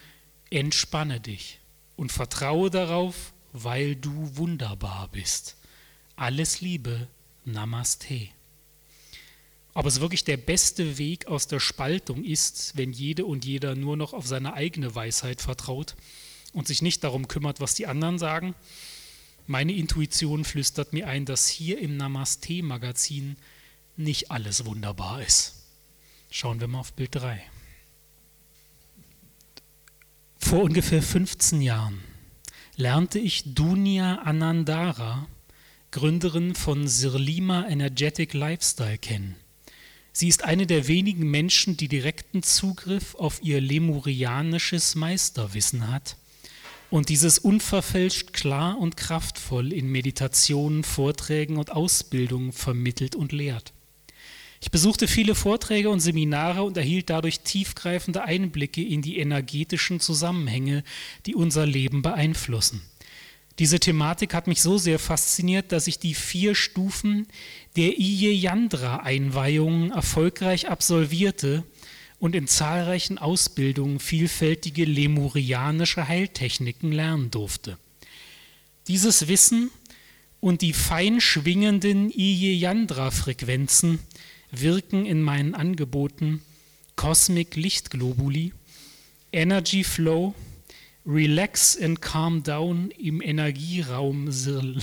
Entspanne 0.51 1.19
dich 1.19 1.59
und 1.97 2.13
vertraue 2.13 2.71
darauf, 2.71 3.33
weil 3.53 3.97
du 3.97 4.37
wunderbar 4.37 5.09
bist. 5.11 5.57
Alles 6.15 6.61
Liebe, 6.61 7.09
Namaste. 7.45 8.29
Ob 9.79 9.87
es 9.87 10.01
wirklich 10.01 10.25
der 10.25 10.39
beste 10.39 10.99
Weg 10.99 11.29
aus 11.29 11.47
der 11.47 11.61
Spaltung 11.61 12.25
ist, 12.25 12.77
wenn 12.77 12.93
jede 12.93 13.25
und 13.25 13.45
jeder 13.45 13.77
nur 13.77 13.97
noch 13.97 14.13
auf 14.13 14.27
seine 14.27 14.55
eigene 14.55 14.93
Weisheit 14.97 15.41
vertraut 15.41 15.95
und 16.53 16.67
sich 16.67 16.83
nicht 16.83 17.05
darum 17.05 17.29
kümmert, 17.29 17.61
was 17.61 17.77
die 17.77 17.87
anderen 17.87 18.19
sagen? 18.19 18.57
Meine 19.47 19.73
Intuition 19.73 20.45
flüstert 20.45 20.93
mir 20.93 21.07
ein, 21.07 21.27
dass 21.27 21.47
hier 21.47 21.79
im 21.79 21.97
Namaste-Magazin 21.97 23.37
nicht 23.97 24.33
alles 24.33 24.65
wunderbar 24.65 25.23
ist. 25.23 25.55
Schauen 26.29 26.59
wir 26.59 26.67
mal 26.67 26.81
auf 26.81 26.93
Bild 26.95 27.15
3. 27.15 27.41
Vor 30.39 30.65
ungefähr 30.65 31.05
15 31.05 31.63
Jahren 31.63 32.03
lernte 32.75 33.21
ich 33.21 33.55
Dunia 33.55 34.23
Anandara, 34.23 35.29
Gründerin 35.93 36.57
von 36.57 36.89
Sirlima 36.89 37.65
Energetic 37.69 38.35
Lifestyle, 38.35 38.99
kennen. 38.99 39.37
Sie 40.21 40.27
ist 40.27 40.43
eine 40.43 40.67
der 40.67 40.89
wenigen 40.89 41.31
Menschen, 41.31 41.77
die 41.77 41.87
direkten 41.87 42.43
Zugriff 42.43 43.15
auf 43.15 43.41
ihr 43.41 43.61
lemurianisches 43.61 44.97
Meisterwissen 44.97 45.93
hat 45.93 46.17
und 46.91 47.09
dieses 47.09 47.39
unverfälscht 47.39 48.33
klar 48.33 48.77
und 48.79 48.97
kraftvoll 48.97 49.73
in 49.73 49.87
Meditationen, 49.87 50.83
Vorträgen 50.83 51.57
und 51.57 51.71
Ausbildungen 51.71 52.51
vermittelt 52.51 53.15
und 53.15 53.31
lehrt. 53.31 53.73
Ich 54.61 54.73
besuchte 54.73 55.07
viele 55.07 55.37
Vorträge 55.37 55.89
und 55.89 56.01
Seminare 56.01 56.65
und 56.65 56.77
erhielt 56.77 57.11
dadurch 57.11 57.39
tiefgreifende 57.43 58.25
Einblicke 58.25 58.83
in 58.83 59.03
die 59.03 59.19
energetischen 59.21 60.01
Zusammenhänge, 60.01 60.83
die 61.27 61.37
unser 61.37 61.65
Leben 61.65 62.03
beeinflussen. 62.03 62.83
Diese 63.59 63.81
Thematik 63.81 64.35
hat 64.35 64.47
mich 64.47 64.63
so 64.63 64.79
sehr 64.79 65.01
fasziniert, 65.01 65.73
dass 65.73 65.89
ich 65.89 65.99
die 65.99 66.15
vier 66.15 66.55
Stufen 66.55 67.27
der 67.77 67.99
Iye 67.99 68.33
Yandra-Einweihungen 68.33 69.91
erfolgreich 69.91 70.69
absolvierte 70.69 71.65
und 72.21 72.37
in 72.37 72.47
zahlreichen 72.47 73.19
Ausbildungen 73.19 73.99
vielfältige 73.99 74.85
lemurianische 74.85 76.07
Heiltechniken 76.07 76.93
lernen 76.93 77.33
durfte. 77.33 77.79
Dieses 78.87 79.27
Wissen 79.27 79.71
und 80.41 80.63
die 80.63 80.73
fein 80.73 81.21
schwingenden 81.21 82.11
Iye 82.11 82.55
Yandra-Frequenzen 82.55 83.99
wirken 84.53 85.05
in 85.05 85.21
meinen 85.21 85.57
Angeboten 85.57 86.43
Cosmic 86.95 87.57
Lichtglobuli, 87.57 88.53
Energy 89.33 89.83
Flow, 89.83 90.35
Relax 91.09 91.79
and 91.81 92.03
Calm 92.03 92.43
Down 92.43 92.91
im 92.91 93.23
Energieraum 93.23 94.31
Sirl. 94.31 94.77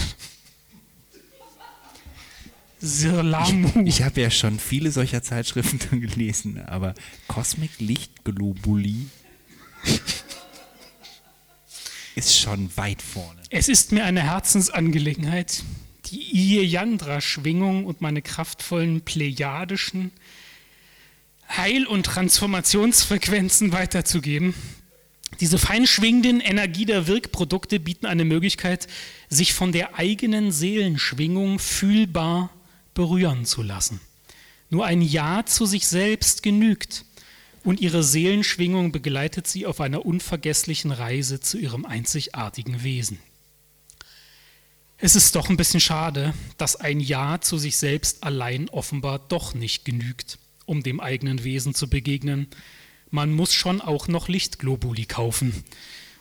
Sirlamu. 2.80 3.70
Ich, 3.82 4.00
ich 4.00 4.04
habe 4.04 4.22
ja 4.22 4.32
schon 4.32 4.60
viele 4.60 4.92
solcher 4.92 5.22
Zeitschriften 5.22 6.02
gelesen, 6.08 6.64
aber 6.66 6.96
Cosmic 7.28 7.80
Lichtglobuli 7.80 9.06
ist 12.16 12.36
schon 12.36 12.76
weit 12.76 13.04
vorne. 13.04 13.40
Es 13.52 13.70
ist 13.70 13.92
mir 13.92 14.06
eine 14.06 14.24
Herzensangelegenheit, 14.24 15.62
die 16.08 16.58
Iyandra-Schwingung 16.58 17.86
und 17.86 18.02
meine 18.02 18.24
kraftvollen 18.24 19.02
plejadischen 19.02 20.12
Heil- 21.56 21.86
und 21.86 22.08
Transformationsfrequenzen 22.08 23.74
weiterzugeben. 23.74 24.56
Diese 25.40 25.58
feinschwingenden 25.58 26.40
Energie 26.40 26.86
der 26.86 27.08
Wirkprodukte 27.08 27.80
bieten 27.80 28.06
eine 28.06 28.26
Möglichkeit, 28.26 28.88
sich 29.30 29.54
von 29.54 29.72
der 29.72 29.96
eigenen 29.96 30.52
Seelenschwingung 30.52 31.60
fühlbar 31.60 32.50
berühren 32.94 33.46
zu 33.46 33.62
lassen. 33.62 34.00
Nur 34.70 34.86
ein 34.86 35.02
Ja 35.02 35.46
zu 35.46 35.66
sich 35.66 35.88
selbst 35.88 36.42
genügt 36.42 37.06
und 37.64 37.82
ihre 37.82 38.04
Seelenschwingung 38.04 38.92
begleitet 38.92 39.48
sie 39.48 39.66
auf 39.66 39.82
einer 39.82 40.06
unvergesslichen 40.06 40.92
Reise 40.92 41.40
zu 41.40 41.58
ihrem 41.58 41.86
einzigartigen 41.86 42.84
Wesen. 42.84 43.20
Es 44.98 45.16
ist 45.16 45.36
doch 45.36 45.50
ein 45.50 45.58
bisschen 45.58 45.82
schade, 45.82 46.34
dass 46.58 46.78
ein 46.78 47.00
Ja 47.00 47.42
zu 47.42 47.58
sich 47.58 47.76
selbst 47.76 48.24
allein 48.24 48.70
offenbar 48.70 49.20
doch 49.20 49.54
nicht 49.54 49.84
genügt, 49.84 50.38
um 50.66 50.84
dem 50.84 51.00
eigenen 51.00 51.44
Wesen 51.44 51.74
zu 51.74 51.90
begegnen. 51.90 52.48
Man 53.16 53.32
muss 53.32 53.54
schon 53.54 53.80
auch 53.80 54.10
noch 54.10 54.28
Lichtglobuli 54.28 55.06
kaufen 55.06 55.64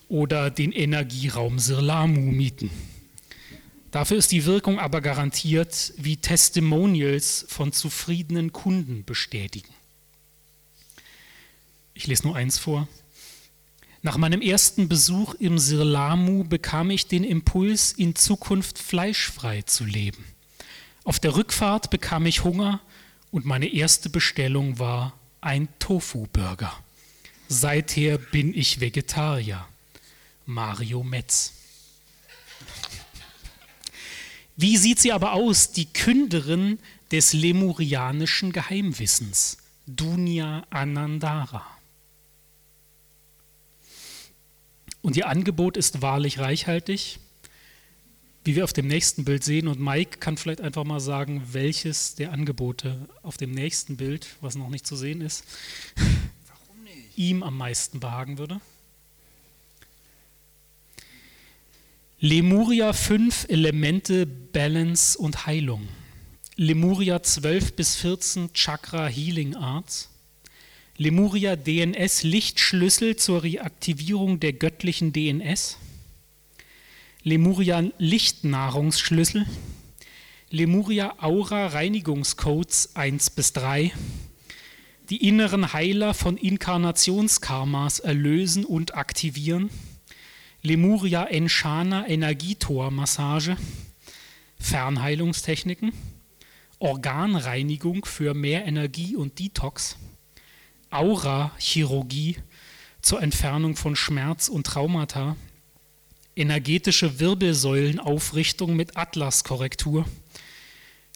oder 0.09 0.48
den 0.48 0.70
Energieraum 0.70 1.59
Sirlamu 1.59 2.30
mieten. 2.30 2.70
Dafür 3.90 4.16
ist 4.16 4.30
die 4.30 4.44
Wirkung 4.44 4.78
aber 4.78 5.00
garantiert, 5.00 5.92
wie 5.96 6.18
Testimonials 6.18 7.46
von 7.48 7.72
zufriedenen 7.72 8.52
Kunden 8.52 9.04
bestätigen. 9.04 9.74
Ich 11.94 12.07
lese 12.07 12.28
nur 12.28 12.37
eins 12.37 12.59
vor. 12.59 12.87
Nach 14.02 14.16
meinem 14.16 14.40
ersten 14.40 14.88
Besuch 14.88 15.35
im 15.35 15.59
Sirlamu 15.59 16.44
bekam 16.44 16.90
ich 16.90 17.09
den 17.09 17.24
Impuls, 17.24 17.90
in 17.90 18.14
Zukunft 18.14 18.78
fleischfrei 18.78 19.62
zu 19.62 19.85
leben. 19.85 20.24
Auf 21.02 21.18
der 21.18 21.35
Rückfahrt 21.35 21.90
bekam 21.90 22.24
ich 22.26 22.44
Hunger 22.44 22.80
und 23.33 23.46
meine 23.46 23.66
erste 23.66 24.11
Bestellung 24.11 24.78
war 24.78 25.18
ein 25.40 25.66
Tofu-Burger. 25.80 26.84
Seither 27.48 28.18
bin 28.18 28.54
ich 28.54 28.80
Vegetarier. 28.80 29.66
Mario 30.46 31.02
Metz. 31.02 31.52
Wie 34.57 34.76
sieht 34.76 35.00
sie 35.00 35.12
aber 35.12 35.33
aus, 35.33 35.72
die 35.72 35.87
Künderin 35.87 36.78
des 37.11 37.33
lemurianischen 37.33 38.52
Geheimwissens, 38.52 39.59
Dunya 39.87 40.64
Anandara? 40.70 41.66
Und 45.02 45.16
ihr 45.16 45.28
Angebot 45.28 45.76
ist 45.76 46.02
wahrlich 46.02 46.38
reichhaltig, 46.38 47.18
wie 48.44 48.57
wir 48.57 48.64
auf 48.64 48.72
dem 48.72 48.87
nächsten 48.87 49.24
Bild 49.24 49.44
sehen. 49.44 49.68
Und 49.68 49.80
Mike 49.80 50.18
kann 50.18 50.37
vielleicht 50.37 50.61
einfach 50.61 50.85
mal 50.85 51.00
sagen, 51.00 51.42
welches 51.52 52.14
der 52.14 52.33
Angebote 52.33 53.09
auf 53.22 53.37
dem 53.37 53.50
nächsten 53.50 53.96
Bild, 53.96 54.28
was 54.40 54.54
noch 54.54 54.70
nicht 54.70 54.87
zu 54.87 54.96
sehen 54.96 55.20
ist, 55.20 55.44
ihm 57.16 57.42
am 57.42 57.57
meisten 57.57 58.00
behagen 58.00 58.38
würde. 58.38 58.61
Lemuria 62.20 62.92
5 62.92 63.46
Elemente 63.48 64.24
Balance 64.27 65.18
und 65.18 65.46
Heilung. 65.46 65.88
Lemuria 66.57 67.22
12 67.22 67.74
bis 67.74 67.96
14 67.96 68.55
Chakra 68.55 69.09
Healing 69.09 69.57
Arts. 69.57 70.09
Lemuria 70.96 71.57
DNS 71.57 72.22
Lichtschlüssel 72.22 73.16
zur 73.16 73.42
Reaktivierung 73.42 74.38
der 74.38 74.53
göttlichen 74.53 75.12
DNS. 75.12 75.77
Lemuria 77.24 77.83
Lichtnahrungsschlüssel. 77.98 79.44
Lemuria 80.50 81.16
Aura 81.18 81.66
Reinigungscodes 81.66 82.94
1 82.94 83.31
bis 83.31 83.53
3. 83.55 83.92
Die 85.10 85.28
inneren 85.28 85.72
Heiler 85.72 86.14
von 86.14 86.36
Inkarnationskarmas 86.36 87.98
erlösen 87.98 88.64
und 88.64 88.94
aktivieren. 88.94 89.70
Lemuria 90.62 91.24
Enshana 91.24 92.08
Energietor 92.08 92.90
Massage. 92.90 93.56
Fernheilungstechniken. 94.58 95.92
Organreinigung 96.78 98.04
für 98.06 98.32
mehr 98.32 98.64
Energie 98.64 99.14
und 99.14 99.38
Detox. 99.38 99.96
Aura-Chirurgie 100.90 102.36
zur 103.02 103.22
Entfernung 103.22 103.76
von 103.76 103.96
Schmerz 103.96 104.48
und 104.48 104.66
Traumata, 104.66 105.36
energetische 106.36 107.20
Wirbelsäulenaufrichtung 107.20 108.74
mit 108.74 108.96
Atlaskorrektur, 108.96 110.06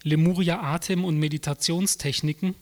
Lemuria 0.03 0.61
Atem- 0.61 1.05
und 1.05 1.19
Meditationstechniken, 1.19 2.55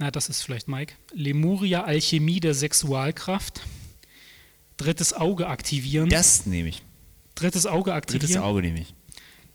na, 0.00 0.10
das 0.10 0.30
ist 0.30 0.40
vielleicht 0.40 0.66
Mike, 0.66 0.94
Lemuria 1.12 1.84
Alchemie 1.84 2.40
der 2.40 2.54
Sexualkraft, 2.54 3.60
drittes 4.78 5.12
Auge 5.12 5.46
aktivieren. 5.46 6.08
Das 6.08 6.46
nehme 6.46 6.70
ich. 6.70 6.82
Drittes 7.34 7.66
Auge 7.66 7.92
aktivieren. 7.92 8.26
Drittes 8.26 8.42
Auge 8.42 8.62
nehme 8.62 8.80
ich. 8.80 8.94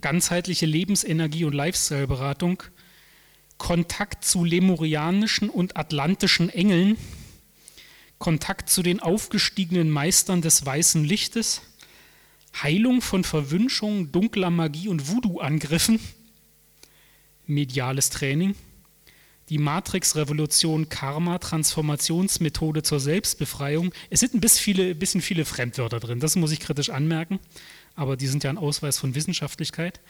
Ganzheitliche 0.02 0.68
Lebensenergie 0.68 1.46
und 1.46 1.54
Lifestyle-Beratung, 1.54 2.62
Kontakt 3.58 4.24
zu 4.24 4.44
lemurianischen 4.44 5.50
und 5.50 5.78
atlantischen 5.78 6.50
Engeln, 6.50 6.96
Kontakt 8.20 8.70
zu 8.70 8.84
den 8.84 9.00
aufgestiegenen 9.00 9.90
Meistern 9.90 10.44
des 10.44 10.64
weißen 10.64 11.04
Lichtes, 11.04 11.64
Heilung 12.62 13.02
von 13.02 13.24
Verwünschungen, 13.24 14.12
dunkler 14.12 14.52
Magie 14.52 14.90
und 14.90 15.08
Voodoo-Angriffen, 15.10 16.00
mediales 17.48 18.12
Training, 18.12 18.54
die 19.50 19.58
Matrix-Revolution 19.58 20.90
Karma, 20.90 21.38
Transformationsmethode 21.38 22.84
zur 22.84 23.00
Selbstbefreiung. 23.00 23.94
Es 24.10 24.20
sind 24.20 24.34
ein 24.34 24.42
bisschen 24.42 24.64
viele, 24.64 24.96
bisschen 24.96 25.22
viele 25.22 25.46
Fremdwörter 25.46 26.00
drin, 26.00 26.20
das 26.20 26.36
muss 26.36 26.52
ich 26.52 26.60
kritisch 26.60 26.90
anmerken, 26.90 27.40
aber 27.96 28.18
die 28.18 28.28
sind 28.28 28.44
ja 28.44 28.50
ein 28.50 28.58
Ausweis 28.58 28.98
von 28.98 29.16
Wissenschaftlichkeit. 29.16 30.02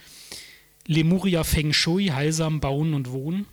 Lemuria 0.87 1.43
Feng 1.43 1.73
Shui, 1.73 2.07
heilsam 2.07 2.59
bauen 2.59 2.93
und 2.93 3.11
wohnen, 3.11 3.45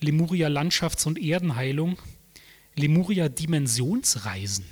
Lemuria 0.00 0.48
Landschafts- 0.48 1.06
und 1.06 1.18
Erdenheilung, 1.18 1.98
Lemuria 2.74 3.28
Dimensionsreisen, 3.28 4.64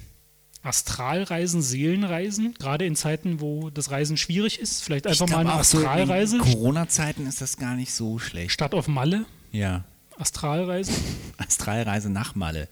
Astralreisen, 0.62 1.62
Seelenreisen, 1.62 2.54
gerade 2.54 2.86
in 2.86 2.96
Zeiten, 2.96 3.40
wo 3.40 3.70
das 3.70 3.90
Reisen 3.90 4.16
schwierig 4.16 4.58
ist, 4.58 4.82
vielleicht 4.82 5.06
einfach 5.06 5.28
mal 5.28 5.38
eine 5.38 5.52
Astralreise. 5.52 6.38
So 6.38 6.44
in 6.44 6.52
Corona-Zeiten 6.52 7.26
ist 7.26 7.40
das 7.40 7.56
gar 7.56 7.76
nicht 7.76 7.92
so 7.92 8.18
schlecht. 8.18 8.52
Statt 8.52 8.74
auf 8.74 8.88
Malle. 8.88 9.24
Ja. 9.52 9.84
Astralreise. 10.22 10.92
Astralreise 11.36 12.08
nach 12.08 12.34
Malle. 12.34 12.68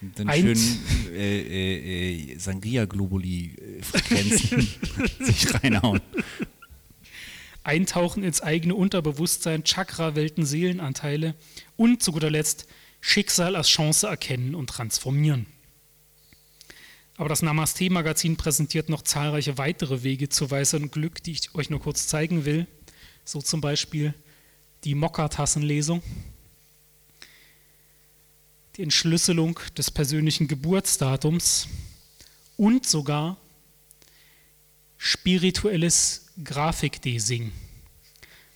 Dann 0.00 0.32
schön 0.32 0.56
äh, 1.12 1.40
äh, 1.40 2.32
äh, 2.32 2.38
Sangria-Globuli-Frequenzen 2.38 4.60
sich 5.20 5.54
reinhauen. 5.54 6.00
Eintauchen 7.64 8.22
ins 8.22 8.40
eigene 8.40 8.74
Unterbewusstsein, 8.74 9.64
Chakra-Welten, 9.64 10.46
Seelenanteile 10.46 11.34
und 11.76 12.02
zu 12.02 12.12
guter 12.12 12.30
Letzt 12.30 12.66
Schicksal 13.00 13.56
als 13.56 13.68
Chance 13.68 14.06
erkennen 14.06 14.54
und 14.54 14.68
transformieren. 14.68 15.46
Aber 17.16 17.28
das 17.28 17.42
Namaste-Magazin 17.42 18.36
präsentiert 18.36 18.88
noch 18.88 19.02
zahlreiche 19.02 19.58
weitere 19.58 20.02
Wege 20.02 20.30
zu 20.30 20.50
weiseren 20.50 20.90
Glück, 20.90 21.22
die 21.22 21.32
ich 21.32 21.54
euch 21.54 21.68
nur 21.68 21.80
kurz 21.80 22.06
zeigen 22.06 22.46
will. 22.46 22.66
So 23.24 23.42
zum 23.42 23.60
Beispiel 23.60 24.14
die 24.84 24.94
Mokka-Tassenlesung, 24.94 26.02
die 28.76 28.82
Entschlüsselung 28.82 29.58
des 29.76 29.90
persönlichen 29.90 30.48
Geburtsdatums 30.48 31.68
und 32.56 32.86
sogar 32.86 33.36
spirituelles 34.96 36.26
Grafikdesing, 36.44 37.52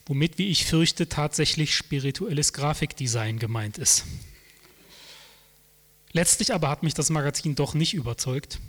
womit, 0.07 0.39
wie 0.39 0.49
ich 0.49 0.67
fürchte, 0.67 1.09
tatsächlich 1.09 1.75
spirituelles 1.75 2.53
Grafikdesign 2.53 3.39
gemeint 3.39 3.79
ist. 3.79 4.05
Letztlich 6.13 6.55
aber 6.55 6.69
hat 6.69 6.83
mich 6.83 6.95
das 6.95 7.11
Magazin 7.11 7.55
doch 7.55 7.75
nicht 7.75 7.95
überzeugt, 7.95 8.61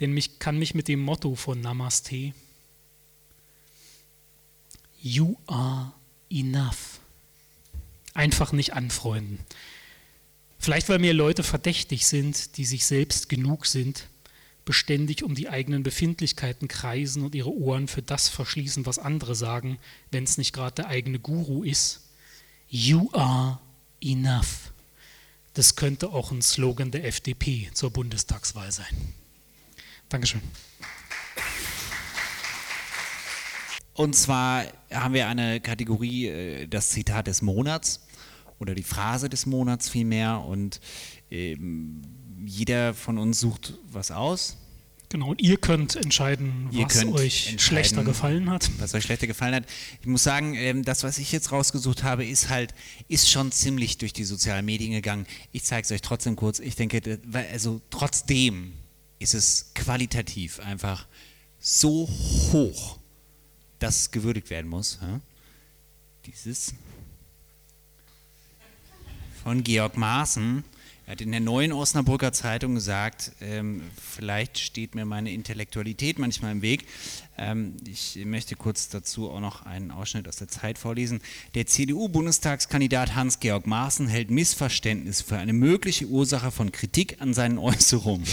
denn 0.00 0.16
ich 0.16 0.38
kann 0.38 0.58
mich 0.58 0.74
mit 0.74 0.88
dem 0.88 1.00
Motto 1.00 1.34
von 1.34 1.60
Namaste, 1.60 2.34
You 5.02 5.36
are 5.46 5.92
enough, 6.28 7.00
einfach 8.12 8.52
nicht 8.52 8.74
anfreunden. 8.74 9.38
Vielleicht 10.60 10.88
weil 10.88 10.98
mir 10.98 11.14
Leute 11.14 11.42
verdächtig 11.42 12.06
sind, 12.06 12.56
die 12.58 12.64
sich 12.64 12.84
selbst 12.84 13.28
genug 13.28 13.66
sind 13.66 14.06
beständig 14.64 15.24
um 15.24 15.34
die 15.34 15.48
eigenen 15.48 15.82
Befindlichkeiten 15.82 16.68
kreisen 16.68 17.24
und 17.24 17.34
ihre 17.34 17.52
Ohren 17.52 17.88
für 17.88 18.02
das 18.02 18.28
verschließen, 18.28 18.86
was 18.86 18.98
andere 18.98 19.34
sagen, 19.34 19.78
wenn 20.12 20.22
es 20.22 20.38
nicht 20.38 20.52
gerade 20.52 20.76
der 20.76 20.86
eigene 20.86 21.18
Guru 21.18 21.64
ist. 21.64 22.02
You 22.68 23.10
are 23.12 23.58
enough. 24.00 24.72
Das 25.54 25.74
könnte 25.74 26.10
auch 26.10 26.30
ein 26.30 26.42
Slogan 26.42 26.92
der 26.92 27.04
FDP 27.04 27.70
zur 27.74 27.90
Bundestagswahl 27.90 28.70
sein. 28.70 29.14
Dankeschön. 30.08 30.42
Und 33.94 34.14
zwar 34.14 34.66
haben 34.92 35.14
wir 35.14 35.26
eine 35.26 35.60
Kategorie, 35.60 36.28
äh, 36.28 36.66
das 36.68 36.90
Zitat 36.90 37.26
des 37.26 37.42
Monats 37.42 38.00
oder 38.60 38.74
die 38.74 38.84
Phrase 38.84 39.28
des 39.28 39.46
Monats 39.46 39.88
vielmehr. 39.88 40.44
Und 40.46 40.80
ähm, 41.30 42.02
jeder 42.44 42.94
von 42.94 43.18
uns 43.18 43.40
sucht 43.40 43.74
was 43.90 44.12
aus. 44.12 44.56
Genau, 45.08 45.30
und 45.30 45.42
ihr 45.42 45.56
könnt 45.56 45.96
entscheiden, 45.96 46.68
ihr 46.70 46.84
was 46.84 46.92
könnt 46.92 47.14
euch 47.16 47.56
schlechter 47.58 48.04
gefallen 48.04 48.48
hat. 48.48 48.70
Was 48.78 48.94
euch 48.94 49.02
schlechter 49.02 49.26
gefallen 49.26 49.56
hat. 49.56 49.64
Ich 50.00 50.06
muss 50.06 50.22
sagen, 50.22 50.54
ähm, 50.54 50.84
das, 50.84 51.02
was 51.02 51.18
ich 51.18 51.32
jetzt 51.32 51.50
rausgesucht 51.50 52.04
habe, 52.04 52.24
ist 52.24 52.48
halt, 52.48 52.74
ist 53.08 53.28
schon 53.28 53.50
ziemlich 53.50 53.98
durch 53.98 54.12
die 54.12 54.22
sozialen 54.22 54.64
Medien 54.64 54.92
gegangen. 54.92 55.26
Ich 55.50 55.64
zeige 55.64 55.84
es 55.84 55.90
euch 55.90 56.02
trotzdem 56.02 56.36
kurz. 56.36 56.60
Ich 56.60 56.76
denke, 56.76 57.18
also 57.50 57.80
trotzdem 57.90 58.72
ist 59.18 59.34
es 59.34 59.72
qualitativ 59.74 60.60
einfach 60.60 61.08
so 61.58 62.08
hoch, 62.52 62.98
dass 63.80 64.02
es 64.02 64.10
gewürdigt 64.12 64.48
werden 64.48 64.70
muss. 64.70 65.00
Dieses 66.24 66.72
von 69.42 69.64
Georg 69.64 69.96
Maaßen 69.96 70.64
er 71.10 71.14
hat 71.14 71.22
in 71.22 71.32
der 71.32 71.40
neuen 71.40 71.72
Osnabrücker 71.72 72.32
Zeitung 72.32 72.76
gesagt, 72.76 73.32
ähm, 73.40 73.82
vielleicht 74.00 74.60
steht 74.60 74.94
mir 74.94 75.04
meine 75.04 75.32
Intellektualität 75.32 76.20
manchmal 76.20 76.52
im 76.52 76.62
Weg. 76.62 76.86
Ähm, 77.36 77.74
ich 77.84 78.16
möchte 78.24 78.54
kurz 78.54 78.90
dazu 78.90 79.28
auch 79.28 79.40
noch 79.40 79.66
einen 79.66 79.90
Ausschnitt 79.90 80.28
aus 80.28 80.36
der 80.36 80.46
Zeit 80.46 80.78
vorlesen. 80.78 81.20
Der 81.56 81.66
CDU-Bundestagskandidat 81.66 83.16
Hans-Georg 83.16 83.66
Maaßen 83.66 84.06
hält 84.06 84.30
Missverständnis 84.30 85.20
für 85.20 85.36
eine 85.36 85.52
mögliche 85.52 86.06
Ursache 86.06 86.52
von 86.52 86.70
Kritik 86.70 87.20
an 87.20 87.34
seinen 87.34 87.58
Äußerungen. 87.58 88.24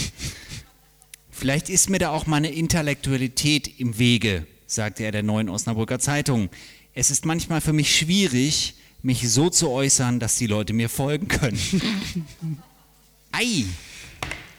Vielleicht 1.32 1.70
ist 1.70 1.90
mir 1.90 1.98
da 1.98 2.10
auch 2.10 2.28
meine 2.28 2.52
Intellektualität 2.52 3.80
im 3.80 3.98
Wege, 3.98 4.46
sagte 4.68 5.02
er 5.02 5.10
der 5.10 5.24
neuen 5.24 5.48
Osnabrücker 5.48 5.98
Zeitung. 5.98 6.48
Es 6.94 7.10
ist 7.10 7.24
manchmal 7.24 7.60
für 7.60 7.72
mich 7.72 7.96
schwierig, 7.96 8.76
mich 9.08 9.26
so 9.30 9.48
zu 9.48 9.70
äußern, 9.70 10.20
dass 10.20 10.36
die 10.36 10.46
Leute 10.46 10.74
mir 10.74 10.90
folgen 10.90 11.28
können. 11.28 11.58
Ei. 13.32 13.64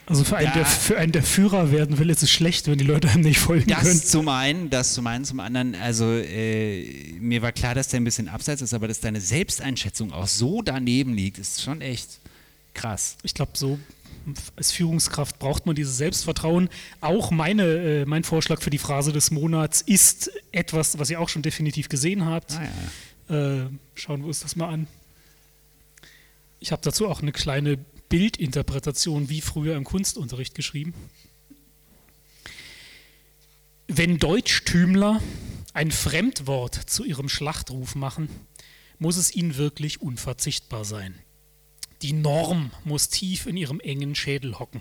Also 0.06 0.24
für 0.24 0.38
einen, 0.38 0.52
der, 0.52 0.66
für 0.66 0.98
einen, 0.98 1.12
der 1.12 1.22
Führer 1.22 1.70
werden 1.70 1.98
will, 1.98 2.10
ist 2.10 2.24
es 2.24 2.32
schlecht, 2.32 2.66
wenn 2.66 2.76
die 2.76 2.84
Leute 2.84 3.08
einem 3.08 3.22
nicht 3.22 3.38
folgen 3.38 3.68
das 3.68 3.82
können. 3.82 4.00
Das 4.00 4.10
zum 4.10 4.28
einen, 4.28 4.68
das 4.68 4.94
zum 4.94 5.06
einen, 5.06 5.24
zum 5.24 5.38
anderen, 5.38 5.76
also 5.76 6.04
äh, 6.12 7.12
mir 7.20 7.42
war 7.42 7.52
klar, 7.52 7.76
dass 7.76 7.86
der 7.88 8.00
ein 8.00 8.04
bisschen 8.04 8.28
abseits 8.28 8.60
ist, 8.60 8.74
aber 8.74 8.88
dass 8.88 8.98
deine 8.98 9.20
Selbsteinschätzung 9.20 10.12
auch 10.12 10.26
so 10.26 10.62
daneben 10.62 11.14
liegt, 11.14 11.38
ist 11.38 11.62
schon 11.62 11.80
echt 11.80 12.18
krass. 12.74 13.18
Ich 13.22 13.34
glaube, 13.34 13.52
so 13.54 13.78
als 14.56 14.72
Führungskraft 14.72 15.38
braucht 15.38 15.66
man 15.66 15.76
dieses 15.76 15.96
Selbstvertrauen. 15.96 16.68
Auch 17.00 17.30
meine, 17.30 17.62
äh, 17.62 18.04
mein 18.04 18.24
Vorschlag 18.24 18.60
für 18.62 18.70
die 18.70 18.78
Phrase 18.78 19.12
des 19.12 19.30
Monats 19.30 19.80
ist 19.80 20.32
etwas, 20.50 20.98
was 20.98 21.08
ihr 21.10 21.20
auch 21.20 21.28
schon 21.28 21.42
definitiv 21.42 21.88
gesehen 21.88 22.24
habt. 22.26 22.56
Ah, 22.56 22.64
ja. 22.64 22.70
Äh, 23.30 23.68
schauen 23.94 24.20
wir 24.20 24.28
uns 24.28 24.40
das 24.40 24.56
mal 24.56 24.68
an. 24.68 24.86
Ich 26.58 26.72
habe 26.72 26.82
dazu 26.82 27.08
auch 27.08 27.22
eine 27.22 27.32
kleine 27.32 27.78
Bildinterpretation 28.08 29.28
wie 29.28 29.40
früher 29.40 29.76
im 29.76 29.84
Kunstunterricht 29.84 30.54
geschrieben. 30.54 30.92
Wenn 33.86 34.18
Deutschtümler 34.18 35.22
ein 35.72 35.90
Fremdwort 35.90 36.74
zu 36.74 37.04
ihrem 37.04 37.28
Schlachtruf 37.28 37.94
machen, 37.94 38.28
muss 38.98 39.16
es 39.16 39.34
ihnen 39.34 39.56
wirklich 39.56 40.02
unverzichtbar 40.02 40.84
sein. 40.84 41.14
Die 42.02 42.12
Norm 42.12 42.70
muss 42.84 43.08
tief 43.08 43.46
in 43.46 43.56
ihrem 43.56 43.80
engen 43.80 44.14
Schädel 44.14 44.58
hocken. 44.58 44.80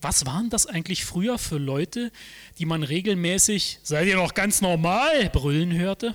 Was 0.00 0.26
waren 0.26 0.50
das 0.50 0.66
eigentlich 0.66 1.04
früher 1.04 1.38
für 1.38 1.58
Leute, 1.58 2.10
die 2.58 2.66
man 2.66 2.82
regelmäßig, 2.82 3.78
seid 3.82 4.08
ihr 4.08 4.16
noch 4.16 4.34
ganz 4.34 4.60
normal, 4.60 5.30
brüllen 5.30 5.72
hörte? 5.72 6.14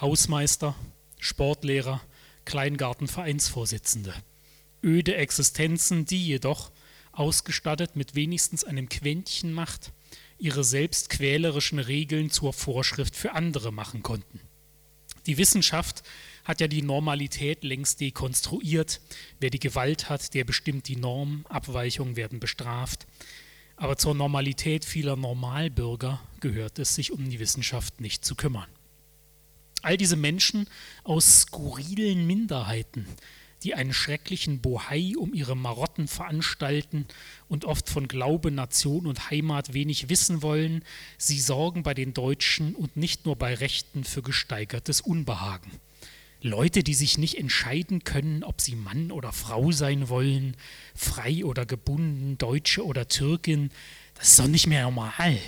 Hausmeister, 0.00 0.74
Sportlehrer, 1.18 2.02
Kleingartenvereinsvorsitzende. 2.44 4.14
Öde 4.82 5.16
Existenzen, 5.16 6.04
die 6.04 6.24
jedoch, 6.24 6.70
ausgestattet 7.12 7.96
mit 7.96 8.14
wenigstens 8.14 8.62
einem 8.64 8.90
Quäntchen 8.90 9.52
Macht, 9.52 9.92
ihre 10.38 10.64
selbst 10.64 11.08
quälerischen 11.08 11.78
Regeln 11.78 12.30
zur 12.30 12.52
Vorschrift 12.52 13.16
für 13.16 13.32
andere 13.32 13.72
machen 13.72 14.02
konnten. 14.02 14.40
Die 15.24 15.38
Wissenschaft 15.38 16.02
hat 16.44 16.60
ja 16.60 16.68
die 16.68 16.82
Normalität 16.82 17.64
längst 17.64 18.00
dekonstruiert. 18.00 19.00
Wer 19.40 19.50
die 19.50 19.58
Gewalt 19.58 20.10
hat, 20.10 20.34
der 20.34 20.44
bestimmt 20.44 20.88
die 20.88 20.96
Norm, 20.96 21.46
Abweichungen 21.48 22.16
werden 22.16 22.38
bestraft. 22.38 23.06
Aber 23.76 23.96
zur 23.96 24.14
Normalität 24.14 24.84
vieler 24.84 25.16
Normalbürger 25.16 26.20
gehört 26.40 26.78
es, 26.78 26.94
sich 26.94 27.12
um 27.12 27.28
die 27.28 27.40
Wissenschaft 27.40 28.00
nicht 28.00 28.24
zu 28.24 28.34
kümmern. 28.34 28.68
All 29.86 29.96
diese 29.96 30.16
Menschen 30.16 30.66
aus 31.04 31.42
skurrilen 31.42 32.26
Minderheiten, 32.26 33.06
die 33.62 33.74
einen 33.74 33.92
schrecklichen 33.92 34.60
Bohai 34.60 35.12
um 35.16 35.32
ihre 35.32 35.56
Marotten 35.56 36.08
veranstalten 36.08 37.06
und 37.46 37.64
oft 37.64 37.88
von 37.88 38.08
Glaube, 38.08 38.50
Nation 38.50 39.06
und 39.06 39.30
Heimat 39.30 39.74
wenig 39.74 40.08
wissen 40.08 40.42
wollen, 40.42 40.82
sie 41.18 41.38
sorgen 41.38 41.84
bei 41.84 41.94
den 41.94 42.14
Deutschen 42.14 42.74
und 42.74 42.96
nicht 42.96 43.26
nur 43.26 43.36
bei 43.36 43.54
Rechten 43.54 44.02
für 44.02 44.22
gesteigertes 44.22 45.00
Unbehagen. 45.00 45.70
Leute, 46.40 46.82
die 46.82 46.94
sich 46.94 47.16
nicht 47.16 47.38
entscheiden 47.38 48.02
können, 48.02 48.42
ob 48.42 48.60
sie 48.60 48.74
Mann 48.74 49.12
oder 49.12 49.30
Frau 49.30 49.70
sein 49.70 50.08
wollen, 50.08 50.56
frei 50.96 51.44
oder 51.44 51.64
gebunden, 51.64 52.38
Deutsche 52.38 52.84
oder 52.84 53.06
Türkin, 53.06 53.70
das 54.16 54.30
ist 54.30 54.38
doch 54.40 54.48
nicht 54.48 54.66
mehr 54.66 54.82
normal. 54.82 55.38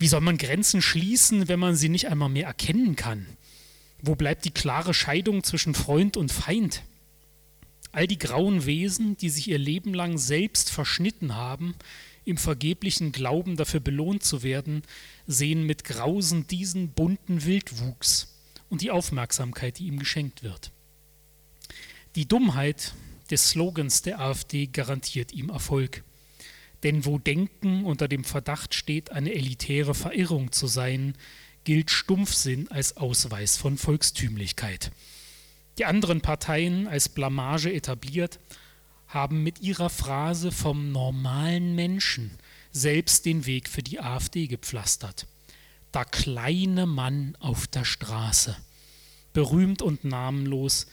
Wie 0.00 0.08
soll 0.08 0.22
man 0.22 0.38
Grenzen 0.38 0.80
schließen, 0.80 1.48
wenn 1.48 1.60
man 1.60 1.76
sie 1.76 1.90
nicht 1.90 2.08
einmal 2.08 2.30
mehr 2.30 2.46
erkennen 2.46 2.96
kann? 2.96 3.26
Wo 4.00 4.14
bleibt 4.14 4.46
die 4.46 4.50
klare 4.50 4.94
Scheidung 4.94 5.44
zwischen 5.44 5.74
Freund 5.74 6.16
und 6.16 6.32
Feind? 6.32 6.82
All 7.92 8.06
die 8.06 8.18
grauen 8.18 8.64
Wesen, 8.64 9.18
die 9.18 9.28
sich 9.28 9.48
ihr 9.48 9.58
Leben 9.58 9.92
lang 9.92 10.16
selbst 10.16 10.70
verschnitten 10.70 11.34
haben, 11.34 11.74
im 12.24 12.38
vergeblichen 12.38 13.12
Glauben 13.12 13.56
dafür 13.56 13.80
belohnt 13.80 14.24
zu 14.24 14.42
werden, 14.42 14.84
sehen 15.26 15.66
mit 15.66 15.84
Grausen 15.84 16.46
diesen 16.46 16.92
bunten 16.92 17.44
Wildwuchs 17.44 18.38
und 18.70 18.80
die 18.80 18.90
Aufmerksamkeit, 18.90 19.78
die 19.78 19.86
ihm 19.86 19.98
geschenkt 19.98 20.42
wird. 20.42 20.72
Die 22.14 22.26
Dummheit 22.26 22.94
des 23.30 23.50
Slogans 23.50 24.00
der 24.00 24.20
AfD 24.20 24.66
garantiert 24.66 25.32
ihm 25.32 25.50
Erfolg. 25.50 26.04
Denn 26.82 27.04
wo 27.04 27.18
Denken 27.18 27.84
unter 27.84 28.08
dem 28.08 28.24
Verdacht 28.24 28.74
steht, 28.74 29.12
eine 29.12 29.32
elitäre 29.32 29.94
Verirrung 29.94 30.52
zu 30.52 30.66
sein, 30.66 31.14
gilt 31.64 31.90
Stumpfsinn 31.90 32.68
als 32.68 32.96
Ausweis 32.96 33.56
von 33.56 33.76
Volkstümlichkeit. 33.76 34.90
Die 35.78 35.84
anderen 35.84 36.20
Parteien 36.20 36.86
als 36.88 37.08
Blamage 37.08 37.72
etabliert, 37.72 38.38
haben 39.06 39.42
mit 39.42 39.60
ihrer 39.60 39.90
Phrase 39.90 40.52
vom 40.52 40.92
normalen 40.92 41.74
Menschen 41.74 42.30
selbst 42.70 43.26
den 43.26 43.44
Weg 43.44 43.68
für 43.68 43.82
die 43.82 44.00
AfD 44.00 44.46
gepflastert 44.46 45.26
der 45.94 46.04
kleine 46.04 46.86
Mann 46.86 47.36
auf 47.40 47.66
der 47.66 47.84
Straße. 47.84 48.56
Berühmt 49.32 49.82
und 49.82 50.04
namenlos, 50.04 50.86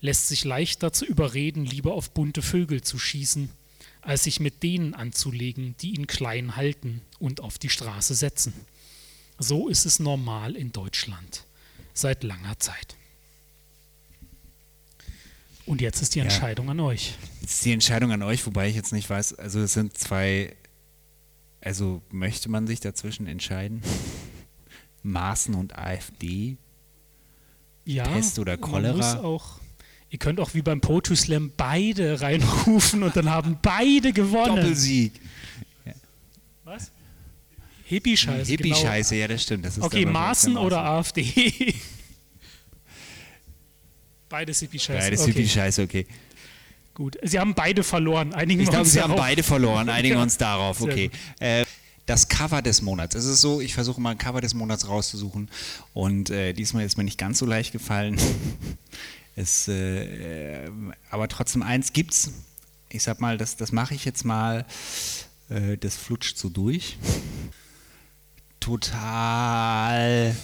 lässt 0.00 0.28
sich 0.28 0.44
leicht 0.44 0.82
dazu 0.82 1.04
überreden, 1.04 1.64
lieber 1.64 1.94
auf 1.94 2.10
bunte 2.10 2.42
Vögel 2.42 2.82
zu 2.82 2.98
schießen, 2.98 3.50
als 4.04 4.24
sich 4.24 4.40
mit 4.40 4.62
denen 4.62 4.94
anzulegen, 4.94 5.74
die 5.80 5.94
ihn 5.94 6.06
klein 6.06 6.56
halten 6.56 7.00
und 7.18 7.40
auf 7.40 7.58
die 7.58 7.70
Straße 7.70 8.14
setzen. 8.14 8.52
So 9.38 9.68
ist 9.68 9.86
es 9.86 9.98
normal 9.98 10.56
in 10.56 10.72
Deutschland 10.72 11.44
seit 11.92 12.22
langer 12.22 12.58
Zeit. 12.58 12.96
Und 15.66 15.80
jetzt 15.80 16.02
ist 16.02 16.14
die 16.14 16.20
Entscheidung 16.20 16.66
ja. 16.66 16.72
an 16.72 16.80
euch. 16.80 17.14
Jetzt 17.40 17.54
ist 17.54 17.64
die 17.64 17.72
Entscheidung 17.72 18.12
an 18.12 18.22
euch, 18.22 18.44
wobei 18.46 18.68
ich 18.68 18.76
jetzt 18.76 18.92
nicht 18.92 19.08
weiß, 19.08 19.34
also 19.34 19.60
es 19.60 19.72
sind 19.72 19.96
zwei, 19.96 20.54
also 21.62 22.02
möchte 22.10 22.50
man 22.50 22.66
sich 22.66 22.80
dazwischen 22.80 23.26
entscheiden? 23.26 23.82
Maßen 25.02 25.54
und 25.54 25.78
AfD? 25.78 26.58
Ja, 27.86 28.04
Pest 28.04 28.38
oder 28.38 28.58
Cholera? 28.58 29.20
Auch, 29.20 29.60
ihr 30.14 30.18
könnt 30.18 30.38
auch 30.38 30.54
wie 30.54 30.62
beim 30.62 30.80
Poetry 30.80 31.16
Slam 31.16 31.50
beide 31.56 32.20
reinrufen 32.20 33.02
und 33.02 33.16
dann 33.16 33.28
haben 33.28 33.58
beide 33.60 34.12
gewonnen. 34.12 34.54
Doppelsieg. 34.54 35.12
Was? 36.62 36.92
Hippie-Scheiße. 37.86 38.48
Hippie-Scheiße, 38.48 39.10
genau. 39.10 39.20
ja, 39.22 39.28
das 39.28 39.42
stimmt. 39.42 39.64
Das 39.64 39.82
okay, 39.82 40.06
Maßen 40.06 40.56
oder 40.56 40.84
AfD? 40.84 41.74
Beides 44.28 44.60
Hippie-Scheiße. 44.60 45.00
Beides 45.00 45.22
okay. 45.22 45.32
Hippie-Scheiße, 45.32 45.82
okay. 45.82 46.06
Gut, 46.94 47.18
sie 47.22 47.40
haben 47.40 47.54
beide 47.56 47.82
verloren. 47.82 48.34
Einigen 48.34 48.60
ich 48.60 48.70
glaube, 48.70 48.84
sie 48.84 48.98
darauf. 48.98 49.10
haben 49.10 49.18
beide 49.18 49.42
verloren. 49.42 49.88
Einigen 49.88 50.14
wir 50.14 50.22
uns 50.22 50.36
darauf. 50.38 50.80
Okay. 50.80 51.10
Äh, 51.40 51.64
das 52.06 52.28
Cover 52.28 52.62
des 52.62 52.82
Monats. 52.82 53.16
Es 53.16 53.24
ist 53.24 53.40
so, 53.40 53.60
ich 53.60 53.74
versuche 53.74 54.00
mal 54.00 54.10
ein 54.10 54.18
Cover 54.18 54.40
des 54.40 54.54
Monats 54.54 54.86
rauszusuchen 54.88 55.50
und 55.92 56.30
äh, 56.30 56.52
diesmal 56.52 56.84
ist 56.84 56.96
mir 56.96 57.04
nicht 57.04 57.18
ganz 57.18 57.40
so 57.40 57.46
leicht 57.46 57.72
gefallen. 57.72 58.16
es, 59.36 59.68
äh, 59.68 60.70
aber 61.10 61.28
trotzdem 61.28 61.62
eins 61.62 61.92
gibt's. 61.92 62.30
Ich 62.88 63.02
sag 63.02 63.20
mal, 63.20 63.36
das, 63.36 63.56
das 63.56 63.72
mache 63.72 63.94
ich 63.94 64.04
jetzt 64.04 64.24
mal. 64.24 64.64
Äh, 65.48 65.76
das 65.76 65.96
flutscht 65.96 66.38
so 66.38 66.48
durch. 66.48 66.96
Total 68.60 70.34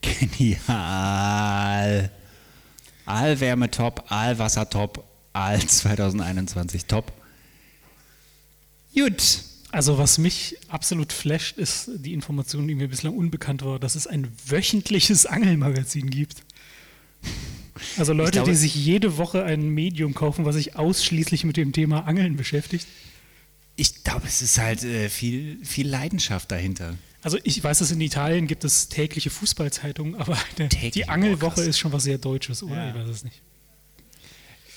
genial. 0.00 2.10
Allwärme 3.06 3.70
top, 3.70 4.10
Allwasser 4.10 4.68
top, 4.68 5.04
All 5.32 5.60
2021 5.66 6.86
top. 6.86 7.12
Gut. 8.94 9.44
Also 9.70 9.96
was 9.96 10.18
mich 10.18 10.58
absolut 10.68 11.14
flasht, 11.14 11.56
ist 11.56 11.88
die 11.96 12.12
Information, 12.12 12.68
die 12.68 12.74
mir 12.74 12.88
bislang 12.88 13.16
unbekannt 13.16 13.64
war, 13.64 13.78
dass 13.78 13.94
es 13.94 14.06
ein 14.06 14.30
wöchentliches 14.46 15.24
Angelmagazin 15.24 16.10
gibt. 16.10 16.42
Also 17.96 18.12
Leute, 18.12 18.32
glaube, 18.32 18.50
die 18.50 18.56
sich 18.56 18.74
jede 18.74 19.16
Woche 19.16 19.44
ein 19.44 19.68
Medium 19.68 20.14
kaufen, 20.14 20.44
was 20.44 20.54
sich 20.56 20.76
ausschließlich 20.76 21.44
mit 21.44 21.56
dem 21.56 21.72
Thema 21.72 22.06
Angeln 22.06 22.36
beschäftigt. 22.36 22.86
Ich 23.76 24.04
glaube, 24.04 24.26
es 24.26 24.42
ist 24.42 24.58
halt 24.58 24.84
äh, 24.84 25.08
viel, 25.08 25.58
viel 25.64 25.88
Leidenschaft 25.88 26.50
dahinter. 26.50 26.96
Also 27.22 27.38
ich 27.44 27.62
weiß, 27.62 27.78
dass 27.78 27.90
in 27.90 28.00
Italien 28.00 28.46
gibt 28.46 28.64
es 28.64 28.88
tägliche 28.88 29.30
Fußballzeitungen, 29.30 30.16
aber 30.16 30.36
der, 30.58 30.68
die 30.68 31.08
Angelwoche 31.08 31.62
ist 31.62 31.78
schon 31.78 31.92
was 31.92 32.02
sehr 32.02 32.18
Deutsches, 32.18 32.62
oder? 32.62 32.74
Ja. 32.74 32.88
Ich 32.90 32.94
weiß 32.94 33.08
es 33.08 33.24
nicht. 33.24 33.40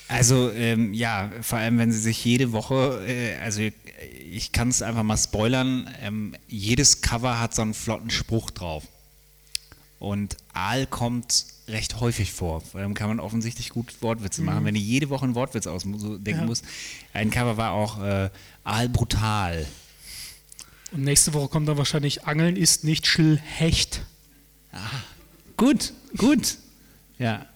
Also 0.08 0.52
ähm, 0.52 0.94
ja, 0.94 1.32
vor 1.42 1.58
allem 1.58 1.78
wenn 1.78 1.90
sie 1.90 1.98
sich 1.98 2.24
jede 2.24 2.52
Woche, 2.52 3.04
äh, 3.06 3.36
also 3.42 3.60
ich 4.30 4.52
kann 4.52 4.68
es 4.68 4.80
einfach 4.82 5.02
mal 5.02 5.16
spoilern, 5.16 5.92
ähm, 6.00 6.36
jedes 6.46 7.00
Cover 7.00 7.40
hat 7.40 7.54
so 7.54 7.62
einen 7.62 7.74
flotten 7.74 8.10
Spruch 8.10 8.50
drauf. 8.50 8.84
Und 9.98 10.36
Aal 10.52 10.86
kommt 10.86 11.46
recht 11.68 12.00
häufig 12.00 12.32
vor. 12.32 12.60
Vor 12.60 12.80
allem 12.80 12.94
kann 12.94 13.08
man 13.08 13.20
offensichtlich 13.20 13.70
gut 13.70 13.94
Wortwitze 14.00 14.40
mhm. 14.40 14.46
machen, 14.46 14.64
wenn 14.64 14.74
du 14.74 14.80
jede 14.80 15.10
Woche 15.10 15.24
einen 15.24 15.34
Wortwitz 15.34 15.66
ausdenken 15.66 16.24
ja. 16.24 16.44
musst. 16.44 16.64
Ein 17.12 17.30
Cover 17.30 17.56
war 17.56 17.72
auch 17.72 18.02
äh, 18.02 18.30
Aal 18.64 18.88
brutal. 18.88 19.66
Und 20.92 21.02
nächste 21.02 21.34
Woche 21.34 21.48
kommt 21.48 21.68
dann 21.68 21.78
wahrscheinlich 21.78 22.24
Angeln 22.24 22.56
ist 22.56 22.84
nicht 22.84 23.06
schlecht. 23.06 24.02
Ah, 24.72 24.78
gut, 25.56 25.92
gut. 26.16 26.58
Ja. 27.18 27.46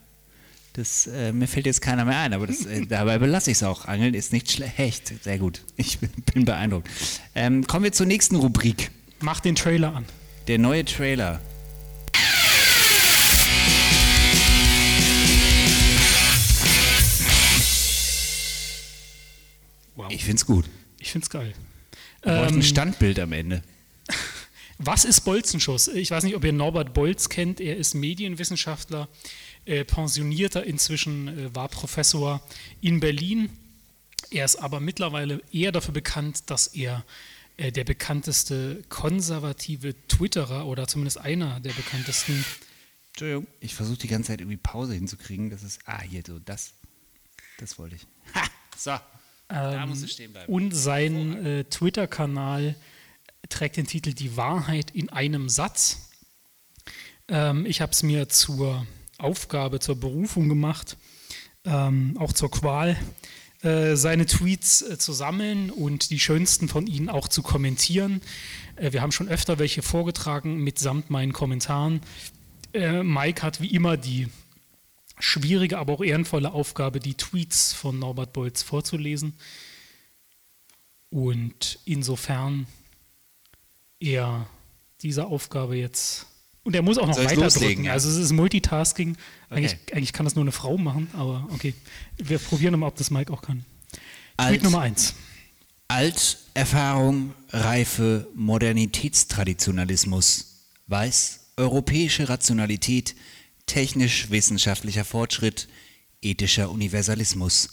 Das, 0.75 1.09
äh, 1.09 1.33
mir 1.33 1.49
fällt 1.49 1.67
jetzt 1.67 1.83
keiner 1.83 2.05
mehr 2.05 2.19
ein, 2.19 2.33
aber 2.33 2.47
das, 2.47 2.65
äh, 2.65 2.87
dabei 2.89 3.19
belasse 3.19 3.51
ich 3.51 3.57
es 3.57 3.63
auch. 3.63 3.87
Angeln 3.87 4.15
ist 4.15 4.33
nicht 4.33 4.51
schlecht. 4.51 5.13
Sehr 5.23 5.39
gut. 5.39 5.63
Ich 5.77 5.99
bin, 5.99 6.11
bin 6.33 6.45
beeindruckt. 6.45 6.89
Ähm, 7.35 7.67
kommen 7.67 7.85
wir 7.85 7.93
zur 7.93 8.07
nächsten 8.07 8.37
Rubrik. 8.37 8.91
Mach 9.21 9.41
den 9.41 9.57
Trailer 9.57 9.95
an. 9.95 10.05
Der 10.47 10.59
neue 10.59 10.85
Trailer. 10.85 11.41
Wow. 20.01 20.11
Ich 20.11 20.25
find's 20.25 20.47
gut. 20.47 20.65
Ich 20.99 21.13
find's 21.13 21.29
geil. 21.29 21.53
Ähm, 22.23 22.55
ein 22.55 22.63
Standbild 22.63 23.19
am 23.19 23.33
Ende. 23.33 23.63
Was 24.79 25.05
ist 25.05 25.21
Bolzenschuss? 25.23 25.89
Ich 25.89 26.11
weiß 26.11 26.25
nicht, 26.25 26.37
ob 26.37 26.45
ihr 26.45 26.55
Norbert 26.55 26.95
Bolz 26.95 27.29
kennt. 27.29 27.61
Er 27.61 27.77
ist 27.77 27.93
Medienwissenschaftler 27.93 29.09
äh, 29.67 29.85
pensionierter 29.85 30.65
inzwischen, 30.65 31.29
äh, 31.29 31.55
war 31.55 31.69
Professor 31.69 32.41
in 32.81 32.99
Berlin. 32.99 33.51
Er 34.31 34.47
ist 34.47 34.57
aber 34.57 34.81
mittlerweile 34.81 35.43
eher 35.53 35.71
dafür 35.71 35.93
bekannt, 35.93 36.49
dass 36.49 36.69
er 36.69 37.05
äh, 37.59 37.71
der 37.71 37.85
bekannteste 37.85 38.83
konservative 38.89 39.95
Twitterer 40.09 40.65
oder 40.65 40.87
zumindest 40.87 41.19
einer 41.19 41.61
der 41.61 41.73
bekanntesten. 41.75 42.43
Entschuldigung, 43.09 43.47
ich 43.61 43.75
versuche 43.75 43.99
die 43.99 44.09
ganze 44.09 44.29
Zeit 44.29 44.41
irgendwie 44.41 44.57
Pause 44.57 44.95
hinzukriegen. 44.95 45.51
Das 45.51 45.63
ist, 45.63 45.81
ah, 45.85 46.01
hier 46.01 46.23
so, 46.27 46.39
das, 46.39 46.73
das 47.59 47.79
wollte 47.79 47.97
ich. 47.97 48.07
Ha, 48.35 48.47
so, 48.77 48.99
bleiben. 50.29 50.55
Und 50.55 50.73
sein 50.73 51.45
äh, 51.45 51.65
Twitter-Kanal 51.65 52.75
trägt 53.49 53.77
den 53.77 53.87
Titel 53.87 54.13
Die 54.13 54.37
Wahrheit 54.37 54.91
in 54.93 55.11
einem 55.11 55.49
Satz. 55.49 56.11
Ähm, 57.29 57.67
ich 57.67 57.81
habe 57.81 57.93
es 57.93 58.03
mir 58.03 58.29
zur 58.29 58.87
Aufgabe, 59.19 59.81
zur 59.81 59.97
Berufung 59.99 60.49
gemacht, 60.49 60.97
ähm, 61.65 62.17
auch 62.19 62.33
zur 62.33 62.51
Qual, 62.51 62.97
äh, 63.63 63.95
seine 63.97 64.25
Tweets 64.25 64.83
äh, 64.83 64.99
zu 64.99 65.13
sammeln 65.13 65.71
und 65.71 66.11
die 66.11 66.21
schönsten 66.21 66.69
von 66.69 66.87
ihnen 66.87 67.11
auch 67.11 67.29
zu 67.29 67.43
kommentieren. 67.43 68.23
Äh, 68.77 68.93
wir 68.93 69.03
haben 69.03 69.13
schon 69.13 69.29
öfter 69.29 69.59
welche 69.59 69.83
vorgetragen 69.83 70.57
mitsamt 70.59 71.11
meinen 71.11 71.33
Kommentaren. 71.33 72.01
Äh, 72.73 73.03
Mike 73.03 73.43
hat 73.43 73.61
wie 73.61 73.75
immer 73.75 73.97
die 73.97 74.29
schwierige, 75.21 75.79
aber 75.79 75.95
auch 75.95 76.03
ehrenvolle 76.03 76.53
Aufgabe, 76.53 77.01
die 77.01 77.15
Tweets 77.15 77.73
von 77.73 77.99
Norbert 77.99 78.33
Bolz 78.33 78.63
vorzulesen. 78.63 79.35
Und 81.11 81.79
insofern 81.85 82.67
er 84.01 84.49
dieser 85.03 85.29
Aufgabe 85.29 85.77
jetzt. 85.77 86.27
Und 86.63 86.75
er 86.75 86.83
muss 86.83 86.99
auch 86.99 87.07
noch 87.07 87.17
weiter 87.17 87.49
drücken. 87.49 87.85
Ja? 87.85 87.93
Also 87.93 88.09
es 88.09 88.17
ist 88.17 88.33
Multitasking. 88.33 89.17
Eigentlich, 89.49 89.77
okay. 89.83 89.95
eigentlich, 89.95 90.13
kann 90.13 90.25
das 90.25 90.35
nur 90.35 90.45
eine 90.45 90.51
Frau 90.53 90.77
machen, 90.77 91.09
aber 91.15 91.49
okay. 91.53 91.75
Wir 92.17 92.39
probieren 92.39 92.79
mal, 92.79 92.89
ob 92.89 92.97
das 92.97 93.11
Mike 93.11 93.33
auch 93.33 93.41
kann. 93.43 93.65
Alt, 94.37 94.51
Tweet 94.51 94.65
Nummer 94.65 94.81
eins. 94.81 95.15
Alterfahrung, 95.89 97.33
Reife, 97.49 98.29
Modernitätstraditionalismus, 98.35 100.67
weiß, 100.87 101.41
europäische 101.57 102.29
Rationalität, 102.29 103.17
technisch-wissenschaftlicher 103.71 105.05
Fortschritt, 105.05 105.69
ethischer 106.21 106.71
Universalismus, 106.71 107.69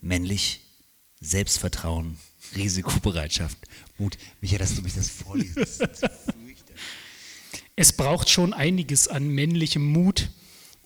männlich, 0.00 0.60
Selbstvertrauen, 1.20 2.18
Risikobereitschaft, 2.56 3.58
Mut. 3.98 4.16
Michael, 4.40 4.60
dass 4.60 4.76
du 4.76 4.82
mich 4.82 4.94
das 4.94 5.08
vorliest. 5.08 5.82
es 7.74 7.92
braucht 7.92 8.30
schon 8.30 8.52
einiges 8.52 9.08
an 9.08 9.26
männlichem 9.26 9.84
Mut, 9.84 10.30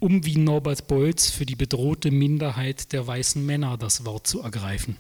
um 0.01 0.25
wie 0.25 0.39
Norbert 0.39 0.89
Bolz 0.89 1.29
für 1.29 1.45
die 1.45 1.57
bedrohte 1.57 2.11
Minderheit 2.11 2.95
der 2.95 3.07
weißen 3.07 3.45
Männer 3.45 3.77
das 3.77 4.07
Wort 4.07 4.27
zu 4.27 4.41
ergreifen. 4.41 4.97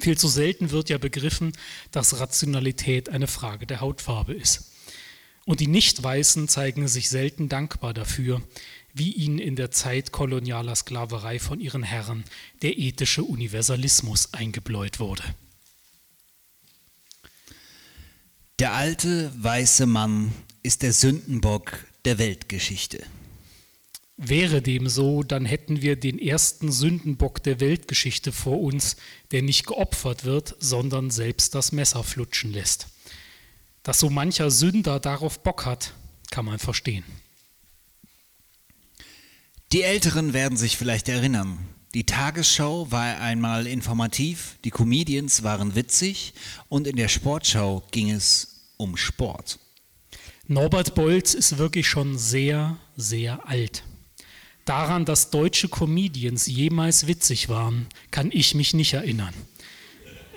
Viel 0.00 0.18
zu 0.18 0.26
selten 0.26 0.72
wird 0.72 0.88
ja 0.88 0.98
begriffen, 0.98 1.52
dass 1.92 2.18
Rationalität 2.18 3.10
eine 3.10 3.28
Frage 3.28 3.66
der 3.66 3.80
Hautfarbe 3.80 4.34
ist. 4.34 4.72
Und 5.46 5.60
die 5.60 5.68
Nicht-Weißen 5.68 6.48
zeigen 6.48 6.88
sich 6.88 7.08
selten 7.08 7.48
dankbar 7.48 7.94
dafür, 7.94 8.42
wie 8.92 9.12
ihnen 9.12 9.38
in 9.38 9.56
der 9.56 9.70
Zeit 9.70 10.10
kolonialer 10.10 10.74
Sklaverei 10.74 11.38
von 11.38 11.60
ihren 11.60 11.84
Herren 11.84 12.24
der 12.62 12.76
ethische 12.76 13.22
Universalismus 13.22 14.34
eingebläut 14.34 14.98
wurde. 14.98 15.22
Der 18.58 18.72
alte 18.72 19.30
weiße 19.36 19.86
Mann 19.86 20.32
ist 20.62 20.82
der 20.82 20.92
Sündenbock 20.92 21.84
der 22.04 22.18
Weltgeschichte. 22.18 23.04
Wäre 24.16 24.62
dem 24.62 24.88
so, 24.88 25.22
dann 25.22 25.44
hätten 25.44 25.82
wir 25.82 25.94
den 25.94 26.18
ersten 26.18 26.72
Sündenbock 26.72 27.42
der 27.42 27.60
Weltgeschichte 27.60 28.32
vor 28.32 28.60
uns, 28.60 28.96
der 29.30 29.42
nicht 29.42 29.66
geopfert 29.66 30.24
wird, 30.24 30.56
sondern 30.58 31.10
selbst 31.10 31.54
das 31.54 31.70
Messer 31.70 32.02
flutschen 32.02 32.52
lässt. 32.52 32.88
Dass 33.86 34.00
so 34.00 34.10
mancher 34.10 34.50
Sünder 34.50 34.98
darauf 34.98 35.38
Bock 35.44 35.64
hat, 35.64 35.94
kann 36.32 36.44
man 36.44 36.58
verstehen. 36.58 37.04
Die 39.70 39.82
Älteren 39.82 40.32
werden 40.32 40.58
sich 40.58 40.76
vielleicht 40.76 41.08
erinnern. 41.08 41.56
Die 41.94 42.04
Tagesschau 42.04 42.90
war 42.90 43.20
einmal 43.20 43.68
informativ, 43.68 44.56
die 44.64 44.70
Comedians 44.70 45.44
waren 45.44 45.76
witzig 45.76 46.34
und 46.68 46.88
in 46.88 46.96
der 46.96 47.06
Sportschau 47.06 47.84
ging 47.92 48.10
es 48.10 48.72
um 48.76 48.96
Sport. 48.96 49.60
Norbert 50.48 50.96
Bolz 50.96 51.32
ist 51.34 51.56
wirklich 51.56 51.86
schon 51.86 52.18
sehr, 52.18 52.78
sehr 52.96 53.48
alt. 53.48 53.84
Daran, 54.64 55.04
dass 55.04 55.30
deutsche 55.30 55.68
Comedians 55.68 56.46
jemals 56.46 57.06
witzig 57.06 57.48
waren, 57.48 57.86
kann 58.10 58.32
ich 58.32 58.56
mich 58.56 58.74
nicht 58.74 58.94
erinnern. 58.94 59.34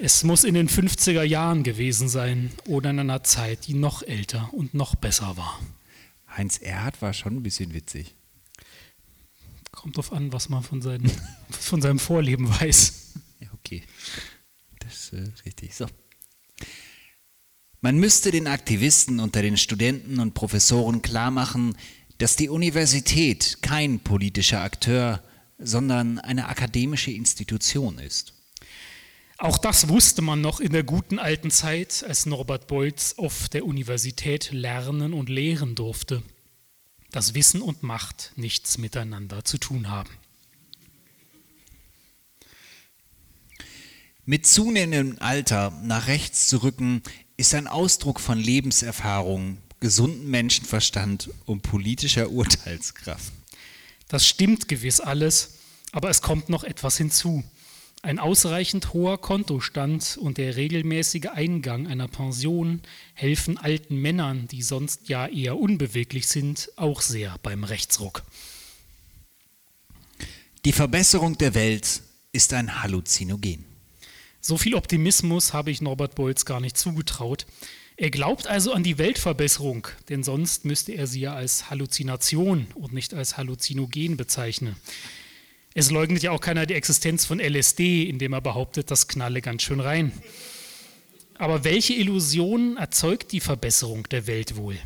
Es 0.01 0.23
muss 0.23 0.45
in 0.45 0.53
den 0.53 0.69
50er 0.69 1.23
Jahren 1.23 1.63
gewesen 1.63 2.07
sein 2.07 2.51
oder 2.67 2.91
in 2.91 2.99
einer 2.99 3.21
Zeit, 3.23 3.67
die 3.67 3.73
noch 3.73 4.01
älter 4.01 4.49
und 4.53 4.73
noch 4.73 4.95
besser 4.95 5.35
war. 5.35 5.59
Heinz 6.37 6.57
Erhardt 6.57 7.01
war 7.01 7.13
schon 7.13 7.35
ein 7.35 7.43
bisschen 7.43 7.73
witzig. 7.73 8.15
Kommt 9.71 9.97
drauf 9.97 10.13
an, 10.13 10.31
was 10.31 10.47
man 10.47 10.63
von, 10.63 10.81
seinen, 10.81 11.11
von 11.49 11.81
seinem 11.81 11.99
Vorleben 11.99 12.49
weiß. 12.49 13.13
Ja, 13.41 13.47
okay. 13.53 13.83
Das 14.79 15.11
ist 15.11 15.13
äh, 15.13 15.43
richtig. 15.45 15.75
So. 15.75 15.85
Man 17.81 17.97
müsste 17.97 18.31
den 18.31 18.47
Aktivisten 18.47 19.19
unter 19.19 19.41
den 19.41 19.57
Studenten 19.57 20.19
und 20.21 20.33
Professoren 20.33 21.01
klarmachen, 21.01 21.75
dass 22.19 22.37
die 22.37 22.47
Universität 22.47 23.57
kein 23.61 23.99
politischer 23.99 24.61
Akteur, 24.61 25.21
sondern 25.57 26.19
eine 26.19 26.47
akademische 26.47 27.11
Institution 27.11 27.99
ist. 27.99 28.38
Auch 29.39 29.57
das 29.57 29.87
wusste 29.87 30.21
man 30.21 30.41
noch 30.41 30.59
in 30.59 30.73
der 30.73 30.83
guten 30.83 31.17
alten 31.17 31.49
Zeit, 31.49 32.03
als 32.05 32.25
Norbert 32.25 32.67
Bolz 32.67 33.15
auf 33.15 33.47
der 33.47 33.65
Universität 33.65 34.51
lernen 34.51 35.13
und 35.13 35.29
lehren 35.29 35.75
durfte, 35.75 36.23
dass 37.11 37.35
Wissen 37.35 37.61
und 37.61 37.81
Macht 37.81 38.33
nichts 38.35 38.77
miteinander 38.77 39.45
zu 39.45 39.57
tun 39.57 39.89
haben. 39.89 40.09
Mit 44.25 44.45
zunehmendem 44.45 45.19
Alter 45.21 45.71
nach 45.83 46.07
rechts 46.07 46.49
zu 46.49 46.61
rücken, 46.61 47.01
ist 47.37 47.55
ein 47.55 47.67
Ausdruck 47.67 48.19
von 48.19 48.37
Lebenserfahrung, 48.37 49.57
gesundem 49.79 50.29
Menschenverstand 50.29 51.29
und 51.45 51.61
politischer 51.61 52.29
Urteilskraft. 52.29 53.31
Das 54.09 54.27
stimmt 54.27 54.67
gewiss 54.67 54.99
alles, 54.99 55.59
aber 55.93 56.09
es 56.09 56.21
kommt 56.21 56.49
noch 56.49 56.65
etwas 56.65 56.97
hinzu. 56.97 57.45
Ein 58.01 58.17
ausreichend 58.17 58.93
hoher 58.93 59.19
Kontostand 59.19 60.17
und 60.17 60.37
der 60.37 60.55
regelmäßige 60.55 61.27
Eingang 61.33 61.85
einer 61.85 62.07
Pension 62.07 62.81
helfen 63.13 63.57
alten 63.57 63.97
Männern, 63.97 64.47
die 64.47 64.61
sonst 64.61 65.09
ja 65.09 65.27
eher 65.27 65.59
unbeweglich 65.59 66.27
sind, 66.27 66.71
auch 66.77 67.01
sehr 67.01 67.37
beim 67.43 67.65
Rechtsruck. 67.65 68.23
Die 70.63 70.71
Verbesserung 70.71 71.37
der 71.37 71.55
Welt 71.55 72.01
ist 72.31 72.53
ein 72.53 72.81
Halluzinogen. 72.81 73.65
So 74.39 74.57
viel 74.57 74.75
Optimismus 74.75 75.51
habe 75.51 75.71
ich 75.71 75.81
Norbert 75.81 76.15
Bolz 76.15 76.45
gar 76.45 76.61
nicht 76.61 76.77
zugetraut. 76.77 77.45
Er 77.97 78.11
glaubt 78.11 78.47
also 78.47 78.71
an 78.71 78.83
die 78.83 78.97
Weltverbesserung, 78.97 79.89
denn 80.07 80.23
sonst 80.23 80.63
müsste 80.63 80.93
er 80.93 81.05
sie 81.05 81.19
ja 81.19 81.33
als 81.33 81.69
Halluzination 81.69 82.67
und 82.75 82.93
nicht 82.93 83.13
als 83.13 83.35
Halluzinogen 83.35 84.15
bezeichnen. 84.15 84.77
Es 85.73 85.91
leugnet 85.91 86.23
ja 86.23 86.31
auch 86.31 86.41
keiner 86.41 86.65
die 86.65 86.73
Existenz 86.73 87.25
von 87.25 87.39
LSD, 87.39 88.03
indem 88.03 88.33
er 88.33 88.41
behauptet, 88.41 88.89
das 88.89 89.07
knalle 89.07 89.41
ganz 89.41 89.63
schön 89.63 89.79
rein. 89.79 90.11
Aber 91.35 91.63
welche 91.63 91.93
Illusion 91.93 92.77
erzeugt 92.77 93.31
die 93.31 93.39
Verbesserung 93.39 94.03
der 94.09 94.27
Welt 94.27 94.55
wohl? 94.55 94.77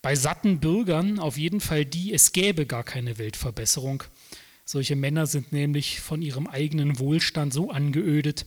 Bei 0.00 0.14
satten 0.14 0.60
Bürgern 0.60 1.18
auf 1.18 1.36
jeden 1.36 1.60
Fall 1.60 1.84
die, 1.84 2.14
es 2.14 2.32
gäbe 2.32 2.64
gar 2.64 2.84
keine 2.84 3.18
Weltverbesserung. 3.18 4.04
Solche 4.64 4.96
Männer 4.96 5.26
sind 5.26 5.52
nämlich 5.52 6.00
von 6.00 6.22
ihrem 6.22 6.46
eigenen 6.46 6.98
Wohlstand 6.98 7.52
so 7.52 7.70
angeödet, 7.70 8.46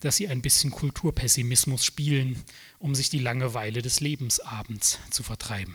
dass 0.00 0.16
sie 0.16 0.28
ein 0.28 0.42
bisschen 0.42 0.70
Kulturpessimismus 0.70 1.84
spielen, 1.84 2.42
um 2.78 2.94
sich 2.94 3.10
die 3.10 3.18
Langeweile 3.18 3.82
des 3.82 4.00
Lebensabends 4.00 4.98
zu 5.10 5.22
vertreiben. 5.22 5.74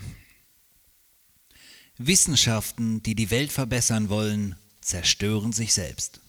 Wissenschaften, 1.98 3.04
die 3.04 3.16
die 3.16 3.32
Welt 3.32 3.52
verbessern 3.52 4.10
wollen, 4.10 4.56
zerstören 4.82 5.52
sich 5.52 5.74
selbst. 5.74 6.22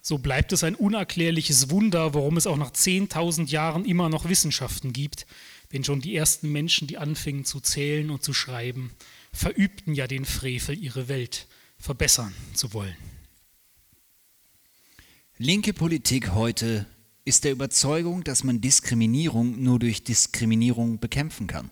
So 0.00 0.18
bleibt 0.18 0.52
es 0.52 0.64
ein 0.64 0.74
unerklärliches 0.74 1.70
Wunder, 1.70 2.12
warum 2.12 2.36
es 2.36 2.48
auch 2.48 2.56
nach 2.56 2.72
10.000 2.72 3.48
Jahren 3.48 3.84
immer 3.84 4.08
noch 4.08 4.28
Wissenschaften 4.28 4.92
gibt. 4.92 5.26
Denn 5.72 5.84
schon 5.84 6.00
die 6.00 6.16
ersten 6.16 6.50
Menschen, 6.50 6.88
die 6.88 6.98
anfingen 6.98 7.44
zu 7.44 7.60
zählen 7.60 8.10
und 8.10 8.22
zu 8.22 8.34
schreiben, 8.34 8.90
verübten 9.32 9.94
ja 9.94 10.06
den 10.06 10.24
Frevel, 10.24 10.76
ihre 10.76 11.08
Welt 11.08 11.46
verbessern 11.78 12.34
zu 12.52 12.72
wollen. 12.72 12.96
Linke 15.38 15.72
Politik 15.72 16.32
heute 16.32 16.86
ist 17.24 17.44
der 17.44 17.52
Überzeugung, 17.52 18.24
dass 18.24 18.44
man 18.44 18.60
Diskriminierung 18.60 19.62
nur 19.62 19.78
durch 19.78 20.04
Diskriminierung 20.04 20.98
bekämpfen 20.98 21.46
kann. 21.46 21.70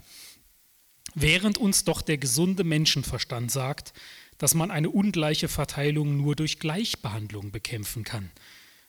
Während 1.15 1.59
uns 1.59 1.85
doch 1.85 2.03
der 2.03 2.19
gesunde 2.19 2.63
Menschenverstand 2.63 3.51
sagt, 3.51 3.93
dass 4.41 4.55
man 4.55 4.71
eine 4.71 4.89
ungleiche 4.89 5.49
Verteilung 5.49 6.17
nur 6.17 6.35
durch 6.35 6.59
Gleichbehandlung 6.59 7.53
bekämpfen 7.53 8.05
kann. 8.05 8.33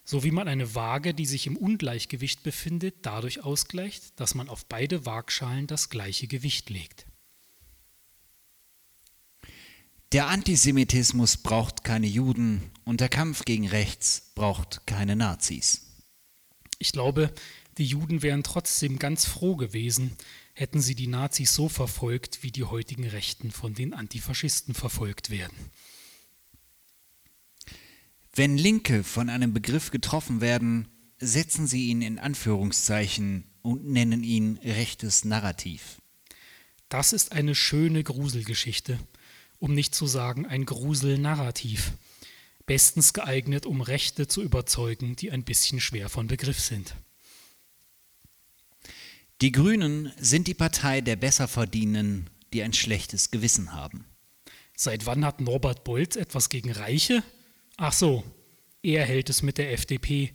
so 0.03 0.23
wie 0.23 0.31
man 0.31 0.47
eine 0.47 0.73
Waage, 0.73 1.13
die 1.13 1.27
sich 1.27 1.45
im 1.45 1.55
Ungleichgewicht 1.55 2.41
befindet, 2.41 2.95
dadurch 3.03 3.43
ausgleicht, 3.43 4.19
dass 4.19 4.33
man 4.33 4.49
auf 4.49 4.65
beide 4.65 5.05
Waagschalen 5.05 5.67
das 5.67 5.89
gleiche 5.89 6.27
Gewicht 6.27 6.71
legt. 6.71 7.05
Der 10.11 10.27
Antisemitismus 10.27 11.37
braucht 11.37 11.83
keine 11.83 12.07
Juden 12.07 12.71
und 12.83 12.99
der 12.99 13.09
Kampf 13.09 13.45
gegen 13.45 13.67
rechts 13.67 14.31
braucht 14.33 14.87
keine 14.87 15.15
Nazis. 15.15 15.85
Ich 16.79 16.91
glaube, 16.91 17.31
die 17.77 17.85
Juden 17.85 18.23
wären 18.23 18.43
trotzdem 18.43 18.99
ganz 18.99 19.25
froh 19.25 19.55
gewesen, 19.55 20.17
hätten 20.61 20.79
sie 20.81 20.95
die 20.95 21.07
Nazis 21.07 21.53
so 21.53 21.67
verfolgt, 21.67 22.43
wie 22.43 22.51
die 22.51 22.63
heutigen 22.63 23.07
Rechten 23.07 23.51
von 23.51 23.73
den 23.73 23.93
Antifaschisten 23.93 24.73
verfolgt 24.73 25.29
werden. 25.29 25.57
Wenn 28.33 28.57
Linke 28.57 29.03
von 29.03 29.29
einem 29.29 29.53
Begriff 29.53 29.91
getroffen 29.91 30.39
werden, 30.39 30.87
setzen 31.19 31.67
sie 31.67 31.89
ihn 31.89 32.01
in 32.01 32.17
Anführungszeichen 32.17 33.43
und 33.61 33.85
nennen 33.85 34.23
ihn 34.23 34.57
rechtes 34.63 35.25
Narrativ. 35.25 36.01
Das 36.87 37.11
ist 37.11 37.33
eine 37.33 37.55
schöne 37.55 38.03
Gruselgeschichte 38.03 38.97
um 39.61 39.75
nicht 39.75 39.93
zu 39.93 40.07
sagen 40.07 40.47
ein 40.47 40.65
Gruselnarrativ, 40.65 41.93
bestens 42.65 43.13
geeignet, 43.13 43.67
um 43.67 43.81
Rechte 43.81 44.27
zu 44.27 44.41
überzeugen, 44.41 45.15
die 45.15 45.31
ein 45.31 45.43
bisschen 45.43 45.79
schwer 45.79 46.09
von 46.09 46.27
Begriff 46.27 46.59
sind. 46.59 46.95
Die 49.41 49.51
Grünen 49.51 50.13
sind 50.19 50.47
die 50.47 50.53
Partei 50.53 51.01
der 51.01 51.15
Besserverdienenden, 51.15 52.29
die 52.53 52.61
ein 52.61 52.73
schlechtes 52.73 53.31
Gewissen 53.31 53.73
haben. 53.73 54.05
Seit 54.77 55.07
wann 55.07 55.25
hat 55.25 55.41
Norbert 55.41 55.83
Bolz 55.83 56.15
etwas 56.15 56.49
gegen 56.49 56.71
Reiche? 56.71 57.23
Ach 57.77 57.91
so, 57.91 58.23
er 58.83 59.03
hält 59.03 59.31
es 59.31 59.41
mit 59.41 59.57
der 59.57 59.71
FDP, 59.71 60.33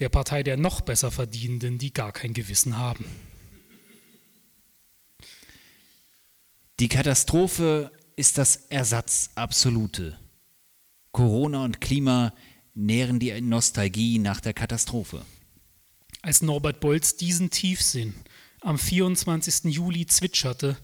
der 0.00 0.08
Partei 0.08 0.42
der 0.42 0.56
noch 0.56 0.80
besser 0.80 1.12
Verdienenden, 1.12 1.78
die 1.78 1.92
gar 1.92 2.10
kein 2.10 2.34
Gewissen 2.34 2.76
haben. 2.76 3.04
Die 6.80 6.88
Katastrophe 6.88 7.92
ist 8.16 8.36
das 8.36 8.56
Ersatzabsolute. 8.56 10.18
Corona 11.12 11.64
und 11.64 11.80
Klima 11.80 12.34
nähren 12.74 13.20
die 13.20 13.40
Nostalgie 13.40 14.18
nach 14.18 14.40
der 14.40 14.54
Katastrophe. 14.54 15.24
Als 16.22 16.42
Norbert 16.42 16.80
Bolz 16.80 17.16
diesen 17.16 17.50
Tiefsinn 17.50 18.14
am 18.60 18.78
24. 18.78 19.72
Juli 19.72 20.06
zwitscherte, 20.06 20.76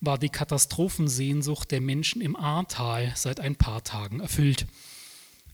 war 0.00 0.18
die 0.18 0.28
Katastrophensehnsucht 0.28 1.70
der 1.70 1.80
Menschen 1.80 2.20
im 2.20 2.36
Ahrtal 2.36 3.12
seit 3.14 3.40
ein 3.40 3.56
paar 3.56 3.84
Tagen 3.84 4.20
erfüllt. 4.20 4.66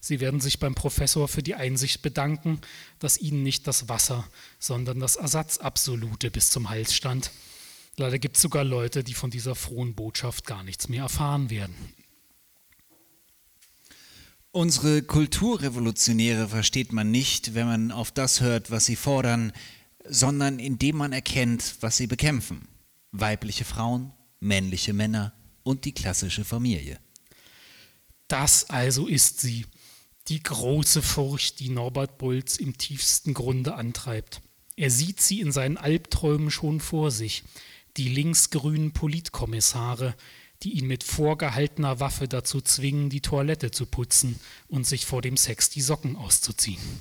Sie 0.00 0.20
werden 0.20 0.40
sich 0.40 0.58
beim 0.58 0.74
Professor 0.74 1.28
für 1.28 1.42
die 1.42 1.54
Einsicht 1.54 2.02
bedanken, 2.02 2.60
dass 2.98 3.18
ihnen 3.18 3.42
nicht 3.42 3.66
das 3.66 3.88
Wasser, 3.88 4.26
sondern 4.58 5.00
das 5.00 5.16
Ersatzabsolute 5.16 6.30
bis 6.30 6.50
zum 6.50 6.70
Hals 6.70 6.94
stand. 6.94 7.30
Leider 7.96 8.18
gibt 8.18 8.36
es 8.36 8.42
sogar 8.42 8.64
Leute, 8.64 9.02
die 9.02 9.14
von 9.14 9.30
dieser 9.30 9.54
frohen 9.54 9.94
Botschaft 9.94 10.46
gar 10.46 10.62
nichts 10.62 10.88
mehr 10.88 11.02
erfahren 11.02 11.50
werden. 11.50 11.74
Unsere 14.50 15.02
Kulturrevolutionäre 15.02 16.48
versteht 16.48 16.92
man 16.92 17.10
nicht, 17.10 17.54
wenn 17.54 17.66
man 17.66 17.92
auf 17.92 18.12
das 18.12 18.40
hört, 18.40 18.70
was 18.70 18.86
sie 18.86 18.96
fordern, 18.96 19.52
sondern 20.04 20.58
indem 20.58 20.96
man 20.96 21.12
erkennt, 21.12 21.76
was 21.80 21.96
sie 21.96 22.06
bekämpfen. 22.06 22.68
Weibliche 23.12 23.64
Frauen, 23.64 24.12
männliche 24.40 24.92
Männer 24.92 25.32
und 25.62 25.84
die 25.84 25.92
klassische 25.92 26.44
Familie. 26.44 26.98
Das 28.28 28.68
also 28.68 29.06
ist 29.06 29.40
sie, 29.40 29.66
die 30.28 30.42
große 30.42 31.00
Furcht, 31.02 31.60
die 31.60 31.70
Norbert 31.70 32.18
Bulz 32.18 32.56
im 32.56 32.76
tiefsten 32.76 33.32
Grunde 33.32 33.74
antreibt. 33.74 34.42
Er 34.76 34.90
sieht 34.90 35.20
sie 35.20 35.40
in 35.40 35.52
seinen 35.52 35.78
Albträumen 35.78 36.50
schon 36.50 36.80
vor 36.80 37.10
sich, 37.10 37.42
die 37.96 38.08
linksgrünen 38.08 38.92
Politkommissare, 38.92 40.14
die 40.62 40.72
ihn 40.72 40.86
mit 40.86 41.04
vorgehaltener 41.04 42.00
Waffe 42.00 42.28
dazu 42.28 42.60
zwingen, 42.60 43.10
die 43.10 43.20
Toilette 43.20 43.70
zu 43.70 43.86
putzen 43.86 44.38
und 44.68 44.86
sich 44.86 45.06
vor 45.06 45.22
dem 45.22 45.36
Sex 45.36 45.70
die 45.70 45.80
Socken 45.80 46.16
auszuziehen. 46.16 47.00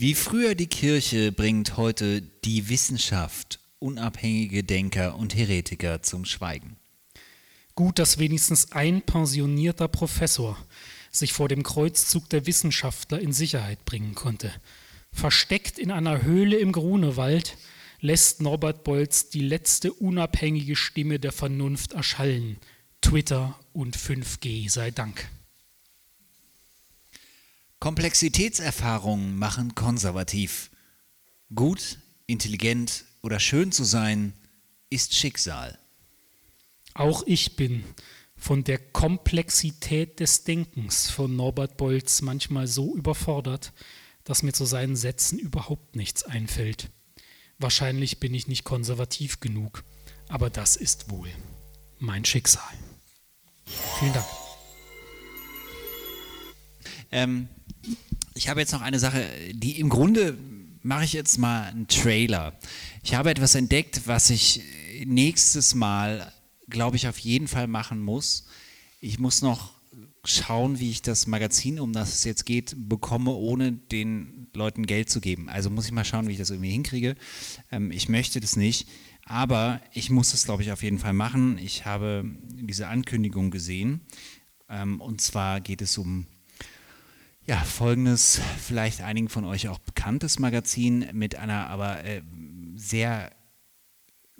Wie 0.00 0.14
früher 0.14 0.54
die 0.54 0.68
Kirche 0.68 1.32
bringt 1.32 1.76
heute 1.76 2.22
die 2.22 2.68
Wissenschaft 2.68 3.58
unabhängige 3.80 4.62
Denker 4.62 5.16
und 5.16 5.34
Heretiker 5.34 6.02
zum 6.02 6.24
Schweigen. 6.24 6.76
Gut, 7.74 7.98
dass 7.98 8.18
wenigstens 8.18 8.70
ein 8.70 9.02
pensionierter 9.02 9.88
Professor 9.88 10.56
sich 11.10 11.32
vor 11.32 11.48
dem 11.48 11.64
Kreuzzug 11.64 12.28
der 12.28 12.46
Wissenschaftler 12.46 13.18
in 13.18 13.32
Sicherheit 13.32 13.84
bringen 13.86 14.14
konnte. 14.14 14.52
Versteckt 15.10 15.80
in 15.80 15.90
einer 15.90 16.22
Höhle 16.22 16.58
im 16.58 16.70
Grunewald 16.70 17.58
lässt 18.00 18.40
Norbert 18.40 18.84
Bolz 18.84 19.30
die 19.30 19.40
letzte 19.40 19.92
unabhängige 19.92 20.76
Stimme 20.76 21.18
der 21.18 21.32
Vernunft 21.32 21.94
erschallen. 21.94 22.58
Twitter 23.00 23.58
und 23.72 23.96
5G 23.96 24.70
sei 24.70 24.92
Dank. 24.92 25.28
Komplexitätserfahrungen 27.80 29.36
machen 29.36 29.74
konservativ. 29.74 30.70
Gut, 31.54 31.98
intelligent 32.26 33.04
oder 33.22 33.38
schön 33.40 33.72
zu 33.72 33.84
sein, 33.84 34.32
ist 34.90 35.14
Schicksal. 35.14 35.78
Auch 36.94 37.22
ich 37.26 37.56
bin 37.56 37.84
von 38.36 38.64
der 38.64 38.78
Komplexität 38.78 40.20
des 40.20 40.44
Denkens 40.44 41.10
von 41.10 41.36
Norbert 41.36 41.76
Bolz 41.76 42.22
manchmal 42.22 42.66
so 42.66 42.96
überfordert, 42.96 43.72
dass 44.24 44.42
mir 44.42 44.52
zu 44.52 44.64
seinen 44.64 44.96
Sätzen 44.96 45.38
überhaupt 45.38 45.96
nichts 45.96 46.22
einfällt. 46.22 46.90
Wahrscheinlich 47.58 48.20
bin 48.20 48.34
ich 48.34 48.46
nicht 48.46 48.64
konservativ 48.64 49.40
genug, 49.40 49.84
aber 50.28 50.50
das 50.50 50.76
ist 50.76 51.10
wohl 51.10 51.28
mein 51.98 52.24
Schicksal. 52.24 52.62
Vielen 53.98 54.12
Dank. 54.12 54.26
Ähm, 57.10 57.48
ich 58.34 58.48
habe 58.48 58.60
jetzt 58.60 58.72
noch 58.72 58.82
eine 58.82 58.98
Sache, 58.98 59.24
die 59.52 59.80
im 59.80 59.88
Grunde 59.88 60.36
mache 60.82 61.04
ich 61.04 61.12
jetzt 61.12 61.38
mal 61.38 61.64
einen 61.64 61.88
Trailer. 61.88 62.58
Ich 63.02 63.14
habe 63.14 63.30
etwas 63.30 63.54
entdeckt, 63.54 64.02
was 64.06 64.30
ich 64.30 64.62
nächstes 65.04 65.74
Mal, 65.74 66.32
glaube 66.68 66.96
ich, 66.96 67.08
auf 67.08 67.18
jeden 67.18 67.48
Fall 67.48 67.66
machen 67.66 68.00
muss. 68.00 68.46
Ich 69.00 69.18
muss 69.18 69.42
noch 69.42 69.72
schauen, 70.24 70.78
wie 70.78 70.90
ich 70.90 71.02
das 71.02 71.26
Magazin, 71.26 71.80
um 71.80 71.92
das 71.92 72.14
es 72.14 72.24
jetzt 72.24 72.44
geht, 72.44 72.74
bekomme, 72.76 73.32
ohne 73.32 73.72
den 73.72 74.48
Leuten 74.54 74.86
Geld 74.86 75.10
zu 75.10 75.20
geben. 75.20 75.48
Also 75.48 75.70
muss 75.70 75.86
ich 75.86 75.92
mal 75.92 76.04
schauen, 76.04 76.28
wie 76.28 76.32
ich 76.32 76.38
das 76.38 76.50
irgendwie 76.50 76.70
hinkriege. 76.70 77.16
Ähm, 77.70 77.90
ich 77.90 78.08
möchte 78.08 78.40
das 78.40 78.56
nicht, 78.56 78.88
aber 79.24 79.80
ich 79.92 80.10
muss 80.10 80.34
es, 80.34 80.44
glaube 80.44 80.62
ich, 80.62 80.72
auf 80.72 80.82
jeden 80.82 80.98
Fall 80.98 81.12
machen. 81.12 81.58
Ich 81.58 81.86
habe 81.86 82.24
diese 82.50 82.88
Ankündigung 82.88 83.50
gesehen 83.50 84.00
ähm, 84.68 85.00
und 85.00 85.20
zwar 85.20 85.60
geht 85.60 85.82
es 85.82 85.96
um 85.98 86.26
ja, 87.48 87.56
folgendes, 87.56 88.40
vielleicht 88.58 89.00
einigen 89.00 89.28
von 89.28 89.44
euch 89.44 89.68
auch 89.68 89.78
bekanntes 89.78 90.38
Magazin 90.38 91.08
mit 91.12 91.36
einer 91.36 91.68
aber 91.68 92.04
äh, 92.04 92.22
sehr, 92.76 93.32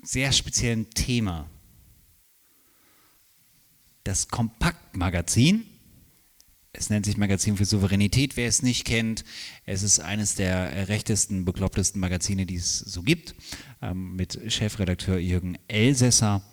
sehr 0.01 0.31
speziellen 0.31 0.89
Thema. 0.91 1.49
Das 4.03 4.27
Kompaktmagazin 4.27 5.65
es 6.71 6.89
nennt 6.89 7.05
sich 7.05 7.17
Magazin 7.17 7.57
für 7.57 7.65
Souveränität, 7.65 8.37
wer 8.37 8.47
es 8.47 8.61
nicht 8.61 8.85
kennt. 8.85 9.25
Es 9.65 9.81
ist 9.81 9.99
eines 9.99 10.35
der 10.35 10.87
rechtesten, 10.87 11.43
beklopptesten 11.43 11.99
Magazine, 11.99 12.45
die 12.45 12.57
es 12.57 12.77
so 12.77 13.01
gibt, 13.01 13.33
ähm, 13.81 14.15
mit 14.15 14.39
Chefredakteur 14.51 15.17
Jürgen 15.17 15.57
Elsässer, 15.67 16.43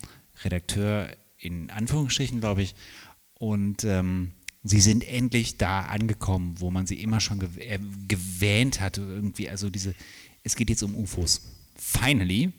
Redakteur 0.43 1.11
in 1.37 1.71
Anführungsstrichen, 1.71 2.41
glaube 2.41 2.63
ich. 2.63 2.75
Und 3.35 3.85
ähm, 3.85 4.33
sie 4.69 4.81
sind 4.81 5.07
endlich 5.07 5.57
da 5.59 5.83
angekommen, 5.83 6.55
wo 6.59 6.71
man 6.71 6.87
sie 6.87 7.01
immer 7.01 7.21
schon 7.21 7.41
äh, 7.59 7.79
gewähnt 8.09 8.81
hatte. 8.81 9.01
Irgendwie, 9.01 9.49
also 9.49 9.71
diese, 9.71 9.95
es 10.43 10.57
geht 10.57 10.71
jetzt 10.71 10.83
um 10.83 10.95
UFOs. 10.95 11.43
Finally. 11.77 12.53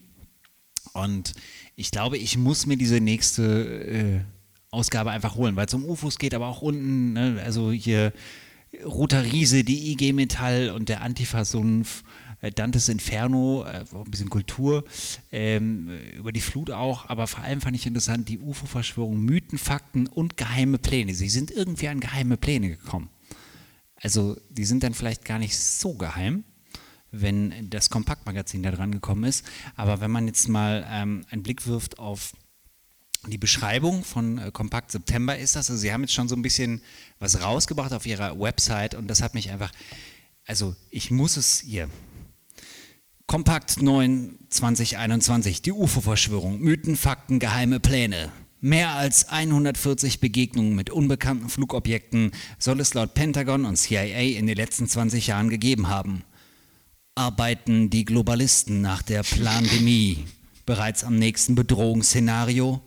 Und 0.93 1.33
ich 1.75 1.91
glaube, 1.91 2.17
ich 2.17 2.37
muss 2.37 2.65
mir 2.65 2.77
diese 2.77 2.99
nächste 2.99 3.43
äh, 3.43 4.19
Ausgabe 4.71 5.11
einfach 5.11 5.35
holen, 5.35 5.55
weil 5.55 5.67
es 5.67 5.73
um 5.73 5.85
UFOs 5.85 6.17
geht, 6.17 6.33
aber 6.33 6.47
auch 6.47 6.61
unten, 6.61 7.13
ne, 7.13 7.41
also 7.43 7.71
hier 7.71 8.13
Roter 8.83 9.23
Riese, 9.23 9.63
die 9.63 9.91
IG 9.91 10.13
Metall 10.13 10.71
und 10.71 10.89
der 10.89 11.01
Antifa-Sumpf, 11.01 12.03
Dantes 12.55 12.87
Inferno, 12.89 13.63
äh, 13.65 13.83
ein 13.91 14.11
bisschen 14.11 14.29
Kultur, 14.29 14.83
ähm, 15.31 15.89
über 16.15 16.31
die 16.31 16.41
Flut 16.41 16.71
auch, 16.71 17.09
aber 17.09 17.27
vor 17.27 17.43
allem 17.43 17.61
fand 17.61 17.75
ich 17.75 17.85
interessant 17.85 18.29
die 18.29 18.39
UFO-Verschwörung, 18.39 19.19
Mythen, 19.19 19.57
Fakten 19.57 20.07
und 20.07 20.37
geheime 20.37 20.77
Pläne. 20.77 21.13
Sie 21.13 21.29
sind 21.29 21.51
irgendwie 21.51 21.87
an 21.87 21.99
geheime 21.99 22.37
Pläne 22.37 22.69
gekommen. 22.69 23.09
Also 24.01 24.37
die 24.49 24.65
sind 24.65 24.83
dann 24.83 24.93
vielleicht 24.93 25.25
gar 25.25 25.39
nicht 25.39 25.57
so 25.57 25.95
geheim, 25.95 26.43
wenn 27.11 27.69
das 27.69 27.89
Kompaktmagazin 27.89 28.61
da 28.61 28.71
dran 28.71 28.91
gekommen 28.91 29.23
ist, 29.23 29.45
aber 29.75 30.01
wenn 30.01 30.11
man 30.11 30.27
jetzt 30.27 30.47
mal 30.47 30.85
ähm, 30.89 31.25
einen 31.29 31.41
Blick 31.41 31.65
wirft 31.65 31.97
auf 31.97 32.33
die 33.25 33.37
Beschreibung 33.37 34.03
von 34.03 34.37
äh, 34.37 34.51
Kompakt 34.51 34.91
September 34.91 35.37
ist 35.37 35.55
das. 35.55 35.69
Also 35.69 35.81
sie 35.81 35.91
haben 35.91 36.01
jetzt 36.01 36.13
schon 36.13 36.27
so 36.27 36.35
ein 36.35 36.41
bisschen 36.41 36.81
was 37.19 37.41
rausgebracht 37.41 37.93
auf 37.93 38.05
ihrer 38.05 38.39
Website 38.39 38.95
und 38.95 39.07
das 39.07 39.21
hat 39.21 39.33
mich 39.33 39.49
einfach, 39.49 39.71
also 40.45 40.75
ich 40.91 41.11
muss 41.11 41.37
es 41.37 41.59
hier. 41.61 41.89
Kompakt 43.27 43.81
9 43.81 44.39
2021, 44.49 45.61
die 45.61 45.73
UFO-Verschwörung, 45.73 46.61
Mythen, 46.61 46.95
Fakten, 46.95 47.39
geheime 47.39 47.81
Pläne. 47.81 48.31
Mehr 48.61 48.91
als 48.91 49.27
140 49.27 50.21
Begegnungen 50.21 50.75
mit 50.75 50.91
unbekannten 50.91 51.49
Flugobjekten 51.49 52.31
soll 52.57 52.79
es 52.79 52.93
laut 52.93 53.15
Pentagon 53.15 53.65
und 53.65 53.75
CIA 53.75 54.37
in 54.37 54.47
den 54.47 54.55
letzten 54.55 54.87
20 54.87 55.27
Jahren 55.27 55.49
gegeben 55.49 55.89
haben. 55.89 56.23
Arbeiten 57.15 57.89
die 57.89 58.05
Globalisten 58.05 58.79
nach 58.79 59.01
der 59.01 59.23
Plandemie 59.23 60.23
bereits 60.65 61.03
am 61.03 61.19
nächsten 61.19 61.53
Bedrohungsszenario? 61.53 62.79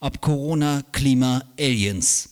Ob 0.00 0.22
Corona, 0.22 0.84
Klima, 0.92 1.44
Aliens? 1.60 2.31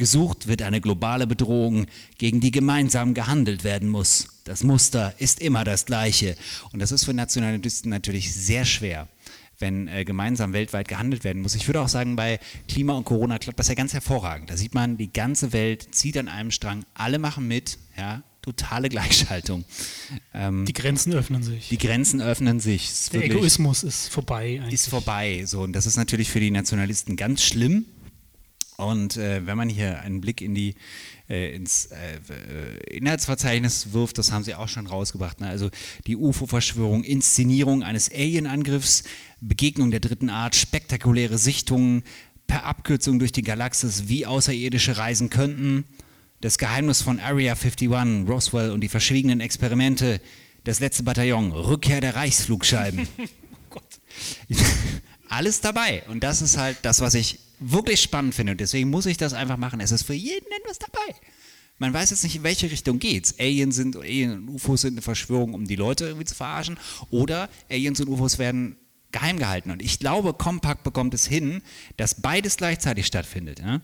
Gesucht 0.00 0.48
wird 0.48 0.62
eine 0.62 0.80
globale 0.80 1.26
Bedrohung, 1.26 1.86
gegen 2.18 2.40
die 2.40 2.50
gemeinsam 2.50 3.12
gehandelt 3.14 3.64
werden 3.64 3.88
muss. 3.88 4.28
Das 4.44 4.64
Muster 4.64 5.14
ist 5.18 5.40
immer 5.40 5.62
das 5.62 5.84
gleiche. 5.84 6.36
Und 6.72 6.80
das 6.80 6.90
ist 6.90 7.04
für 7.04 7.14
Nationalisten 7.14 7.90
natürlich 7.90 8.34
sehr 8.34 8.64
schwer 8.64 9.08
wenn 9.58 9.88
äh, 9.88 10.06
gemeinsam 10.06 10.54
weltweit 10.54 10.88
gehandelt 10.88 11.22
werden 11.22 11.42
muss. 11.42 11.54
Ich 11.54 11.68
würde 11.68 11.82
auch 11.82 11.88
sagen, 11.88 12.16
bei 12.16 12.40
Klima 12.66 12.94
und 12.94 13.04
Corona 13.04 13.38
klappt 13.38 13.58
das 13.58 13.68
ja 13.68 13.74
ganz 13.74 13.92
hervorragend. 13.92 14.48
Da 14.48 14.56
sieht 14.56 14.74
man, 14.74 14.96
die 14.96 15.12
ganze 15.12 15.52
Welt 15.52 15.94
zieht 15.94 16.16
an 16.16 16.28
einem 16.28 16.50
Strang, 16.50 16.86
alle 16.94 17.18
machen 17.18 17.46
mit, 17.46 17.76
ja, 17.94 18.22
totale 18.40 18.88
Gleichschaltung. 18.88 19.66
Ähm, 20.32 20.64
die 20.64 20.72
Grenzen 20.72 21.12
öffnen 21.12 21.42
sich. 21.42 21.68
Die 21.68 21.76
Grenzen 21.76 22.22
öffnen 22.22 22.58
sich. 22.58 22.88
Ist 22.88 23.12
Der 23.12 23.24
Egoismus 23.24 23.82
ist 23.82 24.08
vorbei. 24.08 24.60
Eigentlich. 24.60 24.72
Ist 24.72 24.88
vorbei. 24.88 25.44
So, 25.44 25.60
und 25.60 25.74
das 25.74 25.84
ist 25.84 25.96
natürlich 25.96 26.30
für 26.30 26.40
die 26.40 26.50
Nationalisten 26.50 27.16
ganz 27.16 27.42
schlimm. 27.42 27.84
Und 28.80 29.16
äh, 29.16 29.46
wenn 29.46 29.56
man 29.56 29.68
hier 29.68 30.00
einen 30.00 30.20
Blick 30.20 30.40
in 30.40 30.54
die 30.54 30.74
äh, 31.28 31.54
ins 31.54 31.86
äh, 31.86 32.16
äh, 32.16 32.96
Inhaltsverzeichnis 32.96 33.92
wirft, 33.92 34.18
das 34.18 34.32
haben 34.32 34.42
sie 34.42 34.54
auch 34.54 34.68
schon 34.68 34.86
rausgebracht. 34.86 35.40
Ne? 35.40 35.48
Also 35.48 35.70
die 36.06 36.16
UFO-Verschwörung, 36.16 37.04
Inszenierung 37.04 37.82
eines 37.82 38.10
Alien-Angriffs, 38.10 39.04
Begegnung 39.40 39.90
der 39.90 40.00
dritten 40.00 40.28
Art, 40.28 40.56
spektakuläre 40.56 41.38
Sichtungen 41.38 42.02
per 42.46 42.64
Abkürzung 42.64 43.20
durch 43.20 43.30
die 43.30 43.42
Galaxis, 43.42 44.08
wie 44.08 44.26
Außerirdische 44.26 44.98
reisen 44.98 45.30
könnten, 45.30 45.84
das 46.40 46.58
Geheimnis 46.58 47.02
von 47.02 47.20
Area 47.20 47.52
51, 47.52 48.28
Roswell 48.28 48.72
und 48.72 48.80
die 48.80 48.88
verschwiegenen 48.88 49.40
Experimente, 49.40 50.20
das 50.64 50.80
letzte 50.80 51.04
Bataillon, 51.04 51.52
Rückkehr 51.52 52.00
der 52.00 52.16
Reichsflugscheiben. 52.16 53.06
oh 53.74 53.80
Alles 55.28 55.60
dabei. 55.60 56.02
Und 56.08 56.24
das 56.24 56.42
ist 56.42 56.56
halt 56.56 56.78
das, 56.82 57.00
was 57.00 57.14
ich 57.14 57.38
wirklich 57.60 58.00
spannend 58.00 58.34
finde. 58.34 58.52
Und 58.52 58.60
deswegen 58.60 58.90
muss 58.90 59.06
ich 59.06 59.16
das 59.16 59.32
einfach 59.32 59.56
machen. 59.56 59.80
Es 59.80 59.92
ist 59.92 60.02
für 60.02 60.14
jeden 60.14 60.50
etwas 60.60 60.78
dabei. 60.78 61.14
Man 61.78 61.94
weiß 61.94 62.10
jetzt 62.10 62.24
nicht, 62.24 62.36
in 62.36 62.42
welche 62.42 62.70
Richtung 62.70 62.98
geht's. 62.98 63.34
Aliens 63.38 63.76
sind, 63.76 63.96
Alien 63.96 64.32
und 64.32 64.48
UFOs 64.50 64.82
sind 64.82 64.94
eine 64.94 65.02
Verschwörung, 65.02 65.54
um 65.54 65.66
die 65.66 65.76
Leute 65.76 66.06
irgendwie 66.06 66.26
zu 66.26 66.34
verarschen. 66.34 66.78
Oder 67.10 67.48
Aliens 67.70 68.00
und 68.00 68.08
UFOs 68.08 68.38
werden 68.38 68.76
geheim 69.12 69.38
gehalten. 69.38 69.70
Und 69.70 69.82
ich 69.82 69.98
glaube, 69.98 70.34
Compact 70.34 70.82
bekommt 70.82 71.14
es 71.14 71.26
hin, 71.26 71.62
dass 71.96 72.20
beides 72.20 72.56
gleichzeitig 72.56 73.06
stattfindet. 73.06 73.60
Ja? 73.60 73.80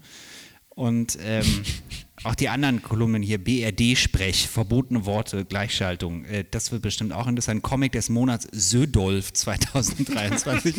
Und 0.76 1.18
ähm, 1.22 1.62
auch 2.24 2.34
die 2.34 2.50
anderen 2.50 2.82
Kolumnen 2.82 3.22
hier, 3.22 3.42
BRD-Sprech, 3.42 4.46
verbotene 4.48 5.06
Worte, 5.06 5.44
Gleichschaltung, 5.44 6.24
äh, 6.26 6.44
das 6.48 6.70
wird 6.72 6.82
bestimmt 6.82 7.12
auch 7.12 7.26
interessant. 7.26 7.62
Comic 7.62 7.92
des 7.92 8.10
Monats 8.10 8.46
Södolf 8.52 9.32
2023. 9.32 10.74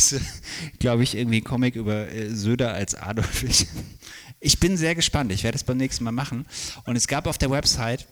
es 0.00 0.20
glaube 0.78 1.02
ich, 1.02 1.14
irgendwie 1.14 1.38
ein 1.38 1.44
Comic 1.44 1.76
über 1.76 2.08
äh, 2.10 2.34
Söder 2.34 2.72
als 2.72 2.94
Adolf. 2.94 3.42
Ich, 3.42 3.66
ich 4.40 4.60
bin 4.60 4.76
sehr 4.76 4.94
gespannt. 4.94 5.32
Ich 5.32 5.44
werde 5.44 5.56
es 5.56 5.64
beim 5.64 5.76
nächsten 5.76 6.04
Mal 6.04 6.12
machen. 6.12 6.46
Und 6.84 6.96
es 6.96 7.06
gab 7.06 7.26
auf 7.26 7.38
der 7.38 7.50
Website 7.50 8.06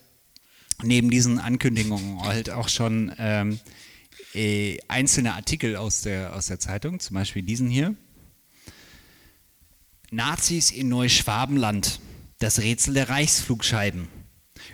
neben 0.83 1.11
diesen 1.11 1.39
Ankündigungen 1.39 2.23
halt 2.23 2.51
auch 2.51 2.69
schon 2.69 3.13
ähm, 3.19 3.59
äh, 4.35 4.79
einzelne 4.89 5.35
Artikel 5.35 5.77
aus 5.77 6.03
der, 6.03 6.35
aus 6.35 6.47
der 6.47 6.61
Zeitung, 6.61 7.01
zum 7.01 7.15
Beispiel 7.15 7.43
diesen 7.43 7.69
hier. 7.69 7.95
Nazis 10.11 10.71
in 10.71 10.89
Neuschwabenland, 10.89 12.01
das 12.39 12.61
Rätsel 12.61 12.95
der 12.95 13.09
Reichsflugscheiben. 13.09 14.09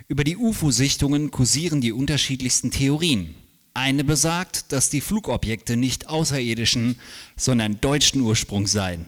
Über 0.07 0.23
die 0.23 0.37
UFO-Sichtungen 0.37 1.31
kursieren 1.31 1.81
die 1.81 1.91
unterschiedlichsten 1.91 2.71
Theorien. 2.71 3.35
Eine 3.75 4.05
besagt, 4.05 4.71
dass 4.71 4.89
die 4.89 5.01
Flugobjekte 5.01 5.75
nicht 5.75 6.07
außerirdischen, 6.07 6.97
sondern 7.35 7.81
deutschen 7.81 8.21
Ursprungs 8.21 8.71
seien. 8.71 9.05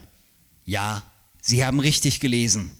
Ja, 0.66 1.02
Sie 1.40 1.64
haben 1.64 1.80
richtig 1.80 2.20
gelesen. 2.20 2.70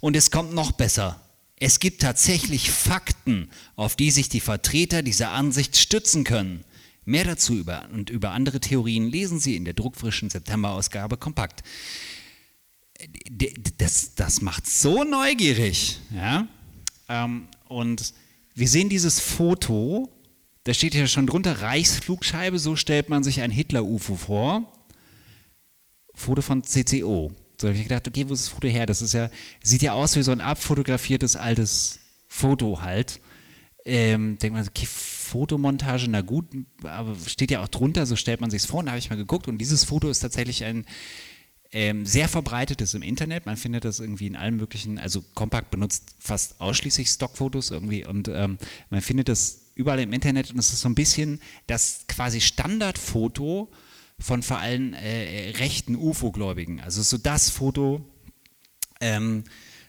Und 0.00 0.14
es 0.14 0.30
kommt 0.30 0.52
noch 0.52 0.72
besser. 0.72 1.18
Es 1.56 1.80
gibt 1.80 2.02
tatsächlich 2.02 2.70
Fakten, 2.70 3.48
auf 3.76 3.96
die 3.96 4.10
sich 4.10 4.28
die 4.28 4.40
Vertreter 4.40 5.02
dieser 5.02 5.30
Ansicht 5.30 5.78
stützen 5.78 6.24
können. 6.24 6.64
Mehr 7.06 7.24
dazu 7.24 7.54
über, 7.54 7.88
und 7.94 8.10
über 8.10 8.32
andere 8.32 8.60
Theorien 8.60 9.08
lesen 9.08 9.40
Sie 9.40 9.56
in 9.56 9.64
der 9.64 9.72
druckfrischen 9.72 10.28
September-Ausgabe 10.28 11.16
kompakt. 11.16 11.62
Das, 13.78 14.14
das 14.16 14.42
macht 14.42 14.66
so 14.66 15.02
neugierig. 15.02 15.98
Ja? 16.14 16.46
Ähm, 17.08 17.48
und 17.68 18.12
wir 18.54 18.68
sehen 18.68 18.90
dieses 18.90 19.18
Foto 19.18 20.12
da 20.64 20.74
steht 20.74 20.94
ja 20.94 21.06
schon 21.06 21.26
drunter, 21.26 21.62
Reichsflugscheibe, 21.62 22.58
so 22.58 22.76
stellt 22.76 23.08
man 23.08 23.24
sich 23.24 23.40
ein 23.40 23.50
Hitler-UFO 23.50 24.16
vor. 24.16 24.72
Foto 26.14 26.42
von 26.42 26.62
CCO. 26.62 27.32
So 27.60 27.68
habe 27.68 27.76
ich 27.76 27.84
gedacht, 27.84 28.06
okay, 28.06 28.28
wo 28.28 28.34
ist 28.34 28.46
das 28.46 28.52
Foto 28.52 28.68
her? 28.68 28.86
Das 28.86 29.02
ist 29.02 29.12
ja, 29.12 29.30
sieht 29.62 29.82
ja 29.82 29.92
aus 29.92 30.16
wie 30.16 30.22
so 30.22 30.32
ein 30.32 30.40
abfotografiertes 30.40 31.36
altes 31.36 32.00
Foto 32.28 32.80
halt. 32.80 33.20
Ähm, 33.84 34.38
denkt 34.38 34.56
man, 34.56 34.66
okay, 34.66 34.86
Fotomontage, 34.86 36.08
na 36.08 36.20
gut, 36.20 36.46
aber 36.84 37.16
steht 37.26 37.50
ja 37.50 37.62
auch 37.62 37.68
drunter, 37.68 38.06
so 38.06 38.16
stellt 38.16 38.40
man 38.40 38.50
sich 38.50 38.62
es 38.62 38.66
vor. 38.66 38.80
Und 38.80 38.86
da 38.86 38.92
habe 38.92 38.98
ich 38.98 39.10
mal 39.10 39.16
geguckt 39.16 39.48
und 39.48 39.58
dieses 39.58 39.84
Foto 39.84 40.08
ist 40.10 40.20
tatsächlich 40.20 40.64
ein 40.64 40.84
ähm, 41.72 42.04
sehr 42.04 42.28
verbreitetes 42.28 42.94
im 42.94 43.02
Internet. 43.02 43.46
Man 43.46 43.56
findet 43.56 43.84
das 43.84 43.98
irgendwie 43.98 44.26
in 44.26 44.36
allen 44.36 44.56
möglichen, 44.56 44.98
also 44.98 45.22
Compact 45.34 45.70
benutzt 45.70 46.14
fast 46.18 46.60
ausschließlich 46.60 47.08
Stockfotos 47.08 47.70
irgendwie 47.70 48.04
und 48.04 48.28
ähm, 48.28 48.58
man 48.90 49.00
findet 49.00 49.28
das 49.28 49.61
überall 49.74 50.00
im 50.00 50.12
Internet 50.12 50.50
und 50.50 50.58
es 50.58 50.72
ist 50.72 50.80
so 50.80 50.88
ein 50.88 50.94
bisschen 50.94 51.40
das 51.66 52.04
quasi 52.08 52.40
Standardfoto 52.40 53.70
von 54.18 54.42
vor 54.42 54.58
allem 54.58 54.94
äh, 54.94 55.50
rechten 55.58 55.96
UFO-Gläubigen. 55.96 56.80
Also 56.80 57.02
so 57.02 57.18
das 57.18 57.50
Foto 57.50 58.04
ähm, 59.00 59.44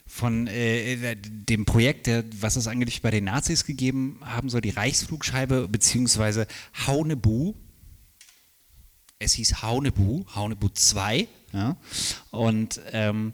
von 0.05 0.47
äh, 0.47 1.15
dem 1.15 1.65
Projekt, 1.65 2.07
der, 2.07 2.23
was 2.39 2.55
es 2.55 2.67
eigentlich 2.67 3.01
bei 3.01 3.11
den 3.11 3.25
Nazis 3.25 3.65
gegeben 3.65 4.19
haben 4.21 4.49
soll, 4.49 4.61
die 4.61 4.69
Reichsflugscheibe 4.69 5.67
beziehungsweise 5.67 6.47
Haunebu. 6.85 7.53
Es 9.19 9.33
hieß 9.33 9.61
Haunebu, 9.61 10.25
Haunebu 10.35 10.69
2. 10.69 11.27
Ja? 11.53 11.77
Und 12.31 12.81
ähm, 12.91 13.33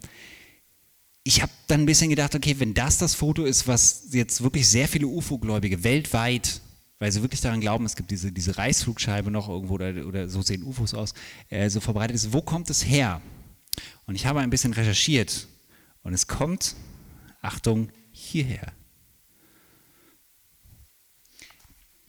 ich 1.30 1.44
habe 1.44 1.52
dann 1.68 1.82
ein 1.82 1.86
bisschen 1.86 2.10
gedacht, 2.10 2.34
okay, 2.34 2.56
wenn 2.58 2.74
das 2.74 2.98
das 2.98 3.14
Foto 3.14 3.46
ist, 3.46 3.68
was 3.68 4.08
jetzt 4.14 4.42
wirklich 4.42 4.68
sehr 4.68 4.88
viele 4.88 5.06
UFO-Gläubige 5.06 5.84
weltweit, 5.84 6.60
weil 6.98 7.12
sie 7.12 7.22
wirklich 7.22 7.40
daran 7.40 7.62
glauben, 7.62 7.86
es 7.86 7.96
gibt 7.96 8.10
diese, 8.10 8.32
diese 8.32 8.58
Reichsflugscheibe 8.58 9.30
noch 9.30 9.48
irgendwo 9.48 9.76
oder, 9.76 10.08
oder 10.08 10.28
so 10.28 10.42
sehen 10.42 10.64
UFOs 10.64 10.96
aus, 10.96 11.14
äh, 11.50 11.70
so 11.70 11.82
verbreitet 11.82 12.16
ist, 12.16 12.34
wo 12.34 12.42
kommt 12.42 12.72
es 12.72 12.84
her? 12.84 13.22
Und 14.08 14.16
ich 14.16 14.26
habe 14.26 14.40
ein 14.40 14.50
bisschen 14.50 14.74
recherchiert 14.74 15.48
und 16.02 16.14
es 16.14 16.26
kommt, 16.26 16.76
Achtung, 17.44 17.92
hierher. 18.10 18.74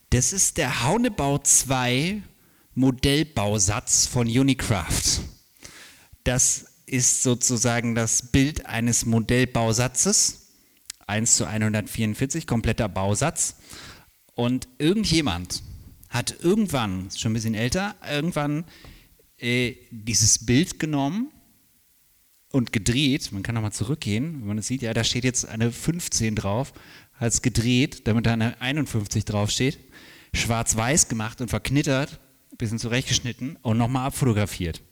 Das 0.09 0.33
ist 0.33 0.57
der 0.57 0.83
Haunebau 0.83 1.37
2 1.37 2.23
Modellbausatz 2.75 4.07
von 4.07 4.27
Unicraft. 4.27 5.21
Das 6.25 6.70
ist 6.91 7.23
sozusagen 7.23 7.95
das 7.95 8.31
Bild 8.31 8.67
eines 8.67 9.07
Modellbausatzes, 9.07 10.49
1 11.07 11.37
zu 11.37 11.47
144, 11.47 12.47
kompletter 12.47 12.89
Bausatz. 12.89 13.57
Und 14.35 14.69
irgendjemand 14.79 15.63
hat 16.09 16.37
irgendwann, 16.41 17.09
schon 17.17 17.31
ein 17.31 17.35
bisschen 17.35 17.55
älter, 17.55 17.95
irgendwann 18.11 18.65
äh, 19.39 19.77
dieses 19.91 20.45
Bild 20.45 20.81
genommen 20.81 21.31
und 22.51 22.73
gedreht. 22.73 23.31
Man 23.33 23.43
kann 23.43 23.55
nochmal 23.55 23.73
zurückgehen, 23.73 24.41
wenn 24.41 24.49
man 24.49 24.59
es 24.59 24.67
sieht, 24.67 24.83
ja, 24.83 24.93
da 24.93 25.05
steht 25.05 25.25
jetzt 25.25 25.47
eine 25.47 25.71
15 25.71 26.35
drauf, 26.35 26.73
hat 27.15 27.33
es 27.33 27.43
gedreht, 27.43 28.09
damit 28.09 28.27
da 28.27 28.33
eine 28.33 28.61
51 28.61 29.25
draufsteht, 29.25 29.79
schwarz-weiß 30.35 31.09
gemacht 31.09 31.41
und 31.41 31.49
verknittert, 31.49 32.19
ein 32.53 32.57
bisschen 32.57 32.79
zurechtgeschnitten 32.79 33.57
und 33.63 33.79
nochmal 33.79 34.07
abfotografiert. 34.07 34.83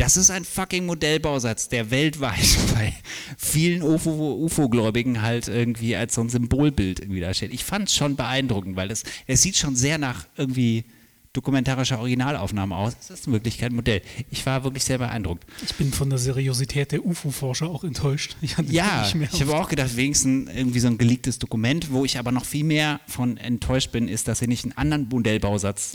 Das 0.00 0.16
ist 0.16 0.30
ein 0.30 0.46
fucking 0.46 0.86
Modellbausatz, 0.86 1.68
der 1.68 1.90
weltweit 1.90 2.56
bei 2.74 2.94
vielen 3.36 3.82
UFO-Gläubigen 3.82 5.20
halt 5.20 5.48
irgendwie 5.48 5.94
als 5.94 6.14
so 6.14 6.22
ein 6.22 6.30
Symbolbild 6.30 7.00
irgendwie 7.00 7.20
da 7.20 7.34
steht. 7.34 7.52
Ich 7.52 7.64
fand 7.64 7.88
es 7.88 7.94
schon 7.94 8.16
beeindruckend, 8.16 8.76
weil 8.76 8.90
es, 8.90 9.02
es 9.26 9.42
sieht 9.42 9.58
schon 9.58 9.76
sehr 9.76 9.98
nach 9.98 10.26
irgendwie 10.38 10.86
dokumentarischer 11.34 11.98
Originalaufnahmen 11.98 12.74
aus. 12.74 12.96
Es 12.98 13.10
ist 13.10 13.26
in 13.26 13.34
Wirklichkeit 13.34 13.72
ein 13.72 13.76
Modell. 13.76 14.00
Ich 14.30 14.46
war 14.46 14.64
wirklich 14.64 14.84
sehr 14.84 14.96
beeindruckt. 14.96 15.44
Ich 15.62 15.74
bin 15.74 15.92
von 15.92 16.08
der 16.08 16.18
Seriosität 16.18 16.92
der 16.92 17.04
UFO-Forscher 17.04 17.68
auch 17.68 17.84
enttäuscht. 17.84 18.36
Ich 18.40 18.56
ja, 18.70 19.06
ich 19.06 19.42
habe 19.42 19.54
auch 19.54 19.68
gedacht, 19.68 19.98
wenigstens 19.98 20.48
irgendwie 20.50 20.80
so 20.80 20.86
ein 20.86 20.96
geleaktes 20.96 21.38
Dokument, 21.38 21.92
wo 21.92 22.06
ich 22.06 22.18
aber 22.18 22.32
noch 22.32 22.46
viel 22.46 22.64
mehr 22.64 23.00
von 23.06 23.36
enttäuscht 23.36 23.92
bin, 23.92 24.08
ist, 24.08 24.28
dass 24.28 24.38
sie 24.38 24.46
nicht 24.46 24.64
einen 24.64 24.72
anderen 24.78 25.08
Modellbausatz, 25.10 25.92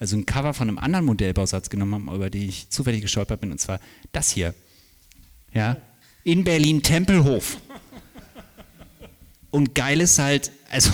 also 0.00 0.16
ein 0.16 0.26
Cover 0.26 0.54
von 0.54 0.68
einem 0.68 0.78
anderen 0.78 1.04
Modellbausatz 1.04 1.70
genommen 1.70 1.94
haben, 1.94 2.14
über 2.14 2.30
den 2.30 2.48
ich 2.48 2.70
zufällig 2.70 3.02
gestolpert 3.02 3.40
bin, 3.40 3.52
und 3.52 3.60
zwar 3.60 3.78
das 4.10 4.30
hier. 4.30 4.54
Ja, 5.54 5.76
in 6.24 6.42
Berlin-Tempelhof. 6.42 7.58
Und 9.50 9.74
geil 9.74 10.00
ist 10.00 10.18
halt, 10.18 10.52
also 10.70 10.90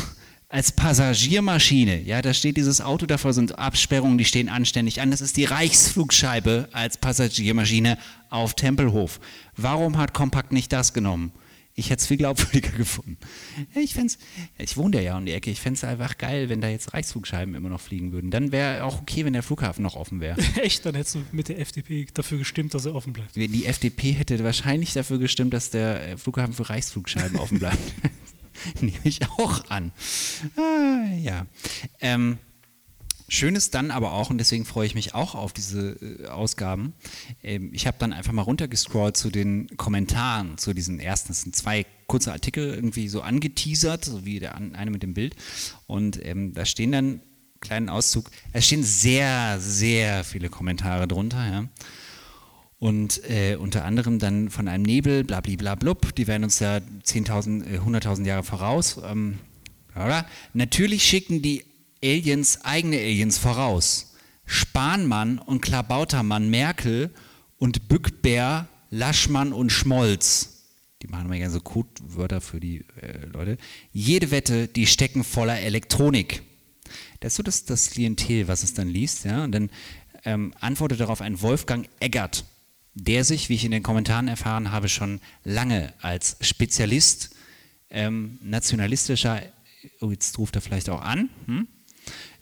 als 0.49 0.73
Passagiermaschine, 0.73 2.01
ja, 2.03 2.23
da 2.23 2.33
steht 2.33 2.57
dieses 2.57 2.81
Auto 2.81 3.07
davor, 3.07 3.33
sind 3.33 3.59
Absperrungen, 3.59 4.19
die 4.19 4.25
stehen 4.25 4.49
anständig 4.49 5.01
an. 5.01 5.11
Das 5.11 5.21
ist 5.21 5.37
die 5.37 5.45
Reichsflugscheibe 5.45 6.69
als 6.73 6.99
Passagiermaschine 6.99 7.99
auf 8.31 8.55
Tempelhof. 8.55 9.21
Warum 9.57 9.99
hat 9.99 10.15
Kompakt 10.15 10.53
nicht 10.53 10.73
das 10.73 10.93
genommen? 10.93 11.33
Ich 11.79 11.91
hätte 11.91 12.01
es 12.01 12.07
viel 12.07 12.17
glaubwürdiger 12.17 12.71
gefunden. 12.77 13.19
Ich 13.75 13.93
fände 13.93 14.13
ich 14.59 14.77
wohne 14.79 15.03
ja 15.03 15.19
um 15.19 15.27
die 15.27 15.33
Ecke, 15.33 15.51
ich 15.51 15.61
fände 15.61 15.77
es 15.77 15.85
einfach 15.85 16.17
geil, 16.17 16.49
wenn 16.49 16.63
da 16.63 16.69
jetzt 16.69 16.95
Reichsflugscheiben 16.95 17.55
immer 17.55 17.69
noch 17.69 17.83
fliegen 17.83 18.13
würden. 18.13 18.31
Dann 18.31 18.51
wäre 18.51 18.83
auch 18.83 19.03
okay, 19.03 19.27
wenn 19.27 19.35
der 19.35 19.43
Flughafen 19.43 19.83
noch 19.83 19.95
offen 19.95 20.21
wäre. 20.21 20.41
Echt? 20.63 20.87
Dann 20.87 20.95
hättest 20.95 21.17
du 21.17 21.25
mit 21.33 21.49
der 21.49 21.61
FDP 21.61 22.07
dafür 22.15 22.39
gestimmt, 22.39 22.73
dass 22.73 22.87
er 22.87 22.95
offen 22.95 23.13
bleibt. 23.13 23.37
Die 23.37 23.67
FDP 23.67 24.13
hätte 24.13 24.43
wahrscheinlich 24.43 24.95
dafür 24.95 25.19
gestimmt, 25.19 25.53
dass 25.53 25.69
der 25.69 26.17
Flughafen 26.17 26.55
für 26.55 26.69
Reichsflugscheiben 26.69 27.39
offen 27.39 27.59
bleibt. 27.59 27.79
Nehme 28.81 28.97
ich 29.05 29.21
auch 29.29 29.69
an. 29.69 29.93
Ah, 30.57 31.15
ja. 31.21 31.47
Ähm, 32.01 32.39
Schön 33.29 33.57
ist 33.57 33.75
dann 33.75 33.91
aber 33.91 34.13
auch, 34.13 34.31
und 34.31 34.39
deswegen 34.39 34.65
freue 34.65 34.87
ich 34.87 34.95
mich 34.95 35.15
auch 35.15 35.35
auf 35.35 35.53
diese 35.53 35.97
äh, 36.01 36.27
Ausgaben, 36.27 36.95
ähm, 37.43 37.71
ich 37.73 37.87
habe 37.87 37.97
dann 37.99 38.13
einfach 38.13 38.33
mal 38.33 38.43
runtergescrollt 38.43 39.17
zu 39.17 39.31
den 39.31 39.69
Kommentaren 39.77 40.59
zu 40.59 40.75
diesen 40.75 41.01
ersten, 41.01 41.29
das 41.29 41.43
sind 41.43 41.57
zwei 41.57 41.87
kurze 42.07 42.33
Artikel 42.33 42.73
irgendwie 42.73 43.09
so 43.09 43.23
angeteasert, 43.23 44.05
so 44.05 44.25
wie 44.25 44.39
der 44.39 44.55
eine 44.55 44.91
mit 44.91 45.03
dem 45.03 45.15
Bild. 45.15 45.35
Und 45.89 46.25
ähm, 46.25 46.55
da 46.55 46.65
stehen 46.65 46.93
dann, 46.93 47.21
kleinen 47.61 47.89
Auszug, 47.89 48.31
es 48.53 48.67
stehen 48.67 48.85
sehr, 48.85 49.59
sehr 49.61 50.23
viele 50.23 50.49
Kommentare 50.49 51.09
drunter, 51.09 51.51
ja. 51.51 51.69
Und 52.79 53.23
äh, 53.29 53.57
unter 53.57 53.87
anderem 53.87 54.19
dann 54.19 54.51
von 54.51 54.69
einem 54.69 54.85
Nebel, 54.85 55.25
blablablub, 55.25 56.15
die 56.15 56.27
werden 56.27 56.45
uns 56.45 56.59
ja 56.61 56.77
10.000, 56.77 57.65
äh, 57.65 57.79
100.000 57.79 58.27
Jahre 58.27 58.43
voraus. 58.45 59.01
Ähm, 59.03 59.39
Natürlich 60.53 61.03
schicken 61.05 61.41
die 61.41 61.65
Aliens 62.07 62.65
eigene 62.65 62.99
Aliens 62.99 63.39
voraus. 63.39 64.15
Spahnmann 64.45 65.39
und 65.39 65.61
Klabautermann 65.61 66.51
Merkel 66.51 67.13
und 67.59 67.89
Bückbär, 67.89 68.69
Laschmann 68.91 69.53
und 69.53 69.71
Schmolz. 69.71 70.65
Die 71.03 71.09
machen 71.09 71.27
immer 71.27 71.37
gerne 71.37 71.53
so 71.53 71.61
Codewörter 71.61 72.41
für 72.41 72.61
die 72.61 72.85
äh, 73.01 73.27
Leute. 73.27 73.59
Jede 73.93 74.31
Wette, 74.31 74.69
die 74.69 74.87
stecken 74.87 75.25
voller 75.25 75.59
Elektronik. 75.59 76.43
Das 77.21 77.33
ist 77.33 77.37
so 77.37 77.43
das, 77.43 77.65
das 77.65 77.91
Klientel, 77.91 78.49
was 78.49 78.63
es 78.63 78.75
dann 78.75 78.89
liest. 78.89 79.25
Ja? 79.25 79.45
Und 79.45 79.53
dann 79.53 79.71
ähm, 80.25 80.55
antwortet 80.61 81.01
darauf 81.01 81.21
ein 81.21 81.41
Wolfgang 81.43 81.89
Eggert 82.01 82.45
der 82.97 83.25
sich, 83.25 83.49
wie 83.49 83.55
ich 83.55 83.65
in 83.65 83.71
den 83.71 83.83
Kommentaren 83.83 84.27
erfahren 84.27 84.73
habe, 84.73 84.89
schon 84.89 85.21
lange 85.45 85.93
als 86.01 86.39
Spezialist 86.41 87.37
ähm, 87.91 88.39
nationalistischer, 88.43 89.43
oh, 90.01 90.11
jetzt 90.11 90.37
ruft 90.39 90.57
er 90.57 90.63
vielleicht 90.63 90.89
auch 90.89 91.03
an, 91.03 91.29
hm? 91.45 91.69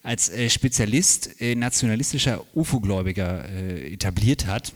Als 0.05 0.29
äh, 0.29 0.49
Spezialist 0.51 1.41
äh, 1.41 1.57
nationalistischer 1.57 2.45
UFO-Gläubiger 2.55 3.49
äh, 3.49 3.93
etabliert 3.93 4.47
hat. 4.47 4.73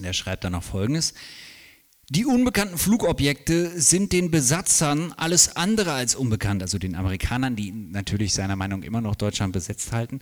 Der 0.00 0.12
schreibt 0.12 0.44
dann 0.44 0.52
noch 0.52 0.64
Folgendes. 0.64 1.14
Die 2.10 2.26
unbekannten 2.26 2.76
Flugobjekte 2.76 3.80
sind 3.80 4.12
den 4.12 4.30
Besatzern 4.30 5.14
alles 5.16 5.56
andere 5.56 5.92
als 5.92 6.14
unbekannt, 6.14 6.60
also 6.60 6.78
den 6.78 6.96
Amerikanern, 6.96 7.56
die 7.56 7.72
natürlich 7.72 8.34
seiner 8.34 8.56
Meinung 8.56 8.82
immer 8.82 9.00
noch 9.00 9.14
Deutschland 9.14 9.54
besetzt 9.54 9.92
halten, 9.92 10.20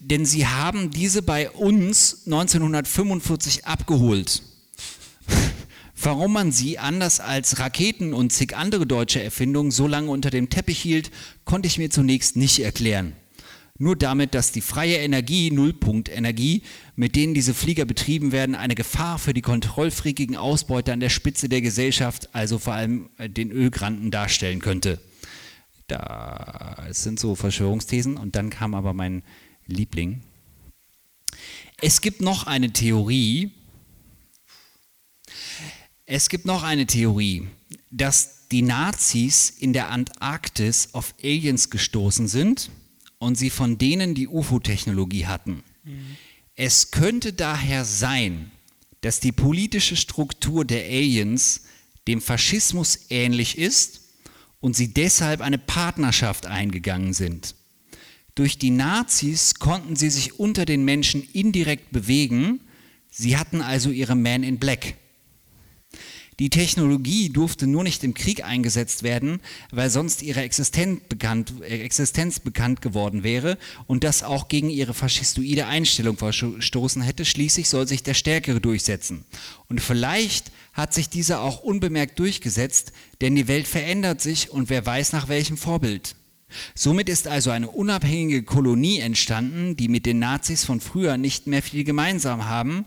denn 0.00 0.26
sie 0.26 0.48
haben 0.48 0.90
diese 0.90 1.22
bei 1.22 1.48
uns 1.50 2.22
1945 2.26 3.66
abgeholt. 3.66 4.42
Warum 6.02 6.32
man 6.32 6.50
sie 6.50 6.78
anders 6.78 7.20
als 7.20 7.60
Raketen 7.60 8.12
und 8.12 8.32
zig 8.32 8.56
andere 8.56 8.86
deutsche 8.86 9.22
Erfindungen 9.22 9.70
so 9.70 9.86
lange 9.86 10.10
unter 10.10 10.30
dem 10.30 10.50
Teppich 10.50 10.80
hielt, 10.80 11.12
konnte 11.44 11.68
ich 11.68 11.78
mir 11.78 11.90
zunächst 11.90 12.36
nicht 12.36 12.58
erklären 12.58 13.14
nur 13.80 13.96
damit, 13.96 14.34
dass 14.34 14.52
die 14.52 14.60
freie 14.60 14.98
Energie, 14.98 15.50
Nullpunktenergie, 15.50 16.62
mit 16.96 17.16
denen 17.16 17.32
diese 17.32 17.54
Flieger 17.54 17.86
betrieben 17.86 18.30
werden, 18.30 18.54
eine 18.54 18.74
Gefahr 18.74 19.18
für 19.18 19.32
die 19.32 19.40
kontrollfreakigen 19.40 20.36
Ausbeuter 20.36 20.92
an 20.92 21.00
der 21.00 21.08
Spitze 21.08 21.48
der 21.48 21.62
Gesellschaft, 21.62 22.28
also 22.34 22.58
vor 22.58 22.74
allem 22.74 23.08
äh, 23.16 23.30
den 23.30 23.50
Ölgranten, 23.50 24.10
darstellen 24.10 24.60
könnte. 24.60 25.00
Da 25.86 26.88
sind 26.90 27.18
so 27.18 27.34
Verschwörungsthesen 27.34 28.18
und 28.18 28.36
dann 28.36 28.50
kam 28.50 28.74
aber 28.74 28.92
mein 28.92 29.22
Liebling. 29.66 30.20
Es 31.80 32.02
gibt 32.02 32.20
noch 32.20 32.46
eine 32.46 32.74
Theorie. 32.74 33.50
Es 36.04 36.28
gibt 36.28 36.44
noch 36.44 36.64
eine 36.64 36.84
Theorie, 36.84 37.48
dass 37.90 38.46
die 38.48 38.60
Nazis 38.60 39.48
in 39.48 39.72
der 39.72 39.88
Antarktis 39.88 40.90
auf 40.92 41.14
Aliens 41.22 41.70
gestoßen 41.70 42.28
sind 42.28 42.70
und 43.20 43.36
sie 43.36 43.50
von 43.50 43.78
denen 43.78 44.14
die 44.14 44.26
UFO-Technologie 44.26 45.26
hatten. 45.26 45.62
Mhm. 45.84 46.16
Es 46.56 46.90
könnte 46.90 47.32
daher 47.32 47.84
sein, 47.84 48.50
dass 49.02 49.20
die 49.20 49.30
politische 49.30 49.94
Struktur 49.94 50.64
der 50.64 50.84
Aliens 50.84 51.62
dem 52.08 52.20
Faschismus 52.20 53.06
ähnlich 53.10 53.56
ist 53.56 54.00
und 54.60 54.74
sie 54.74 54.92
deshalb 54.92 55.42
eine 55.42 55.58
Partnerschaft 55.58 56.46
eingegangen 56.46 57.12
sind. 57.12 57.54
Durch 58.34 58.58
die 58.58 58.70
Nazis 58.70 59.54
konnten 59.54 59.96
sie 59.96 60.10
sich 60.10 60.38
unter 60.38 60.64
den 60.64 60.84
Menschen 60.84 61.22
indirekt 61.32 61.92
bewegen, 61.92 62.60
sie 63.10 63.36
hatten 63.36 63.60
also 63.60 63.90
ihre 63.90 64.16
Man 64.16 64.42
in 64.42 64.58
Black. 64.58 64.96
Die 66.40 66.48
Technologie 66.48 67.28
durfte 67.28 67.66
nur 67.66 67.84
nicht 67.84 68.02
im 68.02 68.14
Krieg 68.14 68.42
eingesetzt 68.42 69.02
werden, 69.02 69.40
weil 69.72 69.90
sonst 69.90 70.22
ihre 70.22 70.40
Existenz 70.40 71.02
bekannt, 71.06 71.52
äh, 71.60 71.82
Existenz 71.82 72.40
bekannt 72.40 72.80
geworden 72.80 73.22
wäre 73.22 73.58
und 73.86 74.04
das 74.04 74.22
auch 74.22 74.48
gegen 74.48 74.70
ihre 74.70 74.94
faschistoide 74.94 75.66
Einstellung 75.66 76.16
verstoßen 76.16 77.02
hätte. 77.02 77.26
Schließlich 77.26 77.68
soll 77.68 77.86
sich 77.86 78.02
der 78.02 78.14
Stärkere 78.14 78.58
durchsetzen. 78.58 79.26
Und 79.68 79.82
vielleicht 79.82 80.50
hat 80.72 80.94
sich 80.94 81.10
dieser 81.10 81.42
auch 81.42 81.60
unbemerkt 81.62 82.18
durchgesetzt, 82.18 82.92
denn 83.20 83.34
die 83.34 83.46
Welt 83.46 83.68
verändert 83.68 84.22
sich 84.22 84.50
und 84.50 84.70
wer 84.70 84.86
weiß 84.86 85.12
nach 85.12 85.28
welchem 85.28 85.58
Vorbild. 85.58 86.16
Somit 86.74 87.10
ist 87.10 87.28
also 87.28 87.50
eine 87.50 87.68
unabhängige 87.68 88.44
Kolonie 88.44 89.00
entstanden, 89.00 89.76
die 89.76 89.88
mit 89.88 90.06
den 90.06 90.20
Nazis 90.20 90.64
von 90.64 90.80
früher 90.80 91.18
nicht 91.18 91.46
mehr 91.46 91.62
viel 91.62 91.84
gemeinsam 91.84 92.46
haben, 92.46 92.86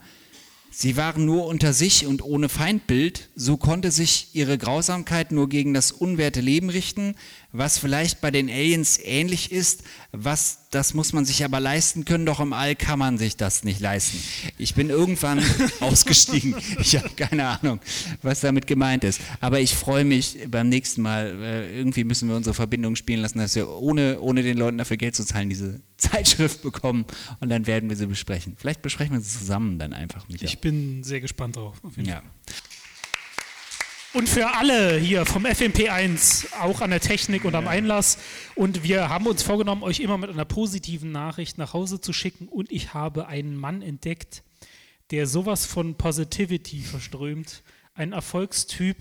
Sie 0.75 0.97
waren 0.97 1.23
nur 1.23 1.45
unter 1.45 1.71
sich 1.71 2.07
und 2.07 2.23
ohne 2.23 2.49
Feindbild, 2.49 3.29
so 3.35 3.57
konnte 3.57 3.91
sich 3.91 4.29
ihre 4.33 4.57
Grausamkeit 4.57 5.31
nur 5.31 5.47
gegen 5.47 5.75
das 5.75 5.91
unwerte 5.91 6.41
Leben 6.41 6.71
richten, 6.71 7.13
was 7.53 7.77
vielleicht 7.77 8.19
bei 8.19 8.31
den 8.31 8.49
Aliens 8.49 8.99
ähnlich 9.01 9.51
ist, 9.51 9.83
was 10.11 10.63
das 10.71 10.95
muss 10.95 11.13
man 11.13 11.23
sich 11.23 11.45
aber 11.45 11.59
leisten 11.59 12.03
können, 12.03 12.25
doch 12.25 12.39
im 12.39 12.51
All 12.51 12.75
kann 12.75 12.97
man 12.97 13.19
sich 13.19 13.37
das 13.37 13.63
nicht 13.63 13.79
leisten. 13.79 14.17
Ich 14.57 14.73
bin 14.73 14.89
irgendwann 14.89 15.39
ausgestiegen. 15.79 16.55
Ich 16.79 16.95
habe 16.97 17.09
keine 17.09 17.45
Ahnung, 17.47 17.79
was 18.23 18.39
damit 18.41 18.65
gemeint 18.65 19.03
ist. 19.03 19.21
Aber 19.39 19.59
ich 19.59 19.75
freue 19.75 20.03
mich 20.03 20.39
beim 20.47 20.69
nächsten 20.69 21.03
Mal. 21.03 21.27
Äh, 21.41 21.77
irgendwie 21.77 22.03
müssen 22.03 22.27
wir 22.27 22.35
unsere 22.35 22.55
Verbindung 22.55 22.95
spielen 22.95 23.21
lassen, 23.21 23.37
dass 23.37 23.55
wir 23.55 23.69
ohne, 23.69 24.19
ohne 24.19 24.41
den 24.41 24.57
Leuten 24.57 24.79
dafür 24.79 24.97
Geld 24.97 25.15
zu 25.15 25.23
zahlen 25.23 25.49
diese 25.49 25.79
Zeitschrift 25.97 26.63
bekommen 26.63 27.05
und 27.39 27.49
dann 27.49 27.67
werden 27.67 27.89
wir 27.89 27.95
sie 27.95 28.07
besprechen. 28.07 28.55
Vielleicht 28.57 28.81
besprechen 28.81 29.13
wir 29.13 29.21
sie 29.21 29.37
zusammen 29.37 29.77
dann 29.77 29.93
einfach. 29.93 30.27
Michael. 30.27 30.47
Ich 30.47 30.59
bin 30.59 31.03
sehr 31.03 31.21
gespannt 31.21 31.55
drauf. 31.57 31.79
ja. 31.97 32.23
Und 34.13 34.29
für 34.29 34.53
alle 34.53 34.99
hier 34.99 35.25
vom 35.25 35.43
FMP1, 35.43 36.53
auch 36.59 36.81
an 36.81 36.91
der 36.91 36.99
Technik 36.99 37.45
und 37.45 37.55
am 37.55 37.67
Einlass. 37.67 38.19
Und 38.53 38.83
wir 38.83 39.09
haben 39.09 39.25
uns 39.25 39.41
vorgenommen, 39.41 39.81
euch 39.81 40.01
immer 40.01 40.19
mit 40.19 40.29
einer 40.29 40.45
positiven 40.45 41.11
Nachricht 41.11 41.57
nach 41.57 41.73
Hause 41.73 41.99
zu 41.99 42.13
schicken. 42.13 42.47
Und 42.47 42.71
ich 42.71 42.93
habe 42.93 43.25
einen 43.25 43.55
Mann 43.55 43.81
entdeckt, 43.81 44.43
der 45.09 45.25
sowas 45.25 45.65
von 45.65 45.95
Positivity 45.95 46.81
verströmt. 46.81 47.63
Ein 47.95 48.13
Erfolgstyp, 48.13 48.97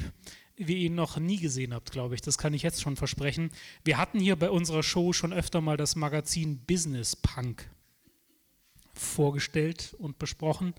wie 0.56 0.72
ihr 0.72 0.86
ihn 0.86 0.94
noch 0.94 1.18
nie 1.18 1.38
gesehen 1.38 1.74
habt, 1.74 1.92
glaube 1.92 2.14
ich. 2.14 2.22
Das 2.22 2.38
kann 2.38 2.54
ich 2.54 2.62
jetzt 2.62 2.80
schon 2.80 2.96
versprechen. 2.96 3.50
Wir 3.84 3.98
hatten 3.98 4.18
hier 4.18 4.36
bei 4.36 4.48
unserer 4.48 4.82
Show 4.82 5.12
schon 5.12 5.34
öfter 5.34 5.60
mal 5.60 5.76
das 5.76 5.94
Magazin 5.94 6.64
Business 6.64 7.16
Punk 7.16 7.68
vorgestellt 8.94 9.94
und 9.98 10.18
besprochen. 10.18 10.72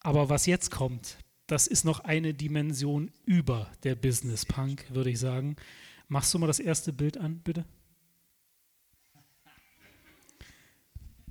Aber 0.00 0.30
was 0.30 0.46
jetzt 0.46 0.70
kommt, 0.70 1.18
das 1.46 1.66
ist 1.66 1.84
noch 1.84 2.00
eine 2.00 2.34
Dimension 2.34 3.10
über 3.26 3.70
der 3.82 3.94
Business 3.94 4.44
Punk, 4.46 4.86
würde 4.90 5.10
ich 5.10 5.18
sagen. 5.18 5.56
Machst 6.08 6.32
du 6.34 6.38
mal 6.38 6.46
das 6.46 6.58
erste 6.58 6.92
Bild 6.92 7.18
an, 7.18 7.40
bitte? 7.40 7.64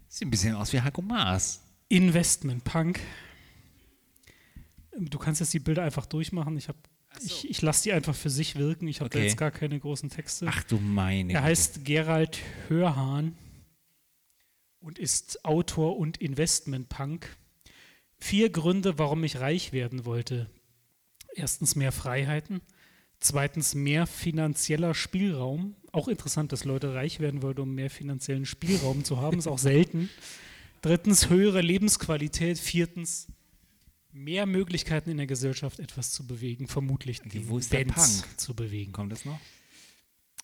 Sieht 0.07 0.27
ein 0.27 0.31
bisschen 0.31 0.55
aus 0.55 0.71
wie 0.73 0.81
Heiko 0.81 1.01
Maas. 1.01 1.61
Investment 1.89 2.63
Punk. 2.63 2.99
Du 4.95 5.17
kannst 5.17 5.41
jetzt 5.41 5.53
die 5.53 5.59
Bilder 5.59 5.83
einfach 5.83 6.05
durchmachen. 6.05 6.55
Ich, 6.57 6.67
hab, 6.69 6.75
ich, 7.21 7.49
ich 7.49 7.61
lasse 7.63 7.83
die 7.83 7.93
einfach 7.93 8.13
für 8.15 8.29
sich 8.29 8.55
wirken. 8.55 8.87
Ich 8.87 8.99
habe 8.99 9.07
Okay. 9.07 9.23
jetzt 9.23 9.37
gar 9.37 9.49
keine 9.51 9.79
großen 9.79 10.09
Texte. 10.09 10.45
Ach 10.47 10.63
du 10.63 10.77
meine 10.77 11.33
Er 11.33 11.41
heißt 11.41 11.83
Gerald 11.83 12.39
Hörhahn 12.67 13.35
und 14.79 14.99
ist 14.99 15.43
Autor 15.45 15.97
und 15.97 16.17
Investment-Punk. 16.17 17.35
Vier 18.23 18.49
Gründe, 18.49 18.97
warum 18.97 19.21
ich 19.25 19.41
reich 19.41 19.73
werden 19.73 20.05
wollte. 20.05 20.49
Erstens 21.35 21.75
mehr 21.75 21.91
Freiheiten. 21.91 22.61
Zweitens 23.19 23.75
mehr 23.75 24.07
finanzieller 24.07 24.95
Spielraum. 24.95 25.75
Auch 25.91 26.07
interessant, 26.07 26.53
dass 26.53 26.63
Leute 26.63 26.93
reich 26.93 27.19
werden 27.19 27.41
wollen, 27.41 27.59
um 27.59 27.75
mehr 27.75 27.89
finanziellen 27.89 28.45
Spielraum 28.45 29.03
zu 29.03 29.17
haben. 29.17 29.39
Ist 29.39 29.47
auch 29.47 29.57
selten. 29.59 30.09
Drittens 30.81 31.29
höhere 31.29 31.59
Lebensqualität. 31.59 32.57
Viertens 32.59 33.27
mehr 34.13 34.45
Möglichkeiten 34.45 35.09
in 35.09 35.17
der 35.17 35.27
Gesellschaft 35.27 35.81
etwas 35.81 36.11
zu 36.11 36.25
bewegen. 36.25 36.69
Vermutlich 36.69 37.19
die 37.23 37.49
wo 37.49 37.57
ist 37.57 37.73
der 37.73 37.83
Punk? 37.83 38.39
zu 38.39 38.55
bewegen. 38.55 38.93
Kommt 38.93 39.11
das 39.11 39.25
noch? 39.25 39.39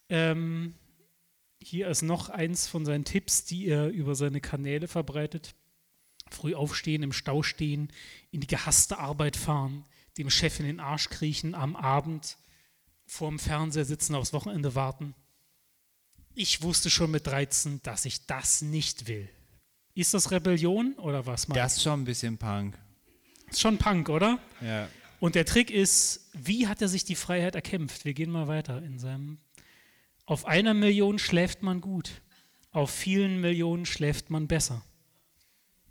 Ähm, 0.10 0.74
hier 1.64 1.88
ist 1.88 2.02
noch 2.02 2.28
eins 2.28 2.68
von 2.68 2.84
seinen 2.84 3.06
Tipps, 3.06 3.46
die 3.46 3.68
er 3.68 3.88
über 3.88 4.16
seine 4.16 4.42
Kanäle 4.42 4.90
verbreitet. 4.90 5.56
Früh 6.34 6.56
aufstehen, 6.56 7.04
im 7.04 7.14
Stau 7.14 7.44
stehen, 7.44 7.92
in 8.32 8.42
die 8.42 8.48
gehasste 8.48 9.00
Arbeit 9.00 9.38
fahren, 9.38 9.86
dem 10.18 10.30
Chef 10.30 10.60
in 10.60 10.66
den 10.66 10.80
Arsch 10.80 11.10
kriechen, 11.10 11.56
am 11.56 11.76
Abend 11.76 12.38
vorm 13.06 13.40
Fernseher 13.40 13.86
sitzen, 13.86 14.16
aufs 14.16 14.34
Wochenende 14.34 14.76
warten. 14.76 15.16
Ich 16.36 16.62
wusste 16.62 16.90
schon 16.90 17.12
mit 17.12 17.28
13, 17.28 17.82
dass 17.84 18.06
ich 18.06 18.26
das 18.26 18.62
nicht 18.62 19.08
will. 19.08 19.30
Ist 19.96 20.14
das 20.14 20.32
Rebellion 20.32 20.94
oder 20.94 21.26
was? 21.26 21.48
Mike? 21.48 21.60
Das 21.60 21.78
ist 21.78 21.84
schon 21.84 22.02
ein 22.02 22.06
bisschen 22.06 22.38
Punk. 22.38 22.78
ist 23.50 23.60
schon 23.60 23.78
Punk, 23.78 24.10
oder? 24.10 24.40
Ja. 24.62 24.88
Und 25.20 25.36
der 25.36 25.46
Trick 25.46 25.72
ist, 25.72 26.30
wie 26.34 26.68
hat 26.68 26.82
er 26.82 26.88
sich 26.88 27.04
die 27.04 27.16
Freiheit 27.16 27.56
erkämpft? 27.56 28.06
Wir 28.06 28.14
gehen 28.14 28.32
mal 28.32 28.48
weiter 28.48 28.82
in 28.82 29.00
seinem. 29.00 29.40
Auf 30.26 30.46
einer 30.46 30.74
Million 30.74 31.20
schläft 31.20 31.64
man 31.64 31.82
gut, 31.82 32.22
auf 32.72 32.92
vielen 32.92 33.42
Millionen 33.42 33.86
schläft 33.86 34.30
man 34.30 34.48
besser. 34.48 34.86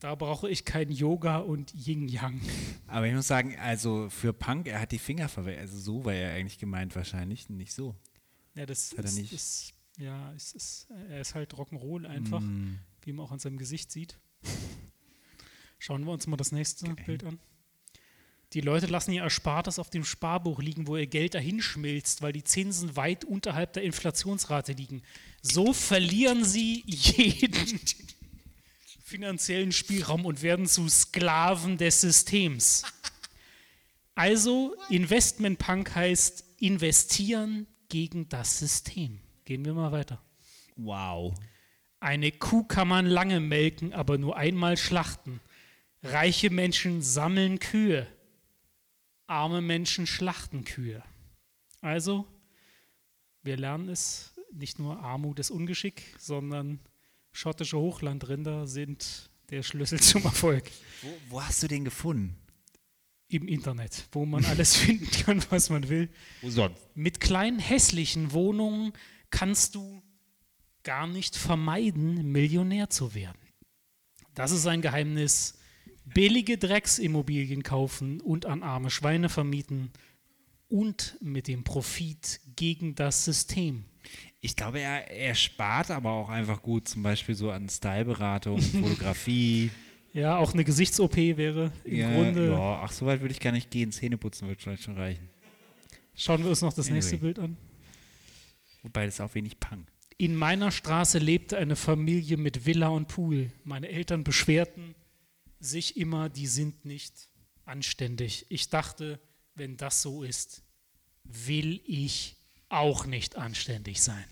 Da 0.01 0.14
brauche 0.14 0.49
ich 0.49 0.64
kein 0.64 0.90
Yoga 0.90 1.38
und 1.38 1.74
Yin-Yang. 1.74 2.40
Aber 2.86 3.07
ich 3.09 3.14
muss 3.14 3.26
sagen, 3.26 3.57
also 3.59 4.09
für 4.11 4.32
Punk, 4.32 4.68
er 4.68 4.80
hat 4.80 4.92
die 4.92 4.99
Finger 4.99 5.28
verwendet. 5.28 5.62
Also 5.62 5.78
so 5.78 6.05
war 6.05 6.14
er 6.14 6.34
eigentlich 6.34 6.59
gemeint 6.59 6.94
wahrscheinlich, 6.94 7.49
nicht 7.49 7.72
so. 7.72 7.96
Ja, 8.55 8.64
das 8.66 8.92
er 8.92 9.05
ist, 9.05 9.32
ist 9.32 9.72
ja, 9.99 10.32
es 10.34 10.53
ist, 10.53 10.86
er 11.09 11.20
ist 11.20 11.34
halt 11.34 11.53
Rock'n'Roll 11.55 12.07
einfach, 12.07 12.40
Mm. 12.40 12.78
wie 13.03 13.12
man 13.12 13.26
auch 13.26 13.32
an 13.32 13.40
seinem 13.40 13.59
Gesicht 13.59 13.90
sieht. 13.90 14.16
Schauen 15.78 16.05
wir 16.05 16.12
uns 16.12 16.26
mal 16.26 16.36
das 16.36 16.53
nächste 16.53 16.88
Bild 17.07 17.24
an. 17.24 17.38
Die 18.55 18.61
Leute 18.62 18.86
lassen 18.86 19.12
ihr 19.12 19.22
Erspartes 19.22 19.78
auf 19.78 19.90
dem 19.90 20.05
Sparbuch 20.05 20.61
liegen, 20.62 20.86
wo 20.86 20.96
ihr 20.96 21.07
Geld 21.07 21.34
dahin 21.34 21.61
schmilzt, 21.61 22.22
weil 22.22 22.32
die 22.32 22.44
Zinsen 22.44 22.96
weit 22.96 23.24
unterhalb 23.24 23.74
der 23.74 23.82
Inflationsrate 23.82 24.72
liegen. 24.72 25.03
So 25.42 25.72
verlieren 25.72 26.44
sie 26.44 26.82
jeden 26.86 27.53
finanziellen 29.09 29.73
Spielraum 29.73 30.27
und 30.27 30.43
werden 30.43 30.67
zu 30.67 30.89
Sklaven 30.89 31.79
des 31.79 32.03
Systems. 32.03 32.85
Also, 34.15 34.77
Investment 34.91 35.59
Punk 35.59 35.95
heißt 35.95 36.45
investieren 36.59 37.67
gegen 37.89 38.29
das 38.29 38.59
System. 38.59 39.21
Gehen 39.45 39.65
wir 39.65 39.73
mal 39.73 39.93
weiter. 39.93 40.23
Wow. 40.77 41.35
Eine 42.01 42.33
Kuh 42.33 42.65
kann 42.65 42.89
man 42.89 43.07
lange 43.07 43.41
melken, 43.41 43.93
aber 43.95 44.19
nur 44.19 44.37
einmal 44.37 44.77
schlachten. 44.77 45.41
Reiche 46.03 46.51
Menschen 46.51 47.01
sammeln 47.01 47.59
Kühe. 47.61 48.07
Arme 49.27 49.63
Menschen 49.63 50.07
schlachten 50.07 50.65
Kühe. 50.65 51.03
Also, 51.81 52.27
wir 53.43 53.57
lernen 53.57 53.89
es, 53.89 54.35
nicht 54.53 54.79
nur 54.79 55.01
Armut 55.01 55.39
ist 55.39 55.51
Ungeschick, 55.51 56.15
sondern 56.19 56.81
schottische 57.33 57.79
Hochlandrinder 57.79 58.66
sind 58.66 59.31
der 59.51 59.62
Schlüssel 59.62 60.01
zum 60.01 60.24
Erfolg. 60.24 60.70
Wo, 61.03 61.09
wo 61.29 61.43
hast 61.43 61.62
du 61.62 61.68
den 61.68 61.85
gefunden? 61.85 62.37
Im 63.31 63.47
Internet, 63.47 64.09
wo 64.12 64.24
man 64.24 64.45
alles 64.47 64.76
finden 64.76 65.11
kann, 65.11 65.45
was 65.51 65.68
man 65.68 65.89
will. 65.89 66.09
Wo 66.41 66.49
sonst? 66.49 66.81
Mit 66.95 67.20
kleinen 67.20 67.59
hässlichen 67.59 68.33
Wohnungen 68.33 68.93
kannst 69.31 69.74
du 69.74 70.03
gar 70.83 71.07
nicht 71.07 71.37
vermeiden, 71.37 72.33
Millionär 72.33 72.89
zu 72.89 73.14
werden. 73.14 73.39
Das 74.35 74.53
ist 74.53 74.66
ein 74.66 74.81
Geheimnis. 74.81 75.59
Billige 76.07 76.57
Drecksimmobilien 76.57 77.62
kaufen 77.62 78.22
und 78.22 78.47
an 78.47 78.62
arme 78.62 78.89
Schweine 78.89 79.29
vermieten 79.29 79.91
und 80.68 81.18
mit 81.20 81.49
dem 81.49 81.64
Profit 81.64 82.41
gegen 82.57 82.95
das 82.95 83.24
System. 83.24 83.85
Ich 84.41 84.55
glaube, 84.55 84.80
er, 84.80 85.11
er 85.11 85.34
spart 85.34 85.91
aber 85.91 86.11
auch 86.12 86.28
einfach 86.28 86.62
gut, 86.62 86.89
zum 86.89 87.03
Beispiel 87.03 87.34
so 87.34 87.51
an 87.51 87.68
Styleberatung, 87.68 88.61
Fotografie. 88.62 89.70
Ja, 90.12 90.36
auch 90.39 90.53
eine 90.55 90.64
Gesichts-OP 90.64 91.16
wäre 91.16 91.72
im 91.84 91.97
ja, 91.97 92.12
Grunde. 92.12 92.51
ja, 92.51 92.80
ach, 92.82 92.93
so 92.93 93.07
weit 93.07 93.20
würde 93.20 93.32
ich 93.32 93.41
gar 93.41 93.53
nicht 93.53 93.70
gehen. 93.70 93.93
Zähneputzen 93.93 94.49
wird 94.49 94.61
vielleicht 94.62 94.84
schon 94.84 94.97
reichen. 94.97 95.28
Schauen 96.14 96.43
wir 96.43 96.51
uns 96.51 96.62
noch 96.62 96.72
das 96.72 96.86
Anyway. 96.86 96.95
nächste 96.95 97.18
Bild 97.18 97.39
an. 97.39 97.57
Wobei 98.82 99.05
das 99.05 99.14
ist 99.14 99.20
auch 99.20 99.34
wenig 99.34 99.61
Punk. 99.61 99.89
In 100.16 100.34
meiner 100.34 100.70
Straße 100.72 101.18
lebte 101.18 101.57
eine 101.59 101.76
Familie 101.76 102.36
mit 102.36 102.66
Villa 102.66 102.89
und 102.89 103.07
Pool. 103.07 103.53
Meine 103.64 103.89
Eltern 103.89 104.24
beschwerten 104.24 104.95
sich 105.61 105.97
immer, 105.97 106.28
die 106.28 106.47
sind 106.47 106.84
nicht 106.84 107.28
anständig. 107.64 108.47
Ich 108.49 108.68
dachte, 108.68 109.20
wenn 109.55 109.76
das 109.76 110.03
so 110.03 110.22
ist, 110.24 110.64
will 111.24 111.80
ich 111.84 112.36
auch 112.69 113.07
nicht 113.07 113.37
anständig 113.37 114.01
sein. 114.03 114.25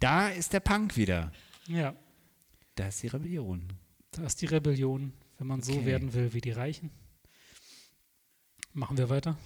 Da 0.00 0.28
ist 0.28 0.52
der 0.52 0.60
Punk 0.60 0.96
wieder. 0.96 1.32
Ja, 1.66 1.94
Da 2.76 2.88
ist 2.88 3.02
die 3.02 3.06
Rebellion. 3.08 3.72
da 4.12 4.24
ist 4.24 4.40
die 4.42 4.46
Rebellion, 4.46 5.12
wenn 5.38 5.46
man 5.46 5.62
so 5.62 5.72
Okay. 5.72 5.86
werden 5.86 6.12
will 6.14 6.32
wie 6.34 6.40
die 6.40 6.50
Reichen. 6.50 6.90
Machen 8.72 8.96
wir 8.98 9.08
weiter. 9.08 9.38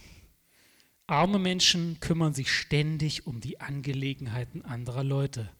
Arme 1.07 1.39
Menschen 1.39 2.01
kümmern 2.01 2.35
sich 2.35 2.51
ständig 2.51 3.27
um 3.27 3.41
die 3.41 3.61
Angelegenheiten 3.61 4.63
anderer 4.65 5.05
Leute. 5.05 5.51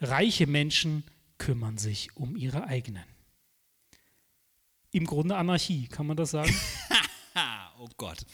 Reiche 0.00 0.46
Menschen 0.46 1.04
kümmern 1.38 1.78
sich 1.78 2.16
um 2.16 2.36
ihre 2.36 2.64
eigenen. 2.64 3.04
Im 4.92 5.06
Grunde 5.06 5.36
Anarchie, 5.36 5.88
kann 5.88 6.06
man 6.06 6.16
das 6.16 6.30
sagen? 6.32 6.54
Oh 7.78 7.88
Gott. 7.98 8.24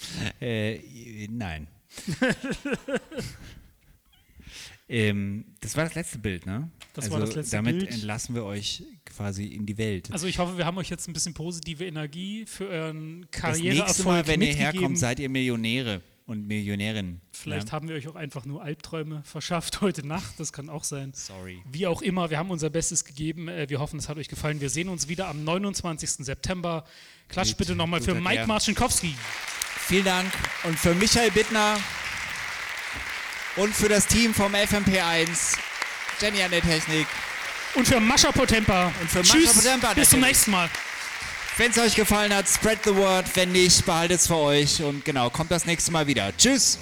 Äh, 0.41 1.27
nein. 1.29 1.67
ähm, 4.93 5.45
das 5.61 5.77
war 5.77 5.85
das 5.85 5.95
letzte 5.95 6.19
Bild, 6.19 6.45
ne? 6.45 6.71
Das 6.93 7.07
also 7.07 7.15
war 7.15 7.21
das 7.21 7.35
letzte 7.35 7.57
damit 7.57 7.79
Bild. 7.79 7.91
entlassen 7.91 8.35
wir 8.35 8.45
euch 8.45 8.83
quasi 9.07 9.47
in 9.47 9.65
die 9.65 9.79
Welt. 9.79 10.13
Also 10.13 10.27
ich 10.27 10.39
hoffe, 10.39 10.59
wir 10.59 10.67
haben 10.67 10.77
euch 10.77 10.91
jetzt 10.91 11.09
ein 11.09 11.15
bisschen 11.15 11.33
positive 11.33 11.85
Energie 11.87 12.45
für 12.47 12.69
euren 12.69 13.27
das 13.31 13.41
Karriereerfolg 13.41 13.87
nächste 13.87 14.05
Mal, 14.05 14.27
wenn 14.27 14.43
ihr 14.43 14.55
herkommt, 14.55 14.99
seid 14.99 15.19
ihr 15.19 15.31
Millionäre 15.31 16.03
und 16.27 16.47
Millionärinnen. 16.47 17.21
Vielleicht 17.33 17.69
ja? 17.69 17.73
haben 17.73 17.89
wir 17.89 17.97
euch 17.97 18.07
auch 18.09 18.17
einfach 18.17 18.45
nur 18.45 18.63
Albträume 18.63 19.23
verschafft 19.25 19.81
heute 19.81 20.07
Nacht. 20.07 20.35
Das 20.39 20.53
kann 20.53 20.69
auch 20.69 20.85
sein. 20.85 21.13
Sorry. 21.15 21.63
Wie 21.71 21.87
auch 21.87 22.03
immer, 22.03 22.29
wir 22.31 22.39
haben 22.39 22.51
unser 22.51 22.69
Bestes 22.69 23.05
gegeben. 23.05 23.49
Äh, 23.49 23.69
Wir 23.71 23.81
hoffen, 23.81 23.99
es 23.99 24.09
hat 24.11 24.19
euch 24.19 24.29
gefallen. 24.29 24.61
Wir 24.61 24.71
sehen 24.71 24.89
uns 24.89 25.09
wieder 25.09 25.29
am 25.29 25.43
29. 25.43 26.11
September. 26.27 26.85
Klatscht 27.29 27.53
Mit 27.53 27.59
bitte 27.59 27.75
nochmal 27.75 28.03
für 28.03 28.15
Mike 28.15 28.37
Care. 28.37 28.47
Marcinkowski. 28.47 29.15
Vielen 29.87 30.05
Dank. 30.05 30.31
Und 30.65 30.79
für 30.79 30.95
Michael 30.95 31.31
Bittner 31.31 31.79
und 33.57 33.75
für 33.75 33.89
das 33.89 34.07
Team 34.07 34.35
vom 34.35 34.55
FMP1, 34.55 35.57
Jenny 36.21 36.43
an 36.43 36.51
der 36.51 36.63
Technik. 36.63 37.07
Und 37.75 37.87
für 37.87 38.01
Mascha 38.01 38.33
Potempa. 38.33 38.93
Und 39.01 39.11
für 39.11 39.19
Mascha 39.19 39.39
Tschüss, 39.39 39.55
Potempa 39.55 39.95
bis 39.95 40.11
zum 40.11 40.21
nächsten 40.21 40.51
Mal. 40.51 40.69
Wenn 41.57 41.71
es 41.71 41.79
euch 41.79 41.95
gefallen 41.95 42.35
hat, 42.35 42.49
spread 42.49 42.79
the 42.85 42.95
word. 42.95 43.25
Wenn 43.35 43.53
nicht, 43.53 43.85
behaltet 43.85 44.21
es 44.21 44.27
für 44.27 44.37
euch. 44.37 44.83
Und 44.83 45.05
genau, 45.05 45.31
kommt 45.31 45.51
das 45.51 45.67
nächste 45.67 45.93
Mal 45.93 46.07
wieder. 46.07 46.35
Tschüss. 46.37 46.79